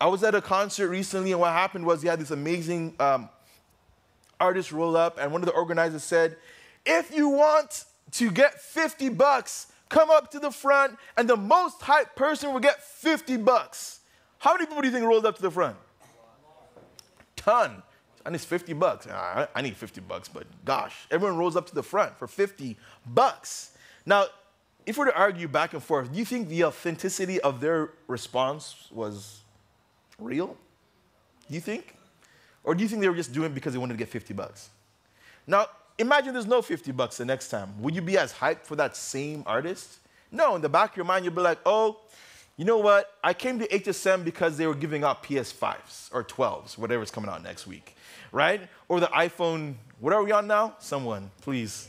I 0.00 0.06
was 0.06 0.22
at 0.24 0.34
a 0.34 0.40
concert 0.40 0.88
recently, 0.88 1.32
and 1.32 1.40
what 1.40 1.52
happened 1.52 1.86
was 1.86 2.02
he 2.02 2.08
had 2.08 2.20
this 2.20 2.30
amazing 2.30 2.94
um, 2.98 3.28
artists 4.40 4.72
roll 4.72 4.96
up, 4.96 5.18
and 5.18 5.32
one 5.32 5.42
of 5.42 5.46
the 5.46 5.52
organizers 5.52 6.02
said, 6.02 6.36
If 6.84 7.14
you 7.14 7.28
want 7.28 7.84
to 8.12 8.30
get 8.30 8.60
50 8.60 9.10
bucks, 9.10 9.72
come 9.88 10.10
up 10.10 10.30
to 10.32 10.38
the 10.38 10.50
front, 10.50 10.98
and 11.16 11.28
the 11.28 11.36
most 11.36 11.80
hyped 11.80 12.16
person 12.16 12.52
will 12.52 12.60
get 12.60 12.82
50 12.82 13.36
bucks. 13.38 14.00
How 14.38 14.52
many 14.52 14.66
people 14.66 14.82
do 14.82 14.88
you 14.88 14.92
think 14.92 15.06
rolled 15.06 15.26
up 15.26 15.36
to 15.36 15.42
the 15.42 15.50
front? 15.50 15.76
Ton. 17.36 17.82
I 18.26 18.30
need 18.30 18.40
50 18.40 18.72
bucks. 18.72 19.06
I 19.06 19.60
need 19.60 19.76
50 19.76 20.00
bucks, 20.00 20.28
but 20.28 20.46
gosh, 20.64 21.06
everyone 21.10 21.36
rolls 21.36 21.56
up 21.56 21.66
to 21.66 21.74
the 21.74 21.82
front 21.82 22.18
for 22.18 22.26
50 22.26 22.76
bucks. 23.06 23.72
Now, 24.06 24.26
if 24.86 24.98
we're 24.98 25.06
to 25.06 25.16
argue 25.16 25.48
back 25.48 25.72
and 25.72 25.82
forth, 25.82 26.12
do 26.12 26.18
you 26.18 26.24
think 26.24 26.48
the 26.48 26.64
authenticity 26.64 27.40
of 27.40 27.60
their 27.60 27.90
response 28.06 28.88
was 28.90 29.40
real? 30.18 30.56
Do 31.48 31.54
you 31.54 31.60
think? 31.60 31.96
Or 32.62 32.74
do 32.74 32.82
you 32.82 32.88
think 32.88 33.00
they 33.00 33.08
were 33.08 33.16
just 33.16 33.32
doing 33.32 33.50
it 33.50 33.54
because 33.54 33.72
they 33.72 33.78
wanted 33.78 33.94
to 33.94 33.98
get 33.98 34.08
50 34.08 34.34
bucks? 34.34 34.70
Now, 35.46 35.66
imagine 35.98 36.32
there's 36.32 36.46
no 36.46 36.62
50 36.62 36.92
bucks 36.92 37.18
the 37.18 37.24
next 37.24 37.48
time. 37.48 37.80
Would 37.82 37.94
you 37.94 38.02
be 38.02 38.16
as 38.16 38.32
hyped 38.32 38.64
for 38.64 38.76
that 38.76 38.96
same 38.96 39.42
artist? 39.46 39.98
No, 40.30 40.56
in 40.56 40.62
the 40.62 40.68
back 40.68 40.92
of 40.92 40.96
your 40.96 41.06
mind, 41.06 41.24
you'd 41.24 41.34
be 41.34 41.42
like, 41.42 41.58
oh, 41.66 41.98
you 42.56 42.64
know 42.64 42.78
what? 42.78 43.12
I 43.22 43.34
came 43.34 43.58
to 43.58 43.68
HSM 43.68 44.24
because 44.24 44.56
they 44.56 44.66
were 44.66 44.74
giving 44.74 45.04
out 45.04 45.22
PS5s 45.24 46.10
or 46.12 46.24
12s, 46.24 46.78
whatever's 46.78 47.10
coming 47.10 47.28
out 47.28 47.42
next 47.42 47.66
week, 47.66 47.96
right? 48.32 48.68
Or 48.88 49.00
the 49.00 49.06
iPhone, 49.08 49.74
what 50.00 50.12
are 50.12 50.22
we 50.22 50.32
on 50.32 50.46
now? 50.46 50.76
Someone, 50.78 51.30
please. 51.40 51.88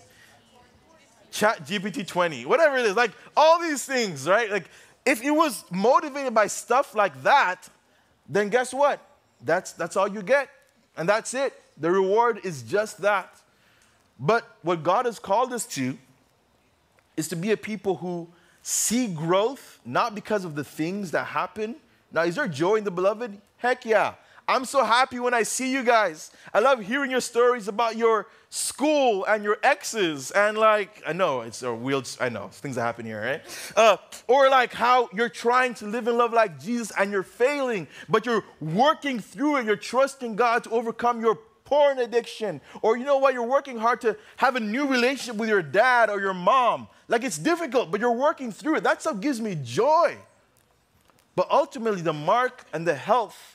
Chat 1.36 1.66
GPT 1.66 2.08
20, 2.08 2.46
whatever 2.46 2.78
it 2.78 2.86
is. 2.86 2.96
Like 2.96 3.12
all 3.36 3.60
these 3.60 3.84
things, 3.84 4.26
right? 4.26 4.50
Like 4.50 4.70
if 5.06 5.22
it 5.22 5.32
was 5.32 5.66
motivated 5.70 6.34
by 6.34 6.48
stuff 6.48 6.96
like 6.96 7.24
that, 7.24 7.68
then 8.30 8.48
guess 8.48 8.74
what? 8.74 9.06
That's, 9.44 9.74
that's 9.74 9.98
all 9.98 10.08
you 10.08 10.22
get. 10.22 10.50
And 10.96 11.10
that's 11.10 11.34
it. 11.34 11.54
The 11.78 11.92
reward 11.92 12.40
is 12.46 12.62
just 12.64 13.02
that. 13.02 13.36
But 14.18 14.48
what 14.62 14.82
God 14.82 15.06
has 15.08 15.20
called 15.20 15.52
us 15.52 15.66
to 15.76 15.98
is 17.18 17.28
to 17.28 17.36
be 17.36 17.52
a 17.52 17.58
people 17.58 17.96
who 17.96 18.30
see 18.62 19.08
growth 19.08 19.82
not 19.84 20.16
because 20.16 20.46
of 20.46 20.56
the 20.56 20.64
things 20.64 21.12
that 21.12 21.26
happen. 21.26 21.76
Now, 22.14 22.24
is 22.24 22.36
there 22.36 22.48
joy 22.48 22.76
in 22.76 22.86
the 22.86 22.92
beloved? 22.92 23.38
Heck 23.58 23.84
yeah. 23.84 24.14
I'm 24.48 24.66
so 24.66 24.84
happy 24.84 25.20
when 25.20 25.34
I 25.34 25.44
see 25.44 25.72
you 25.72 25.84
guys. 25.84 26.32
I 26.54 26.60
love 26.60 26.80
hearing 26.80 27.10
your 27.10 27.22
stories 27.22 27.68
about 27.68 27.98
your 27.98 28.28
school 28.50 29.26
and 29.26 29.44
your 29.44 29.58
exes 29.64 30.32
and 30.32 30.58
like 30.58 31.02
I 31.06 31.14
know 31.14 31.42
it's 31.42 31.64
a 31.64 31.74
weird 31.74 32.08
I 32.22 32.30
know 32.30 32.50
things 32.50 32.76
that 32.76 32.84
happen 32.84 33.06
here, 33.06 33.22
right? 33.22 33.42
Uh, 33.76 33.98
or 34.28 34.50
like 34.50 34.72
how 34.72 35.10
you're 35.14 35.30
trying 35.30 35.74
to 35.76 35.86
live 35.88 36.08
in 36.08 36.18
love 36.18 36.32
like 36.32 36.60
Jesus 36.60 36.92
and 36.98 37.12
you're 37.12 37.24
failing, 37.24 37.88
but 38.08 38.26
you're 38.26 38.46
working 38.62 39.20
through 39.20 39.58
it. 39.58 39.66
You're 39.66 39.76
trusting 39.76 40.36
God 40.36 40.64
to 40.66 40.70
overcome 40.70 41.20
your 41.22 41.40
porn 41.66 41.98
addiction, 41.98 42.62
or 42.84 42.96
you 42.96 43.04
know 43.04 43.18
what? 43.18 43.34
You're 43.34 43.44
working 43.44 43.78
hard 43.78 44.00
to 44.02 44.16
have 44.38 44.56
a 44.56 44.60
new 44.60 44.86
relationship 44.88 45.36
with 45.36 45.50
your 45.50 45.64
dad 45.64 46.12
or 46.12 46.22
your 46.22 46.36
mom. 46.36 46.88
Like 47.08 47.24
it's 47.24 47.40
difficult, 47.40 47.90
but 47.90 48.00
you're 48.00 48.12
working 48.12 48.52
through 48.52 48.76
it. 48.76 48.84
That 48.84 49.02
stuff 49.02 49.20
gives 49.20 49.42
me 49.42 49.58
joy. 49.64 50.18
But 51.36 51.50
ultimately, 51.52 52.02
the 52.02 52.14
mark 52.14 52.64
and 52.72 52.88
the 52.88 52.96
health 52.96 53.55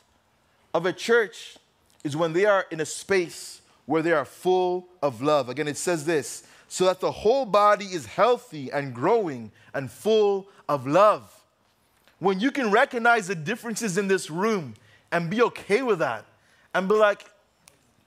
of 0.72 0.86
a 0.86 0.92
church 0.92 1.56
is 2.04 2.16
when 2.16 2.32
they 2.32 2.44
are 2.44 2.66
in 2.70 2.80
a 2.80 2.86
space 2.86 3.60
where 3.86 4.02
they 4.02 4.12
are 4.12 4.24
full 4.24 4.86
of 5.02 5.20
love. 5.20 5.48
Again, 5.48 5.68
it 5.68 5.76
says 5.76 6.04
this 6.04 6.44
so 6.68 6.84
that 6.84 7.00
the 7.00 7.10
whole 7.10 7.44
body 7.44 7.86
is 7.86 8.06
healthy 8.06 8.70
and 8.70 8.94
growing 8.94 9.50
and 9.74 9.90
full 9.90 10.46
of 10.68 10.86
love. 10.86 11.42
When 12.20 12.38
you 12.38 12.52
can 12.52 12.70
recognize 12.70 13.26
the 13.26 13.34
differences 13.34 13.98
in 13.98 14.06
this 14.06 14.30
room 14.30 14.74
and 15.10 15.28
be 15.28 15.42
okay 15.42 15.82
with 15.82 15.98
that 15.98 16.24
and 16.72 16.88
be 16.88 16.94
like, 16.94 17.24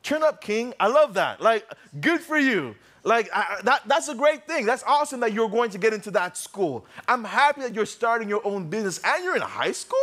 turn 0.01 0.23
up, 0.23 0.39
King. 0.39 0.73
I 0.79 0.87
love 0.87 1.15
that. 1.15 1.41
Like, 1.41 1.69
good 1.99 2.21
for 2.21 2.37
you. 2.37 2.75
Like, 3.03 3.29
I, 3.33 3.59
that, 3.63 3.81
that's 3.85 4.07
a 4.07 4.15
great 4.15 4.47
thing. 4.47 4.65
That's 4.65 4.83
awesome 4.83 5.19
that 5.19 5.33
you're 5.33 5.49
going 5.49 5.71
to 5.71 5.77
get 5.77 5.93
into 5.93 6.11
that 6.11 6.37
school. 6.37 6.85
I'm 7.05 7.25
happy 7.25 7.61
that 7.61 7.75
you're 7.75 7.85
starting 7.85 8.29
your 8.29 8.45
own 8.45 8.69
business 8.69 9.01
and 9.03 9.23
you're 9.25 9.35
in 9.35 9.41
high 9.41 9.73
school 9.73 9.99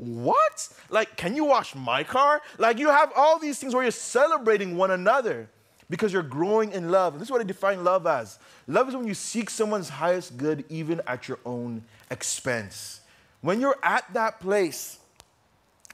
what? 0.00 0.68
Like, 0.88 1.16
can 1.16 1.36
you 1.36 1.44
wash 1.44 1.74
my 1.74 2.02
car? 2.02 2.40
Like, 2.58 2.78
you 2.78 2.88
have 2.88 3.12
all 3.14 3.38
these 3.38 3.58
things 3.58 3.74
where 3.74 3.84
you're 3.84 3.92
celebrating 3.92 4.76
one 4.76 4.90
another 4.90 5.48
because 5.90 6.10
you're 6.12 6.22
growing 6.22 6.72
in 6.72 6.90
love. 6.90 7.12
And 7.12 7.20
this 7.20 7.28
is 7.28 7.32
what 7.32 7.42
I 7.42 7.44
define 7.44 7.84
love 7.84 8.06
as 8.06 8.38
love 8.66 8.88
is 8.88 8.96
when 8.96 9.06
you 9.06 9.14
seek 9.14 9.50
someone's 9.50 9.88
highest 9.88 10.38
good 10.38 10.64
even 10.70 11.02
at 11.06 11.28
your 11.28 11.38
own 11.44 11.82
expense. 12.10 13.00
When 13.42 13.60
you're 13.60 13.78
at 13.82 14.10
that 14.14 14.40
place 14.40 14.98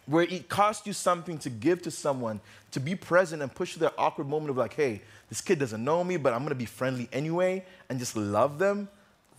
where 0.05 0.23
it 0.23 0.49
costs 0.49 0.87
you 0.87 0.93
something 0.93 1.39
to 1.39 1.51
give 1.51 1.83
to 1.83 1.91
someone, 1.91 2.41
to 2.71 2.79
be 2.79 2.95
present 2.95 3.43
and 3.43 3.53
push 3.53 3.73
through 3.73 3.89
that 3.89 3.95
awkward 3.99 4.29
moment 4.29 4.51
of 4.51 4.57
like, 4.57 4.75
hey, 4.75 5.01
this 5.29 5.41
kid 5.41 5.59
doesn't 5.59 5.83
know 5.83 6.05
me, 6.05 6.17
but 6.17 6.33
I'm 6.33 6.45
gonna 6.45 6.55
be 6.55 6.65
friendly 6.65 7.09
anyway 7.13 7.65
and 7.89 7.99
just 7.99 8.17
love 8.17 8.61
them 8.61 8.89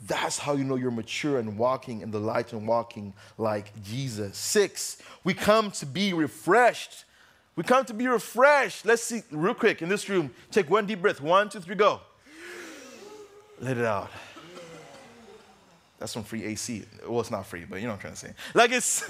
that's 0.06 0.38
how 0.38 0.54
you 0.54 0.64
know 0.64 0.76
you're 0.76 0.92
mature 0.92 1.40
and 1.40 1.58
walking 1.58 2.02
in 2.02 2.12
the 2.12 2.20
light 2.20 2.54
and 2.54 2.68
walking 2.68 3.14
like 3.38 3.72
Jesus. 3.84 4.38
Six, 4.38 5.02
we 5.24 5.34
come 5.34 5.72
to 5.72 5.86
be 5.86 6.14
refreshed. 6.14 7.06
We 7.56 7.64
come 7.64 7.86
to 7.86 7.94
be 7.94 8.08
refreshed. 8.08 8.86
Let's 8.86 9.04
see, 9.04 9.24
real 9.32 9.56
quick 9.56 9.82
in 9.82 9.90
this 9.90 10.08
room. 10.08 10.32
Take 10.52 10.70
one 10.70 10.86
deep 10.86 11.02
breath. 11.02 11.22
One, 11.22 11.50
two, 11.50 11.60
three, 11.60 11.76
go. 11.76 12.02
Let 13.60 13.78
it 13.78 13.86
out. 13.86 14.12
That's 15.98 16.12
some 16.12 16.24
free 16.24 16.44
AC. 16.46 16.86
Well, 17.08 17.22
it's 17.22 17.32
not 17.32 17.48
free, 17.48 17.66
but 17.68 17.78
you 17.78 17.88
know 17.88 17.94
what 17.94 17.96
I'm 17.96 18.02
trying 18.02 18.14
to 18.14 18.20
say. 18.20 18.34
Like 18.54 18.72
it's 18.72 19.10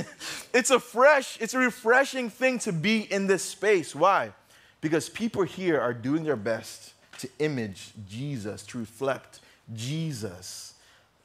it's 0.53 0.71
a 0.71 0.79
fresh, 0.79 1.37
it's 1.41 1.53
a 1.53 1.59
refreshing 1.59 2.29
thing 2.29 2.59
to 2.59 2.71
be 2.71 3.01
in 3.11 3.27
this 3.27 3.43
space. 3.43 3.93
Why? 3.93 4.31
Because 4.79 5.09
people 5.09 5.43
here 5.43 5.79
are 5.81 5.93
doing 5.93 6.23
their 6.23 6.37
best 6.37 6.93
to 7.19 7.29
image 7.39 7.89
Jesus, 8.07 8.63
to 8.67 8.77
reflect 8.77 9.41
Jesus. 9.73 10.66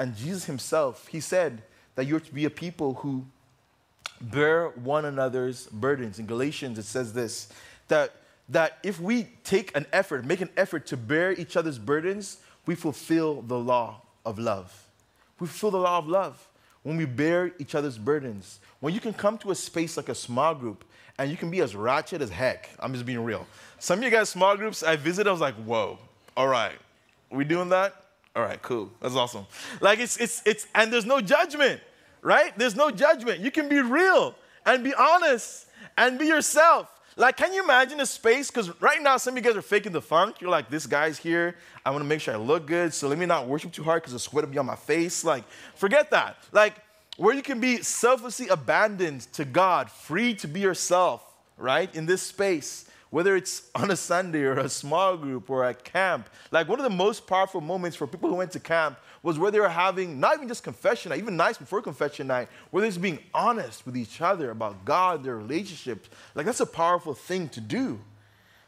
And 0.02 0.16
Jesus 0.16 0.46
himself, 0.46 1.06
he 1.06 1.20
said 1.20 1.62
that 1.94 2.06
you're 2.06 2.18
to 2.18 2.34
be 2.34 2.44
a 2.44 2.50
people 2.50 2.94
who 2.94 3.24
bear 4.20 4.70
one 4.70 5.04
another's 5.04 5.66
burdens. 5.66 6.18
In 6.18 6.26
Galatians, 6.26 6.76
it 6.76 6.86
says 6.86 7.12
this 7.12 7.52
that, 7.86 8.12
that 8.48 8.78
if 8.82 8.98
we 8.98 9.28
take 9.44 9.76
an 9.76 9.86
effort, 9.92 10.24
make 10.24 10.40
an 10.40 10.48
effort 10.56 10.86
to 10.86 10.96
bear 10.96 11.32
each 11.34 11.56
other's 11.56 11.78
burdens, 11.78 12.38
we 12.66 12.74
fulfill 12.74 13.42
the 13.42 13.56
law 13.56 14.00
of 14.26 14.40
love. 14.40 14.88
We 15.38 15.46
fulfill 15.46 15.70
the 15.70 15.78
law 15.78 15.98
of 15.98 16.08
love 16.08 16.48
when 16.82 16.96
we 16.96 17.04
bear 17.04 17.52
each 17.60 17.76
other's 17.76 17.96
burdens. 17.96 18.58
When 18.80 18.92
you 18.92 18.98
can 18.98 19.12
come 19.12 19.38
to 19.38 19.52
a 19.52 19.54
space 19.54 19.96
like 19.96 20.08
a 20.08 20.16
small 20.16 20.52
group 20.52 20.84
and 21.16 21.30
you 21.30 21.36
can 21.36 21.48
be 21.48 21.60
as 21.60 21.76
ratchet 21.76 22.22
as 22.22 22.30
heck. 22.30 22.70
I'm 22.80 22.92
just 22.92 23.06
being 23.06 23.22
real. 23.22 23.46
Some 23.78 24.00
of 24.00 24.04
you 24.04 24.10
guys, 24.10 24.30
small 24.30 24.56
groups, 24.56 24.82
I 24.82 24.96
visited, 24.96 25.28
I 25.28 25.32
was 25.32 25.40
like, 25.40 25.54
whoa, 25.54 25.96
all 26.36 26.48
right, 26.48 26.78
we 27.30 27.44
doing 27.44 27.68
that? 27.68 28.01
All 28.34 28.42
right, 28.42 28.60
cool. 28.62 28.90
That's 29.00 29.14
awesome. 29.14 29.46
Like 29.80 29.98
it's 29.98 30.16
it's 30.16 30.42
it's 30.46 30.66
and 30.74 30.92
there's 30.92 31.04
no 31.04 31.20
judgment, 31.20 31.80
right? 32.22 32.56
There's 32.58 32.76
no 32.76 32.90
judgment. 32.90 33.40
You 33.40 33.50
can 33.50 33.68
be 33.68 33.80
real 33.80 34.34
and 34.64 34.82
be 34.82 34.94
honest 34.94 35.66
and 35.98 36.18
be 36.18 36.26
yourself. 36.26 36.88
Like, 37.16 37.36
can 37.36 37.52
you 37.52 37.62
imagine 37.62 38.00
a 38.00 38.06
space? 38.06 38.50
Because 38.50 38.70
right 38.80 39.02
now, 39.02 39.18
some 39.18 39.34
of 39.34 39.36
you 39.36 39.42
guys 39.42 39.56
are 39.56 39.62
faking 39.62 39.92
the 39.92 40.00
funk. 40.00 40.40
You're 40.40 40.48
like, 40.50 40.70
this 40.70 40.86
guy's 40.86 41.18
here. 41.18 41.56
I 41.84 41.90
want 41.90 42.02
to 42.02 42.08
make 42.08 42.22
sure 42.22 42.32
I 42.32 42.38
look 42.38 42.66
good. 42.66 42.94
So 42.94 43.06
let 43.06 43.18
me 43.18 43.26
not 43.26 43.46
worship 43.46 43.70
too 43.70 43.84
hard 43.84 44.00
because 44.00 44.14
the 44.14 44.18
sweat 44.18 44.46
will 44.46 44.52
be 44.52 44.56
on 44.56 44.64
my 44.64 44.76
face. 44.76 45.22
Like, 45.22 45.44
forget 45.74 46.10
that. 46.12 46.38
Like, 46.52 46.74
where 47.18 47.34
you 47.34 47.42
can 47.42 47.60
be 47.60 47.82
selflessly 47.82 48.48
abandoned 48.48 49.20
to 49.34 49.44
God, 49.44 49.90
free 49.90 50.32
to 50.36 50.48
be 50.48 50.60
yourself, 50.60 51.22
right? 51.58 51.94
In 51.94 52.06
this 52.06 52.22
space 52.22 52.86
whether 53.12 53.36
it's 53.36 53.68
on 53.76 53.92
a 53.92 53.96
Sunday 53.96 54.42
or 54.42 54.58
a 54.58 54.68
small 54.68 55.16
group 55.16 55.48
or 55.48 55.64
at 55.64 55.84
camp, 55.84 56.28
like 56.50 56.66
one 56.66 56.80
of 56.80 56.84
the 56.84 56.90
most 56.90 57.26
powerful 57.28 57.60
moments 57.60 57.96
for 57.96 58.08
people 58.08 58.28
who 58.28 58.34
went 58.34 58.50
to 58.50 58.58
camp 58.58 58.98
was 59.22 59.38
where 59.38 59.52
they 59.52 59.60
were 59.60 59.68
having 59.68 60.18
not 60.18 60.34
even 60.34 60.48
just 60.48 60.64
confession 60.64 61.10
night, 61.10 61.18
even 61.20 61.36
nights 61.36 61.58
before 61.58 61.80
confession 61.80 62.26
night, 62.26 62.48
where 62.70 62.80
they're 62.80 62.90
just 62.90 63.00
being 63.00 63.20
honest 63.32 63.86
with 63.86 63.96
each 63.96 64.20
other 64.20 64.50
about 64.50 64.84
God, 64.84 65.22
their 65.22 65.36
relationships. 65.36 66.08
Like 66.34 66.46
that's 66.46 66.60
a 66.60 66.66
powerful 66.66 67.14
thing 67.14 67.48
to 67.50 67.60
do, 67.60 68.00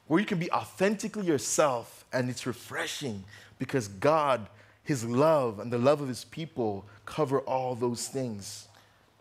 where 0.06 0.20
you 0.20 0.26
can 0.26 0.38
be 0.38 0.52
authentically 0.52 1.26
yourself 1.26 2.04
and 2.12 2.30
it's 2.30 2.46
refreshing 2.46 3.24
because 3.58 3.88
God, 3.88 4.46
His 4.84 5.04
love 5.04 5.58
and 5.58 5.72
the 5.72 5.78
love 5.78 6.02
of 6.02 6.08
His 6.08 6.24
people 6.24 6.84
cover 7.06 7.40
all 7.40 7.74
those 7.74 8.08
things. 8.08 8.68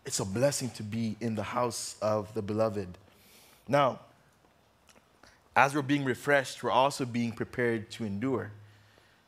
It's 0.04 0.20
a 0.20 0.24
blessing 0.26 0.68
to 0.70 0.82
be 0.82 1.16
in 1.20 1.34
the 1.34 1.42
house 1.42 1.96
of 2.02 2.32
the 2.34 2.42
beloved. 2.42 2.98
Now, 3.66 4.00
as 5.56 5.74
we're 5.74 5.82
being 5.82 6.04
refreshed, 6.04 6.62
we're 6.62 6.70
also 6.70 7.04
being 7.04 7.32
prepared 7.32 7.90
to 7.92 8.04
endure. 8.04 8.50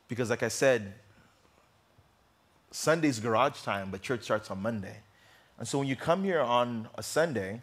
Because, 0.09 0.31
like 0.31 0.43
I 0.43 0.49
said, 0.49 0.95
Sunday's 2.71 3.21
garage 3.21 3.63
time, 3.63 3.91
but 3.91 4.03
church 4.03 4.23
starts 4.23 4.51
on 4.51 4.61
Monday. 4.61 4.99
And 5.59 5.67
so 5.67 5.79
when 5.79 5.89
you 5.89 5.97
come 5.97 6.25
here 6.25 6.41
on 6.41 6.89
a 6.97 7.03
Sunday 7.03 7.63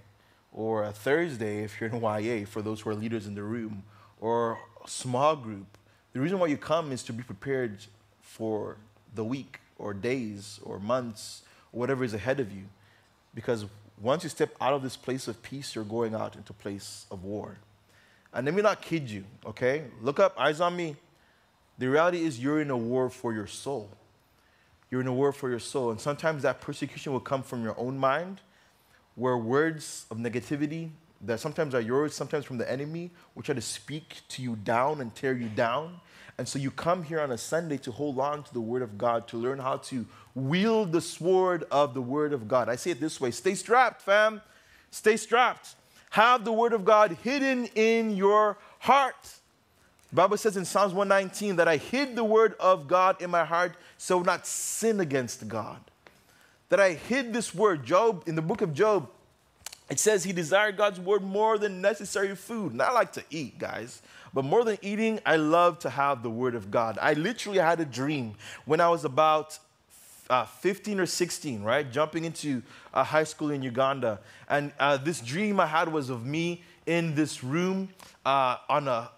or 0.52 0.84
a 0.84 0.92
Thursday, 0.92 1.64
if 1.64 1.80
you're 1.80 1.90
in 1.90 2.02
YA, 2.02 2.46
for 2.46 2.62
those 2.62 2.82
who 2.82 2.90
are 2.90 2.96
leaders 2.96 3.28
in 3.28 3.36
the 3.36 3.44
room, 3.44 3.84
or 4.20 4.58
a 4.84 4.90
small 4.90 5.36
group, 5.36 5.78
the 6.14 6.20
reason 6.20 6.40
why 6.40 6.48
you 6.48 6.58
come 6.58 6.92
is 6.92 7.04
to 7.04 7.14
be 7.14 7.24
prepared 7.24 7.86
for 8.22 8.78
the 9.14 9.24
week 9.24 9.60
or 9.78 9.94
days 9.94 10.60
or 10.64 10.80
months 10.80 11.44
or 11.72 11.80
whatever 11.80 12.04
is 12.04 12.14
ahead 12.14 12.40
of 12.40 12.52
you. 12.52 12.64
Because 13.36 13.66
once 14.02 14.24
you 14.24 14.30
step 14.30 14.56
out 14.62 14.74
of 14.74 14.82
this 14.82 14.96
place 14.96 15.28
of 15.28 15.42
peace, 15.44 15.76
you're 15.76 15.84
going 15.84 16.16
out 16.16 16.36
into 16.36 16.54
place 16.54 17.06
of 17.12 17.24
war. 17.24 17.58
And 18.34 18.46
let 18.46 18.56
me 18.56 18.62
not 18.62 18.82
kid 18.82 19.10
you, 19.10 19.26
okay? 19.46 19.86
Look 20.02 20.20
up, 20.20 20.40
eyes 20.40 20.60
on 20.60 20.76
me. 20.76 20.96
The 21.78 21.90
reality 21.90 22.24
is 22.24 22.40
you're 22.40 22.62
in 22.62 22.72
a 22.72 22.78
war 22.78 23.10
for 23.10 23.34
your 23.34 23.48
soul. 23.48 23.90
You're 24.90 25.02
in 25.02 25.08
a 25.08 25.14
war 25.14 25.32
for 25.32 25.50
your 25.50 25.60
soul. 25.60 25.92
And 25.92 26.00
sometimes 26.00 26.44
that 26.44 26.62
persecution 26.62 27.14
will 27.14 27.20
come 27.20 27.44
from 27.44 27.64
your 27.64 27.80
own 27.80 27.98
mind, 27.98 28.42
where 29.16 29.38
words 29.38 30.06
of 30.10 30.18
negativity 30.18 30.90
that 31.26 31.40
sometimes 31.40 31.74
are 31.74 31.82
yours, 31.82 32.14
sometimes 32.14 32.46
from 32.46 32.58
the 32.58 32.70
enemy, 32.70 33.12
will 33.34 33.44
try 33.44 33.56
to 33.56 33.62
speak 33.62 34.22
to 34.28 34.42
you 34.42 34.56
down 34.58 35.00
and 35.02 35.14
tear 35.16 35.34
you 35.34 35.48
down. 35.50 36.00
And 36.38 36.48
so 36.48 36.60
you 36.60 36.72
come 36.72 37.04
here 37.04 37.22
on 37.22 37.32
a 37.32 37.38
Sunday 37.38 37.78
to 37.78 37.92
hold 37.92 38.20
on 38.20 38.44
to 38.44 38.54
the 38.54 38.62
Word 38.62 38.82
of 38.82 38.98
God, 38.98 39.28
to 39.30 39.38
learn 39.38 39.60
how 39.60 39.78
to 39.78 40.06
wield 40.36 40.92
the 40.92 41.02
sword 41.02 41.64
of 41.72 41.94
the 41.94 42.02
Word 42.02 42.34
of 42.34 42.48
God. 42.48 42.70
I 42.70 42.76
say 42.76 42.92
it 42.92 43.00
this 43.00 43.22
way 43.22 43.32
stay 43.32 43.56
strapped, 43.56 44.02
fam. 44.02 44.42
Stay 44.92 45.18
strapped. 45.18 45.76
Have 46.14 46.46
the 46.46 46.54
Word 46.54 46.74
of 46.74 46.86
God 46.86 47.18
hidden 47.24 47.66
in 47.74 48.16
your 48.16 48.56
heart. 48.78 49.16
The 50.12 50.16
Bible 50.16 50.38
says 50.38 50.56
in 50.56 50.64
Psalms 50.64 50.94
119 50.94 51.56
that 51.56 51.68
I 51.68 51.78
hid 51.78 52.16
the 52.16 52.24
Word 52.24 52.54
of 52.60 52.88
God 52.88 53.20
in 53.20 53.32
my 53.32 53.44
heart 53.44 53.74
so 53.98 54.22
not 54.22 54.46
sin 54.46 55.00
against 55.00 55.48
God. 55.48 55.80
That 56.70 56.80
I 56.80 56.92
hid 56.92 57.34
this 57.34 57.56
Word. 57.56 57.84
Job, 57.84 58.26
in 58.28 58.36
the 58.36 58.44
book 58.44 58.62
of 58.62 58.76
Job, 58.76 59.10
it 59.90 59.98
says 59.98 60.24
he 60.24 60.34
desired 60.34 60.78
God's 60.78 61.00
word 61.00 61.24
more 61.24 61.58
than 61.58 61.82
necessary 61.82 62.36
food. 62.36 62.74
And 62.74 62.82
I 62.84 62.92
like 62.92 63.14
to 63.14 63.24
eat, 63.32 63.58
guys. 63.58 64.04
But 64.36 64.46
more 64.46 64.64
than 64.64 64.78
eating, 64.84 65.20
I 65.26 65.38
love 65.38 65.80
to 65.80 65.90
have 65.90 66.22
the 66.22 66.30
word 66.30 66.54
of 66.54 66.70
God. 66.70 67.00
I 67.02 67.14
literally 67.14 67.58
had 67.58 67.80
a 67.80 67.86
dream 67.86 68.36
when 68.66 68.80
I 68.80 68.90
was 68.90 69.04
about 69.04 69.58
uh, 70.34 70.46
15 70.46 71.00
or 71.00 71.06
16, 71.06 71.62
right? 71.62 71.92
Jumping 71.92 72.26
into 72.26 72.64
uh, 72.92 73.04
high 73.04 73.24
school 73.24 73.52
in 73.52 73.62
Uganda. 73.62 74.20
And 74.50 74.74
uh, 74.80 74.98
this 74.98 75.22
dream 75.22 75.60
I 75.60 75.68
had 75.68 75.94
was 75.94 76.10
of 76.10 76.26
me 76.26 76.64
in 76.88 77.14
this 77.14 77.44
room 77.44 77.90
uh, 78.26 78.58
on 78.68 78.88
a. 78.88 79.12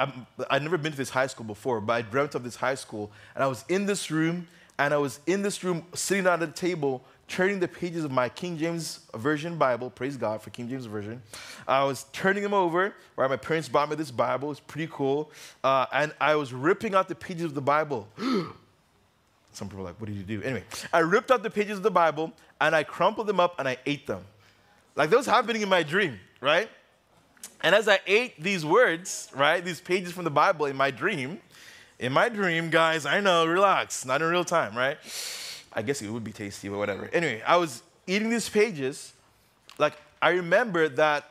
I'm, 0.00 0.26
I'd 0.50 0.62
never 0.62 0.76
been 0.76 0.90
to 0.90 0.98
this 0.98 1.10
high 1.10 1.28
school 1.28 1.46
before, 1.46 1.80
but 1.80 1.92
I 1.92 2.02
dreamt 2.02 2.34
of 2.34 2.42
this 2.42 2.56
high 2.56 2.74
school. 2.74 3.12
And 3.36 3.44
I 3.44 3.46
was 3.46 3.64
in 3.68 3.86
this 3.86 4.10
room, 4.10 4.48
and 4.80 4.92
I 4.92 4.96
was 4.96 5.20
in 5.28 5.42
this 5.42 5.62
room 5.62 5.84
sitting 5.94 6.26
at 6.26 6.42
a 6.42 6.48
table 6.48 7.04
turning 7.28 7.60
the 7.60 7.68
pages 7.68 8.02
of 8.02 8.10
my 8.10 8.28
King 8.28 8.58
James 8.58 9.00
Version 9.14 9.58
Bible. 9.58 9.90
Praise 9.90 10.16
God 10.16 10.42
for 10.42 10.50
King 10.50 10.68
James 10.68 10.86
Version. 10.86 11.22
I 11.68 11.84
was 11.84 12.06
turning 12.12 12.42
them 12.42 12.54
over, 12.54 12.94
right? 13.16 13.30
My 13.30 13.36
parents 13.36 13.68
bought 13.68 13.90
me 13.90 13.94
this 13.94 14.10
Bible. 14.10 14.50
It's 14.50 14.60
pretty 14.60 14.90
cool. 14.92 15.30
Uh, 15.62 15.86
and 15.92 16.12
I 16.20 16.34
was 16.34 16.52
ripping 16.52 16.96
out 16.96 17.06
the 17.06 17.14
pages 17.14 17.44
of 17.44 17.54
the 17.54 17.60
Bible. 17.60 18.08
Some 19.52 19.68
people 19.68 19.82
are 19.82 19.88
like, 19.88 20.00
what 20.00 20.06
did 20.06 20.16
you 20.16 20.22
do? 20.22 20.42
Anyway, 20.42 20.64
I 20.92 21.00
ripped 21.00 21.30
out 21.30 21.42
the 21.42 21.50
pages 21.50 21.78
of 21.78 21.82
the 21.82 21.90
Bible 21.90 22.32
and 22.60 22.74
I 22.76 22.82
crumpled 22.84 23.26
them 23.26 23.40
up 23.40 23.58
and 23.58 23.66
I 23.66 23.76
ate 23.86 24.06
them. 24.06 24.24
Like 24.94 25.10
that 25.10 25.16
was 25.16 25.26
happening 25.26 25.62
in 25.62 25.68
my 25.68 25.82
dream, 25.82 26.18
right? 26.40 26.68
And 27.62 27.74
as 27.74 27.88
I 27.88 27.98
ate 28.06 28.40
these 28.42 28.64
words, 28.64 29.28
right, 29.34 29.64
these 29.64 29.80
pages 29.80 30.12
from 30.12 30.24
the 30.24 30.30
Bible 30.30 30.66
in 30.66 30.76
my 30.76 30.90
dream, 30.90 31.40
in 31.98 32.12
my 32.12 32.28
dream, 32.28 32.70
guys, 32.70 33.06
I 33.06 33.20
know, 33.20 33.46
relax, 33.46 34.04
not 34.04 34.22
in 34.22 34.28
real 34.28 34.44
time, 34.44 34.76
right? 34.76 34.96
I 35.72 35.82
guess 35.82 36.00
it 36.00 36.08
would 36.08 36.24
be 36.24 36.32
tasty, 36.32 36.68
but 36.68 36.78
whatever. 36.78 37.10
Anyway, 37.12 37.42
I 37.46 37.56
was 37.56 37.82
eating 38.06 38.30
these 38.30 38.48
pages. 38.48 39.12
Like, 39.78 39.94
I 40.22 40.30
remember 40.30 40.88
that, 40.90 41.30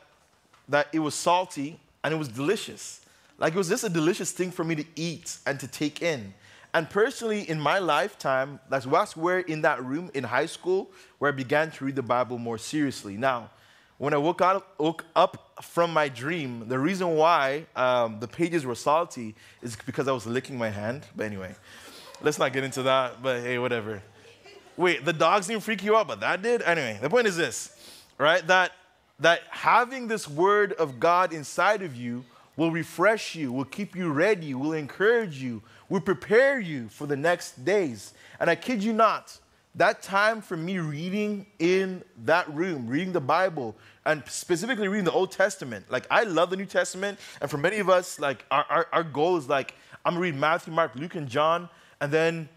that 0.68 0.88
it 0.92 0.98
was 0.98 1.14
salty 1.14 1.78
and 2.04 2.12
it 2.12 2.16
was 2.16 2.28
delicious. 2.28 3.00
Like, 3.38 3.54
it 3.54 3.58
was 3.58 3.68
just 3.68 3.84
a 3.84 3.88
delicious 3.88 4.32
thing 4.32 4.50
for 4.50 4.64
me 4.64 4.74
to 4.74 4.84
eat 4.96 5.38
and 5.46 5.58
to 5.60 5.68
take 5.68 6.02
in. 6.02 6.34
And 6.78 6.88
personally, 6.88 7.40
in 7.40 7.60
my 7.60 7.80
lifetime, 7.80 8.60
that's 8.70 8.86
where 9.16 9.40
in 9.40 9.62
that 9.62 9.84
room 9.84 10.12
in 10.14 10.22
high 10.22 10.46
school 10.46 10.92
where 11.18 11.32
I 11.32 11.34
began 11.34 11.72
to 11.72 11.84
read 11.84 11.96
the 11.96 12.04
Bible 12.04 12.38
more 12.38 12.56
seriously. 12.56 13.16
Now, 13.16 13.50
when 13.96 14.14
I 14.14 14.16
woke, 14.16 14.40
out, 14.40 14.64
woke 14.78 15.04
up 15.16 15.54
from 15.60 15.92
my 15.92 16.08
dream, 16.08 16.68
the 16.68 16.78
reason 16.78 17.16
why 17.16 17.66
um, 17.74 18.20
the 18.20 18.28
pages 18.28 18.64
were 18.64 18.76
salty 18.76 19.34
is 19.60 19.76
because 19.86 20.06
I 20.06 20.12
was 20.12 20.24
licking 20.24 20.56
my 20.56 20.70
hand. 20.70 21.02
But 21.16 21.26
anyway, 21.26 21.52
let's 22.22 22.38
not 22.38 22.52
get 22.52 22.62
into 22.62 22.84
that. 22.84 23.24
But 23.24 23.40
hey, 23.40 23.58
whatever. 23.58 24.00
Wait, 24.76 25.04
the 25.04 25.12
dogs 25.12 25.48
didn't 25.48 25.64
freak 25.64 25.82
you 25.82 25.96
out, 25.96 26.06
but 26.06 26.20
that 26.20 26.42
did? 26.42 26.62
Anyway, 26.62 26.96
the 27.02 27.10
point 27.10 27.26
is 27.26 27.36
this, 27.36 27.76
right? 28.18 28.46
That, 28.46 28.70
that 29.18 29.40
having 29.50 30.06
this 30.06 30.28
word 30.28 30.74
of 30.74 31.00
God 31.00 31.32
inside 31.32 31.82
of 31.82 31.96
you 31.96 32.24
will 32.58 32.70
refresh 32.70 33.34
you, 33.34 33.52
will 33.52 33.64
keep 33.64 33.96
you 33.96 34.12
ready, 34.12 34.52
will 34.52 34.74
encourage 34.74 35.42
you, 35.42 35.62
will 35.88 36.00
prepare 36.00 36.58
you 36.60 36.88
for 36.88 37.06
the 37.06 37.16
next 37.16 37.64
days. 37.64 38.12
And 38.40 38.50
I 38.50 38.54
kid 38.54 38.82
you 38.82 38.92
not, 38.92 39.38
that 39.74 40.02
time 40.02 40.40
for 40.40 40.56
me 40.56 40.78
reading 40.78 41.46
in 41.58 42.02
that 42.24 42.52
room, 42.52 42.88
reading 42.88 43.12
the 43.12 43.20
Bible, 43.20 43.76
and 44.04 44.22
specifically 44.26 44.88
reading 44.88 45.04
the 45.04 45.12
Old 45.12 45.30
Testament. 45.30 45.86
Like, 45.90 46.06
I 46.10 46.24
love 46.24 46.50
the 46.50 46.56
New 46.56 46.66
Testament. 46.66 47.18
And 47.40 47.50
for 47.50 47.58
many 47.58 47.78
of 47.78 47.88
us, 47.88 48.18
like, 48.18 48.44
our, 48.50 48.64
our, 48.68 48.86
our 48.92 49.02
goal 49.04 49.36
is 49.36 49.48
like, 49.48 49.74
I'm 50.04 50.14
gonna 50.14 50.22
read 50.22 50.36
Matthew, 50.36 50.72
Mark, 50.72 50.94
Luke, 50.94 51.14
and 51.14 51.28
John, 51.28 51.68
and 52.00 52.10
then 52.10 52.48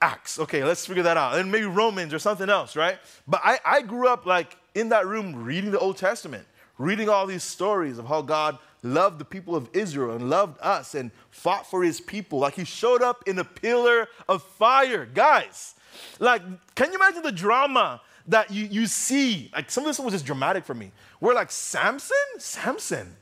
Acts. 0.00 0.38
Okay, 0.38 0.64
let's 0.64 0.84
figure 0.84 1.04
that 1.04 1.16
out. 1.16 1.38
And 1.38 1.52
maybe 1.52 1.66
Romans 1.66 2.12
or 2.12 2.18
something 2.18 2.50
else, 2.50 2.76
right? 2.76 2.98
But 3.26 3.40
I, 3.44 3.58
I 3.64 3.82
grew 3.82 4.08
up 4.08 4.26
like 4.26 4.56
in 4.74 4.88
that 4.88 5.06
room 5.06 5.44
reading 5.44 5.70
the 5.70 5.78
Old 5.78 5.96
Testament, 5.96 6.46
reading 6.82 7.08
all 7.08 7.26
these 7.26 7.44
stories 7.44 7.98
of 7.98 8.06
how 8.06 8.22
God 8.22 8.58
loved 8.82 9.18
the 9.18 9.24
people 9.24 9.54
of 9.54 9.68
Israel 9.72 10.16
and 10.16 10.28
loved 10.28 10.58
us 10.60 10.94
and 10.94 11.10
fought 11.30 11.70
for 11.70 11.82
his 11.82 12.00
people. 12.00 12.40
Like 12.40 12.54
he 12.54 12.64
showed 12.64 13.02
up 13.02 13.22
in 13.26 13.38
a 13.38 13.44
pillar 13.44 14.08
of 14.28 14.42
fire. 14.42 15.06
Guys, 15.06 15.74
like, 16.18 16.42
can 16.74 16.90
you 16.92 16.98
imagine 16.98 17.22
the 17.22 17.32
drama 17.32 18.00
that 18.28 18.50
you, 18.50 18.64
you 18.64 18.86
see? 18.86 19.50
Like, 19.54 19.70
some 19.70 19.84
of 19.84 19.88
this 19.88 19.98
was 19.98 20.12
just 20.12 20.26
dramatic 20.26 20.64
for 20.64 20.74
me. 20.74 20.92
We're 21.20 21.34
like, 21.34 21.50
Samson? 21.50 22.16
Samson. 22.38 23.16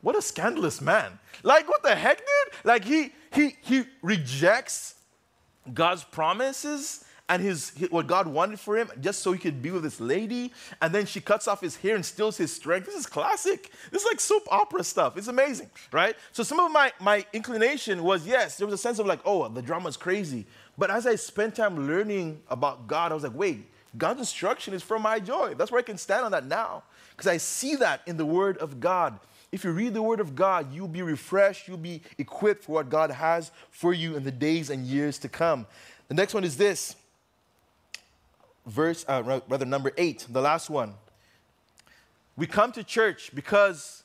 What 0.00 0.16
a 0.16 0.22
scandalous 0.22 0.80
man. 0.80 1.18
Like, 1.42 1.68
what 1.68 1.82
the 1.82 1.94
heck, 1.94 2.18
dude? 2.18 2.54
Like, 2.64 2.84
he, 2.84 3.12
he, 3.32 3.56
he 3.62 3.84
rejects 4.02 4.94
God's 5.72 6.04
promises 6.04 7.04
and 7.28 7.42
his, 7.42 7.72
what 7.90 8.06
God 8.06 8.26
wanted 8.26 8.58
for 8.58 8.76
him 8.76 8.90
just 9.00 9.20
so 9.20 9.32
he 9.32 9.38
could 9.38 9.60
be 9.60 9.70
with 9.70 9.82
this 9.82 10.00
lady. 10.00 10.52
And 10.80 10.94
then 10.94 11.04
she 11.06 11.20
cuts 11.20 11.46
off 11.46 11.60
his 11.60 11.76
hair 11.76 11.94
and 11.94 12.04
steals 12.04 12.36
his 12.36 12.52
strength. 12.52 12.86
This 12.86 12.94
is 12.94 13.06
classic. 13.06 13.70
This 13.90 14.02
is 14.02 14.08
like 14.08 14.20
soap 14.20 14.48
opera 14.50 14.82
stuff. 14.82 15.16
It's 15.16 15.28
amazing, 15.28 15.70
right? 15.92 16.16
So 16.32 16.42
some 16.42 16.58
of 16.58 16.72
my, 16.72 16.92
my 17.00 17.26
inclination 17.32 18.02
was 18.02 18.26
yes, 18.26 18.56
there 18.56 18.66
was 18.66 18.74
a 18.74 18.78
sense 18.78 18.98
of 18.98 19.06
like, 19.06 19.20
oh, 19.24 19.48
the 19.48 19.62
drama 19.62 19.88
is 19.88 19.96
crazy. 19.96 20.46
But 20.78 20.90
as 20.90 21.06
I 21.06 21.16
spent 21.16 21.56
time 21.56 21.86
learning 21.86 22.40
about 22.48 22.86
God, 22.86 23.10
I 23.12 23.14
was 23.14 23.24
like, 23.24 23.34
wait, 23.34 23.66
God's 23.96 24.20
instruction 24.20 24.74
is 24.74 24.82
for 24.82 24.98
my 24.98 25.18
joy. 25.18 25.54
That's 25.54 25.70
where 25.70 25.80
I 25.80 25.82
can 25.82 25.98
stand 25.98 26.24
on 26.24 26.32
that 26.32 26.46
now. 26.46 26.84
Because 27.10 27.26
I 27.26 27.36
see 27.36 27.76
that 27.76 28.02
in 28.06 28.16
the 28.16 28.24
Word 28.26 28.58
of 28.58 28.80
God. 28.80 29.18
If 29.50 29.64
you 29.64 29.72
read 29.72 29.94
the 29.94 30.02
Word 30.02 30.20
of 30.20 30.36
God, 30.36 30.72
you'll 30.72 30.88
be 30.88 31.02
refreshed, 31.02 31.68
you'll 31.68 31.78
be 31.78 32.02
equipped 32.18 32.64
for 32.64 32.72
what 32.72 32.90
God 32.90 33.10
has 33.10 33.50
for 33.70 33.92
you 33.92 34.14
in 34.14 34.22
the 34.22 34.30
days 34.30 34.70
and 34.70 34.86
years 34.86 35.18
to 35.20 35.28
come. 35.28 35.66
The 36.08 36.14
next 36.14 36.34
one 36.34 36.44
is 36.44 36.56
this 36.56 36.96
verse, 38.68 39.04
uh, 39.08 39.40
rather, 39.48 39.64
number 39.64 39.92
eight, 39.96 40.26
the 40.28 40.40
last 40.40 40.70
one. 40.70 40.94
We 42.36 42.46
come 42.46 42.70
to 42.72 42.84
church 42.84 43.30
because 43.34 44.04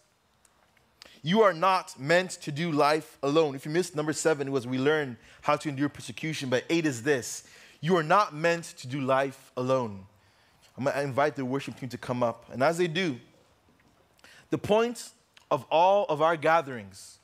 you 1.22 1.43
are 1.43 1.53
not 1.53 1.99
meant 1.99 2.32
to 2.32 2.51
do 2.51 2.72
life 2.72 3.18
alone. 3.22 3.55
If 3.55 3.66
you 3.66 3.72
missed 3.72 3.95
number 3.95 4.14
seven, 4.14 4.47
it 4.47 4.51
was 4.51 4.66
we 4.66 4.80
learn 4.80 5.18
how 5.41 5.55
to 5.57 5.70
endure 5.70 5.89
persecution, 5.89 6.49
but 6.49 6.64
eight 6.70 6.86
is 6.86 7.03
this 7.03 7.43
you 7.80 7.97
are 7.97 8.03
not 8.03 8.34
meant 8.34 8.64
to 8.78 8.88
do 8.88 9.01
life 9.01 9.51
alone. 9.57 10.05
I'm 10.78 10.86
going 10.86 10.95
to 10.95 11.01
invite 11.03 11.36
the 11.36 11.43
worship 11.43 11.78
team 11.78 11.89
to 11.89 11.97
come 11.97 12.24
up. 12.24 12.45
And 12.51 12.64
as 12.64 12.78
they 12.78 12.88
do, 12.88 13.20
the 14.49 14.57
point 14.57 15.09
of 15.51 15.66
all 15.70 16.05
of 16.07 16.22
our 16.22 16.38
gatherings, 16.38 17.20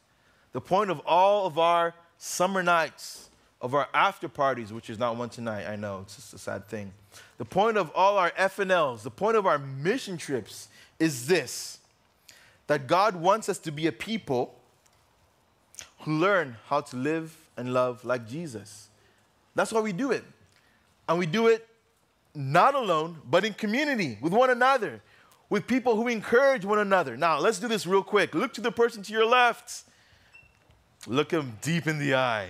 the 0.51 0.59
point 0.59 0.91
of 0.91 0.99
all 1.05 1.47
of 1.47 1.57
our 1.57 1.95
summer 2.17 2.61
nights, 2.61 3.28
of 3.61 3.73
our 3.73 3.87
after 3.93 4.29
parties, 4.29 4.71
which 4.71 4.89
is 4.89 4.97
not 4.97 5.17
one 5.17 5.29
tonight, 5.29 5.67
I 5.67 5.75
know, 5.75 5.99
it's 6.03 6.15
just 6.15 6.33
a 6.33 6.37
sad 6.37 6.67
thing. 6.67 6.93
The 7.37 7.45
point 7.45 7.77
of 7.77 7.91
all 7.93 8.17
our 8.17 8.31
FNLs, 8.31 9.03
the 9.03 9.11
point 9.11 9.35
of 9.35 9.45
our 9.45 9.57
mission 9.57 10.17
trips 10.17 10.69
is 10.99 11.27
this 11.27 11.79
that 12.67 12.85
God 12.85 13.15
wants 13.15 13.49
us 13.49 13.57
to 13.59 13.71
be 13.71 13.87
a 13.87 13.91
people 13.91 14.55
who 16.01 16.19
learn 16.19 16.55
how 16.67 16.81
to 16.81 16.95
live 16.95 17.35
and 17.57 17.73
love 17.73 18.05
like 18.05 18.27
Jesus. 18.27 18.89
That's 19.55 19.71
why 19.71 19.81
we 19.81 19.91
do 19.91 20.11
it. 20.11 20.23
And 21.07 21.17
we 21.17 21.25
do 21.25 21.47
it 21.47 21.67
not 22.35 22.75
alone, 22.75 23.17
but 23.27 23.43
in 23.43 23.55
community 23.55 24.19
with 24.21 24.33
one 24.33 24.51
another 24.51 25.01
with 25.49 25.65
people 25.65 25.95
who 25.95 26.07
encourage 26.07 26.63
one 26.63 26.79
another. 26.79 27.17
Now, 27.17 27.39
let's 27.39 27.59
do 27.59 27.67
this 27.67 27.87
real 27.87 28.03
quick. 28.03 28.35
Look 28.35 28.53
to 28.53 28.61
the 28.61 28.71
person 28.71 29.01
to 29.03 29.13
your 29.13 29.25
left. 29.25 29.83
Look 31.07 31.29
them 31.29 31.57
deep 31.61 31.87
in 31.87 31.97
the 31.97 32.15
eye. 32.15 32.49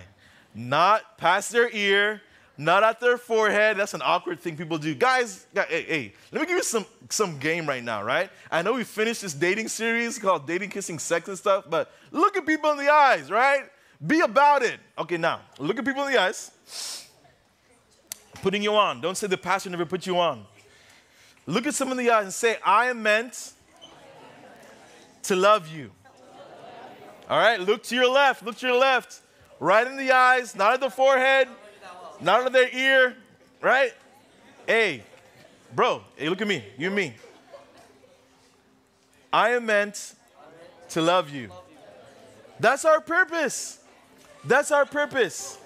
Not 0.53 1.17
past 1.17 1.51
their 1.51 1.69
ear, 1.69 2.21
not 2.57 2.83
at 2.83 2.99
their 2.99 3.17
forehead. 3.17 3.77
That's 3.77 3.93
an 3.93 4.01
awkward 4.03 4.39
thing 4.39 4.57
people 4.57 4.77
do. 4.77 4.93
Guys, 4.93 5.45
hey, 5.53 5.83
hey, 5.83 6.13
let 6.31 6.41
me 6.41 6.47
give 6.47 6.57
you 6.57 6.63
some, 6.63 6.85
some 7.09 7.39
game 7.39 7.65
right 7.65 7.83
now, 7.83 8.03
right? 8.03 8.29
I 8.51 8.61
know 8.61 8.73
we 8.73 8.83
finished 8.83 9.21
this 9.21 9.33
dating 9.33 9.69
series 9.69 10.19
called 10.19 10.45
Dating, 10.45 10.69
Kissing, 10.69 10.99
Sex, 10.99 11.27
and 11.29 11.37
stuff, 11.37 11.65
but 11.69 11.91
look 12.11 12.35
at 12.35 12.45
people 12.45 12.71
in 12.71 12.77
the 12.77 12.91
eyes, 12.91 13.31
right? 13.31 13.63
Be 14.05 14.21
about 14.21 14.61
it. 14.61 14.79
Okay, 14.97 15.17
now, 15.17 15.41
look 15.57 15.77
at 15.77 15.85
people 15.85 16.05
in 16.05 16.13
the 16.13 16.19
eyes. 16.19 17.07
Putting 18.41 18.63
you 18.63 18.75
on. 18.75 19.01
Don't 19.01 19.15
say 19.15 19.27
the 19.27 19.37
pastor 19.37 19.69
never 19.69 19.85
put 19.85 20.05
you 20.05 20.17
on. 20.19 20.45
Look 21.45 21.67
at 21.67 21.73
someone 21.73 21.99
in 21.99 22.05
the 22.05 22.11
eyes 22.11 22.23
and 22.25 22.33
say, 22.33 22.57
I 22.65 22.87
am 22.87 23.01
meant 23.03 23.53
to 25.23 25.35
love 25.35 25.67
you. 25.67 25.91
All 27.29 27.37
right, 27.37 27.59
look 27.59 27.83
to 27.83 27.95
your 27.95 28.09
left, 28.09 28.43
look 28.43 28.57
to 28.57 28.67
your 28.67 28.77
left. 28.77 29.21
Right 29.59 29.85
in 29.85 29.97
the 29.97 30.11
eyes, 30.11 30.55
not 30.55 30.73
at 30.73 30.79
the 30.79 30.89
forehead, 30.89 31.47
not 32.21 32.45
in 32.47 32.53
their 32.53 32.69
ear, 32.73 33.15
right? 33.61 33.93
Hey, 34.65 35.03
bro, 35.75 36.01
hey, 36.15 36.29
look 36.29 36.41
at 36.41 36.47
me, 36.47 36.63
you 36.77 36.87
and 36.87 36.95
me. 36.95 37.13
I 39.31 39.49
am 39.49 39.65
meant 39.65 40.15
to 40.89 41.01
love 41.01 41.29
you. 41.29 41.51
That's 42.59 42.85
our 42.85 43.01
purpose. 43.01 43.79
That's 44.45 44.71
our 44.71 44.85
purpose. 44.85 45.57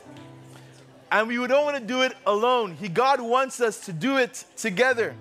And 1.12 1.28
we 1.28 1.36
don't 1.48 1.64
want 1.64 1.78
to 1.78 1.84
do 1.84 2.02
it 2.02 2.14
alone. 2.26 2.74
He 2.74 2.90
God 2.90 3.22
wants 3.22 3.62
us 3.62 3.80
to 3.86 3.94
do 3.94 4.18
it 4.18 4.46
together. 4.58 5.16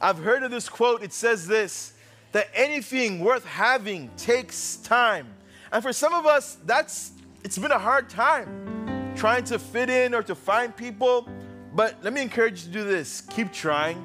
I've 0.00 0.18
heard 0.18 0.42
of 0.42 0.50
this 0.50 0.68
quote. 0.68 1.02
It 1.02 1.12
says 1.12 1.46
this 1.46 1.92
that 2.32 2.48
anything 2.54 3.20
worth 3.20 3.44
having 3.46 4.10
takes 4.16 4.76
time. 4.76 5.26
And 5.72 5.82
for 5.82 5.92
some 5.92 6.12
of 6.12 6.26
us, 6.26 6.58
that's 6.66 7.12
it's 7.44 7.58
been 7.58 7.72
a 7.72 7.78
hard 7.78 8.08
time 8.08 9.12
trying 9.16 9.44
to 9.44 9.58
fit 9.58 9.90
in 9.90 10.14
or 10.14 10.22
to 10.22 10.34
find 10.34 10.76
people. 10.76 11.28
But 11.74 11.96
let 12.02 12.12
me 12.12 12.22
encourage 12.22 12.64
you 12.64 12.72
to 12.72 12.78
do 12.78 12.84
this. 12.84 13.20
Keep 13.20 13.52
trying. 13.52 14.04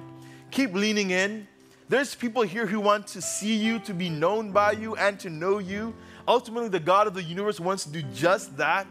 Keep 0.52 0.74
leaning 0.74 1.12
in. 1.12 1.48
There's 1.90 2.16
people 2.16 2.44
here 2.44 2.66
who 2.66 2.80
want 2.80 3.08
to 3.08 3.22
see 3.22 3.56
you, 3.56 3.80
to 3.80 3.94
be 3.94 4.10
known 4.10 4.52
by 4.52 4.72
you, 4.72 4.96
and 4.96 5.20
to 5.20 5.30
know 5.30 5.60
you. 5.60 5.94
Ultimately, 6.28 6.70
the 6.70 6.80
God 6.80 7.08
of 7.08 7.14
the 7.14 7.24
universe 7.24 7.60
wants 7.60 7.84
to 7.84 7.92
do 7.92 8.02
just 8.14 8.56
that. 8.58 8.88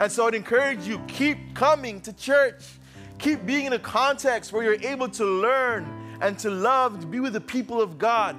And 0.00 0.10
so 0.10 0.26
I'd 0.26 0.34
encourage 0.34 0.86
you 0.86 0.98
keep 1.06 1.54
coming 1.54 2.00
to 2.02 2.12
church. 2.12 2.62
Keep 3.18 3.46
being 3.46 3.66
in 3.66 3.72
a 3.72 3.78
context 3.78 4.52
where 4.52 4.64
you're 4.64 4.90
able 4.90 5.08
to 5.10 5.24
learn 5.24 5.86
and 6.20 6.38
to 6.40 6.50
love 6.50 7.00
to 7.00 7.06
be 7.06 7.20
with 7.20 7.32
the 7.32 7.40
people 7.40 7.80
of 7.80 7.98
God. 7.98 8.36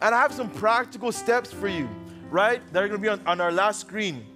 And 0.00 0.14
I 0.14 0.20
have 0.20 0.32
some 0.32 0.50
practical 0.50 1.12
steps 1.12 1.52
for 1.52 1.68
you, 1.68 1.88
right? 2.30 2.60
That 2.72 2.82
are 2.82 2.88
going 2.88 3.00
to 3.00 3.02
be 3.02 3.08
on, 3.08 3.26
on 3.26 3.40
our 3.40 3.52
last 3.52 3.80
screen. 3.80 4.26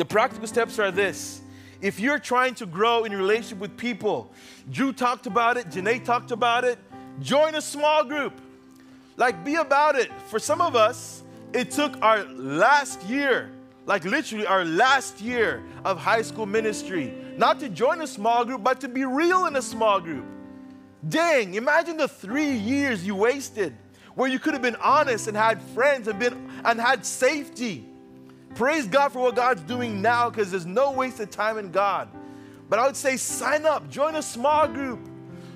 The 0.00 0.06
practical 0.06 0.46
steps 0.46 0.78
are 0.78 0.90
this. 0.90 1.42
If 1.82 2.00
you're 2.00 2.18
trying 2.18 2.54
to 2.54 2.64
grow 2.64 3.04
in 3.04 3.12
relationship 3.14 3.58
with 3.58 3.76
people, 3.76 4.32
Drew 4.70 4.94
talked 4.94 5.26
about 5.26 5.58
it, 5.58 5.68
Janae 5.68 6.02
talked 6.02 6.30
about 6.30 6.64
it, 6.64 6.78
join 7.20 7.54
a 7.54 7.60
small 7.60 8.02
group. 8.04 8.32
Like, 9.18 9.44
be 9.44 9.56
about 9.56 9.96
it. 9.96 10.10
For 10.28 10.38
some 10.38 10.62
of 10.62 10.74
us, 10.74 11.22
it 11.52 11.70
took 11.70 12.00
our 12.00 12.24
last 12.24 13.02
year, 13.02 13.50
like 13.84 14.06
literally 14.06 14.46
our 14.46 14.64
last 14.64 15.20
year 15.20 15.62
of 15.84 15.98
high 15.98 16.22
school 16.22 16.46
ministry, 16.46 17.12
not 17.36 17.60
to 17.60 17.68
join 17.68 18.00
a 18.00 18.06
small 18.06 18.46
group, 18.46 18.64
but 18.64 18.80
to 18.80 18.88
be 18.88 19.04
real 19.04 19.44
in 19.44 19.56
a 19.56 19.62
small 19.62 20.00
group. 20.00 20.24
Dang, 21.06 21.52
imagine 21.52 21.98
the 21.98 22.08
three 22.08 22.52
years 22.52 23.06
you 23.06 23.14
wasted 23.14 23.76
where 24.14 24.30
you 24.30 24.38
could 24.38 24.54
have 24.54 24.62
been 24.62 24.76
honest 24.76 25.28
and 25.28 25.36
had 25.36 25.60
friends 25.60 26.08
and 26.08 26.18
been 26.18 26.50
and 26.64 26.80
had 26.80 27.04
safety. 27.04 27.89
Praise 28.60 28.86
God 28.86 29.08
for 29.10 29.20
what 29.20 29.36
God's 29.36 29.62
doing 29.62 30.02
now 30.02 30.28
because 30.28 30.50
there's 30.50 30.66
no 30.66 30.90
wasted 30.90 31.30
time 31.30 31.56
in 31.56 31.70
God. 31.70 32.10
But 32.68 32.78
I 32.78 32.84
would 32.84 32.94
say 32.94 33.16
sign 33.16 33.64
up, 33.64 33.88
join 33.88 34.16
a 34.16 34.22
small 34.22 34.68
group, 34.68 35.00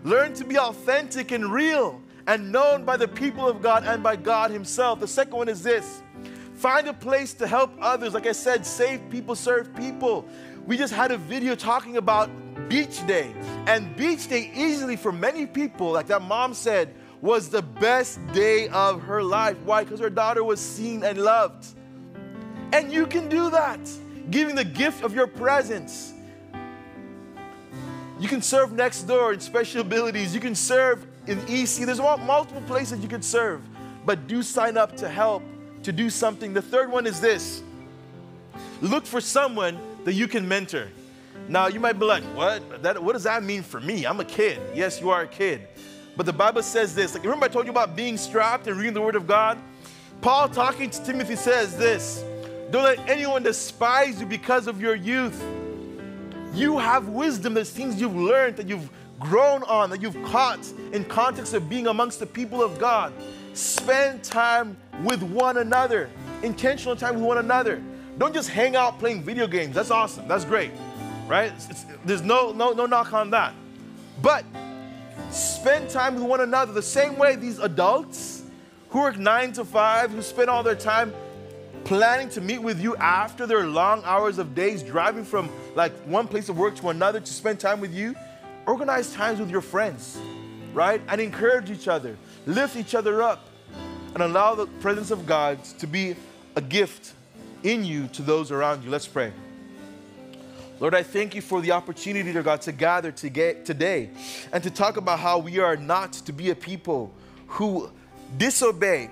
learn 0.05 0.32
to 0.32 0.42
be 0.42 0.59
authentic 0.59 1.30
and 1.30 1.52
real 1.52 2.00
and 2.26 2.50
known 2.50 2.86
by 2.86 2.96
the 2.96 3.07
people 3.07 3.46
of 3.46 3.61
God 3.61 3.84
and 3.84 4.02
by 4.02 4.16
God 4.16 4.50
Himself. 4.50 5.00
The 5.00 5.07
second 5.07 5.36
one 5.36 5.50
is 5.50 5.62
this 5.62 6.02
find 6.55 6.88
a 6.88 6.94
place 6.94 7.34
to 7.34 7.46
help 7.46 7.74
others. 7.78 8.14
Like 8.14 8.26
I 8.26 8.32
said, 8.32 8.64
save 8.64 9.02
people, 9.11 9.34
serve 9.34 9.76
people. 9.76 10.26
We 10.66 10.78
just 10.78 10.94
had 10.94 11.11
a 11.11 11.18
video 11.18 11.55
talking 11.55 11.98
about 11.98 12.30
Beach 12.70 13.07
Day. 13.07 13.34
And 13.66 13.94
Beach 13.96 14.28
Day, 14.28 14.50
easily 14.55 14.96
for 14.96 15.12
many 15.12 15.44
people, 15.44 15.92
like 15.92 16.07
that 16.07 16.22
mom 16.22 16.55
said, 16.55 16.94
was 17.20 17.50
the 17.50 17.61
best 17.61 18.18
day 18.28 18.68
of 18.68 19.02
her 19.02 19.22
life. 19.22 19.59
Why? 19.66 19.84
Because 19.84 20.00
her 20.00 20.09
daughter 20.09 20.42
was 20.42 20.59
seen 20.59 21.05
and 21.05 21.18
loved. 21.18 21.66
And 22.72 22.92
you 22.92 23.06
can 23.06 23.28
do 23.28 23.50
that, 23.50 23.80
giving 24.30 24.54
the 24.54 24.64
gift 24.64 25.02
of 25.02 25.14
your 25.14 25.26
presence. 25.26 26.12
You 28.18 28.28
can 28.28 28.42
serve 28.42 28.72
next 28.72 29.02
door 29.02 29.32
in 29.32 29.40
special 29.40 29.80
abilities. 29.80 30.34
You 30.34 30.40
can 30.40 30.54
serve 30.54 31.06
in 31.26 31.38
EC. 31.48 31.86
There's 31.86 32.00
multiple 32.00 32.62
places 32.62 33.00
you 33.00 33.08
can 33.08 33.22
serve, 33.22 33.60
but 34.06 34.26
do 34.26 34.42
sign 34.42 34.76
up 34.76 34.96
to 34.98 35.08
help, 35.08 35.42
to 35.82 35.92
do 35.92 36.10
something. 36.10 36.52
The 36.52 36.62
third 36.62 36.90
one 36.90 37.06
is 37.06 37.20
this 37.20 37.62
look 38.80 39.06
for 39.06 39.20
someone 39.20 39.78
that 40.04 40.12
you 40.12 40.28
can 40.28 40.46
mentor. 40.46 40.88
Now, 41.48 41.66
you 41.66 41.80
might 41.80 41.98
be 41.98 42.04
like, 42.04 42.22
what? 42.34 42.82
That, 42.82 43.02
what 43.02 43.12
does 43.12 43.24
that 43.24 43.42
mean 43.42 43.62
for 43.62 43.80
me? 43.80 44.06
I'm 44.06 44.20
a 44.20 44.24
kid. 44.24 44.60
Yes, 44.74 45.00
you 45.00 45.10
are 45.10 45.22
a 45.22 45.26
kid. 45.26 45.66
But 46.16 46.26
the 46.26 46.32
Bible 46.32 46.62
says 46.62 46.94
this. 46.94 47.14
Like, 47.14 47.24
remember 47.24 47.46
I 47.46 47.48
told 47.48 47.66
you 47.66 47.70
about 47.70 47.96
being 47.96 48.16
strapped 48.16 48.66
and 48.66 48.76
reading 48.76 48.94
the 48.94 49.00
Word 49.00 49.16
of 49.16 49.26
God? 49.26 49.58
Paul, 50.20 50.48
talking 50.48 50.88
to 50.90 51.04
Timothy, 51.04 51.36
says 51.36 51.76
this 51.76 52.24
Don't 52.75 52.83
let 52.83 53.09
anyone 53.09 53.45
despise 53.45 54.18
you 54.18 54.27
because 54.27 54.66
of 54.66 54.81
your 54.81 54.97
youth. 54.97 55.41
You 56.53 56.77
have 56.79 57.09
wisdom, 57.09 57.55
there's 57.55 57.70
things 57.70 58.01
you've 58.01 58.16
learned 58.16 58.57
that 58.57 58.66
you've 58.66 58.91
grown 59.20 59.62
on, 59.62 59.91
that 59.91 60.03
you've 60.03 60.20
caught 60.25 60.59
in 60.93 61.05
context 61.05 61.55
of 61.55 61.68
being 61.68 61.87
amongst 61.87 62.18
the 62.18 62.27
people 62.27 62.64
of 62.64 62.81
God. 62.81 63.12
Spend 63.53 64.25
time 64.25 64.77
with 65.05 65.22
one 65.22 65.59
another, 65.59 66.11
intentional 66.43 66.97
time 66.97 67.14
with 67.14 67.22
one 67.22 67.39
another. 67.39 67.81
Don't 68.18 68.35
just 68.35 68.49
hang 68.49 68.75
out 68.75 68.99
playing 68.99 69.22
video 69.22 69.47
games. 69.47 69.77
That's 69.77 69.93
awesome. 69.93 70.27
That's 70.27 70.45
great 70.45 70.72
right? 71.29 71.53
It's, 71.70 71.87
there's 72.05 72.22
no, 72.22 72.53
no, 72.53 72.72
no 72.72 72.87
knock 72.87 73.12
on 73.12 73.31
that. 73.31 73.55
But 74.20 74.45
spend 75.31 75.91
time 75.91 76.16
with 76.16 76.25
one 76.25 76.41
another 76.41 76.72
the 76.72 76.83
same 76.83 77.16
way 77.16 77.37
these 77.37 77.61
adults 77.61 78.43
who 78.91 79.01
work 79.01 79.16
nine 79.16 79.53
to 79.53 79.64
five, 79.64 80.11
who 80.11 80.22
spend 80.22 80.51
all 80.51 80.62
their 80.62 80.75
time 80.75 81.12
planning 81.85 82.28
to 82.30 82.41
meet 82.41 82.59
with 82.59 82.80
you 82.80 82.97
after 82.97 83.47
their 83.47 83.66
long 83.66 84.03
hours 84.05 84.39
of 84.39 84.55
days 84.55 84.82
driving 84.82 85.24
from 85.24 85.51
like 85.74 85.93
one 86.07 86.26
place 86.26 86.49
of 86.49 86.57
work 86.57 86.74
to 86.76 86.89
another 86.89 87.20
to 87.20 87.32
spend 87.32 87.61
time 87.61 87.80
with 87.80 87.95
you, 87.95 88.14
organize 88.66 89.12
times 89.12 89.39
with 89.39 89.51
your 89.51 89.61
friends, 89.61 90.18
right? 90.72 91.01
And 91.09 91.20
encourage 91.20 91.70
each 91.70 91.87
other, 91.89 92.16
lift 92.47 92.76
each 92.76 92.95
other 92.95 93.22
up, 93.22 93.49
and 94.14 94.22
allow 94.22 94.55
the 94.55 94.66
presence 94.66 95.11
of 95.11 95.26
God 95.26 95.62
to 95.78 95.87
be 95.87 96.16
a 96.57 96.61
gift 96.61 97.12
in 97.62 97.85
you 97.85 98.09
to 98.09 98.22
those 98.22 98.51
around 98.51 98.85
you. 98.85 98.91
Let's 98.91 99.09
pray. 99.09 99.32
Lord, 100.80 100.95
I 100.95 101.03
thank 101.03 101.35
you 101.35 101.41
for 101.41 101.61
the 101.61 101.72
opportunity, 101.72 102.32
dear 102.32 102.43
God, 102.43 102.61
to 102.62 102.72
gather 102.72 103.12
to 103.12 103.62
today 103.64 104.11
and 104.53 104.62
to 104.62 104.70
talk 104.70 104.97
about 104.97 105.18
how 105.18 105.39
we 105.39 105.59
are 105.59 105.76
not 105.76 106.12
to 106.14 106.32
be 106.32 106.51
a 106.51 106.55
people 106.55 107.12
who 107.47 107.91
disobey, 108.37 109.11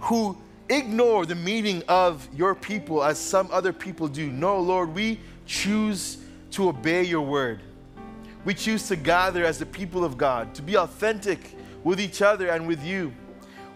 who 0.00 0.36
ignore 0.68 1.26
the 1.26 1.34
meaning 1.34 1.82
of 1.88 2.26
your 2.34 2.54
people 2.54 3.02
as 3.02 3.18
some 3.18 3.48
other 3.52 3.72
people 3.72 4.08
do. 4.08 4.30
No, 4.30 4.58
Lord, 4.58 4.94
we 4.94 5.20
choose 5.46 6.18
to 6.52 6.68
obey 6.68 7.02
your 7.02 7.22
word. 7.22 7.60
We 8.44 8.54
choose 8.54 8.88
to 8.88 8.96
gather 8.96 9.44
as 9.44 9.58
the 9.58 9.66
people 9.66 10.04
of 10.04 10.16
God, 10.16 10.54
to 10.54 10.62
be 10.62 10.76
authentic 10.76 11.56
with 11.82 12.00
each 12.00 12.22
other 12.22 12.48
and 12.48 12.66
with 12.66 12.84
you. 12.84 13.12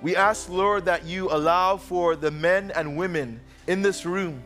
We 0.01 0.15
ask, 0.15 0.49
Lord, 0.49 0.85
that 0.85 1.05
you 1.05 1.31
allow 1.31 1.77
for 1.77 2.17
the 2.17 2.31
men 2.31 2.71
and 2.75 2.97
women 2.97 3.41
in 3.67 3.83
this 3.83 4.07
room 4.07 4.43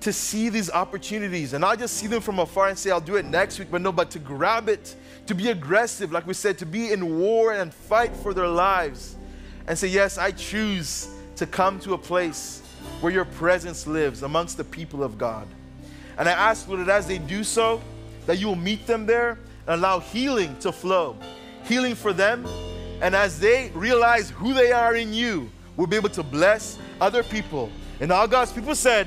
to 0.00 0.12
see 0.12 0.48
these 0.48 0.70
opportunities 0.70 1.52
and 1.52 1.60
not 1.60 1.78
just 1.78 1.96
see 1.96 2.06
them 2.06 2.20
from 2.20 2.38
afar 2.38 2.68
and 2.68 2.78
say, 2.78 2.90
I'll 2.90 3.00
do 3.00 3.16
it 3.16 3.24
next 3.24 3.58
week, 3.58 3.68
but 3.70 3.80
no, 3.80 3.92
but 3.92 4.10
to 4.12 4.18
grab 4.18 4.68
it, 4.68 4.94
to 5.26 5.34
be 5.34 5.50
aggressive, 5.50 6.12
like 6.12 6.26
we 6.26 6.34
said, 6.34 6.56
to 6.58 6.66
be 6.66 6.92
in 6.92 7.18
war 7.18 7.52
and 7.52 7.72
fight 7.72 8.14
for 8.16 8.32
their 8.32 8.48
lives 8.48 9.17
and 9.68 9.78
say, 9.78 9.86
Yes, 9.86 10.18
I 10.18 10.32
choose 10.32 11.08
to 11.36 11.46
come 11.46 11.78
to 11.80 11.94
a 11.94 11.98
place 11.98 12.62
where 13.00 13.12
your 13.12 13.26
presence 13.26 13.86
lives 13.86 14.24
amongst 14.24 14.56
the 14.56 14.64
people 14.64 15.04
of 15.04 15.18
God. 15.18 15.46
And 16.16 16.28
I 16.28 16.32
ask, 16.32 16.66
Lord, 16.66 16.80
that 16.80 16.88
as 16.88 17.06
they 17.06 17.18
do 17.18 17.44
so, 17.44 17.80
that 18.26 18.38
you 18.38 18.48
will 18.48 18.56
meet 18.56 18.86
them 18.86 19.06
there 19.06 19.38
and 19.66 19.78
allow 19.78 20.00
healing 20.00 20.56
to 20.60 20.72
flow. 20.72 21.16
Healing 21.64 21.94
for 21.94 22.12
them. 22.12 22.44
And 23.00 23.14
as 23.14 23.38
they 23.38 23.70
realize 23.74 24.30
who 24.30 24.52
they 24.52 24.72
are 24.72 24.96
in 24.96 25.12
you, 25.12 25.48
we'll 25.76 25.86
be 25.86 25.96
able 25.96 26.08
to 26.08 26.24
bless 26.24 26.78
other 27.00 27.22
people. 27.22 27.70
And 28.00 28.10
all 28.10 28.26
God's 28.26 28.52
people 28.52 28.74
said, 28.74 29.06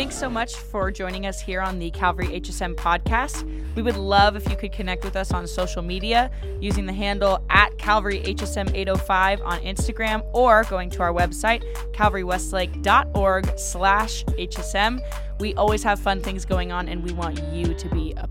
Thanks 0.00 0.16
so 0.16 0.30
much 0.30 0.56
for 0.56 0.90
joining 0.90 1.26
us 1.26 1.42
here 1.42 1.60
on 1.60 1.78
the 1.78 1.90
Calvary 1.90 2.28
HSM 2.28 2.74
podcast. 2.74 3.44
We 3.76 3.82
would 3.82 3.98
love 3.98 4.34
if 4.34 4.48
you 4.48 4.56
could 4.56 4.72
connect 4.72 5.04
with 5.04 5.14
us 5.14 5.30
on 5.30 5.46
social 5.46 5.82
media 5.82 6.30
using 6.58 6.86
the 6.86 6.92
handle 6.94 7.44
at 7.50 7.76
Calvary 7.76 8.22
HSM 8.22 8.74
805 8.74 9.42
on 9.42 9.60
Instagram 9.60 10.24
or 10.32 10.64
going 10.64 10.88
to 10.88 11.02
our 11.02 11.12
website, 11.12 11.62
calvarywestlake.org 11.92 13.58
slash 13.58 14.24
HSM. 14.24 15.00
We 15.38 15.52
always 15.56 15.82
have 15.82 16.00
fun 16.00 16.22
things 16.22 16.46
going 16.46 16.72
on 16.72 16.88
and 16.88 17.04
we 17.04 17.12
want 17.12 17.38
you 17.52 17.74
to 17.74 17.88
be 17.90 18.14
a 18.16 18.29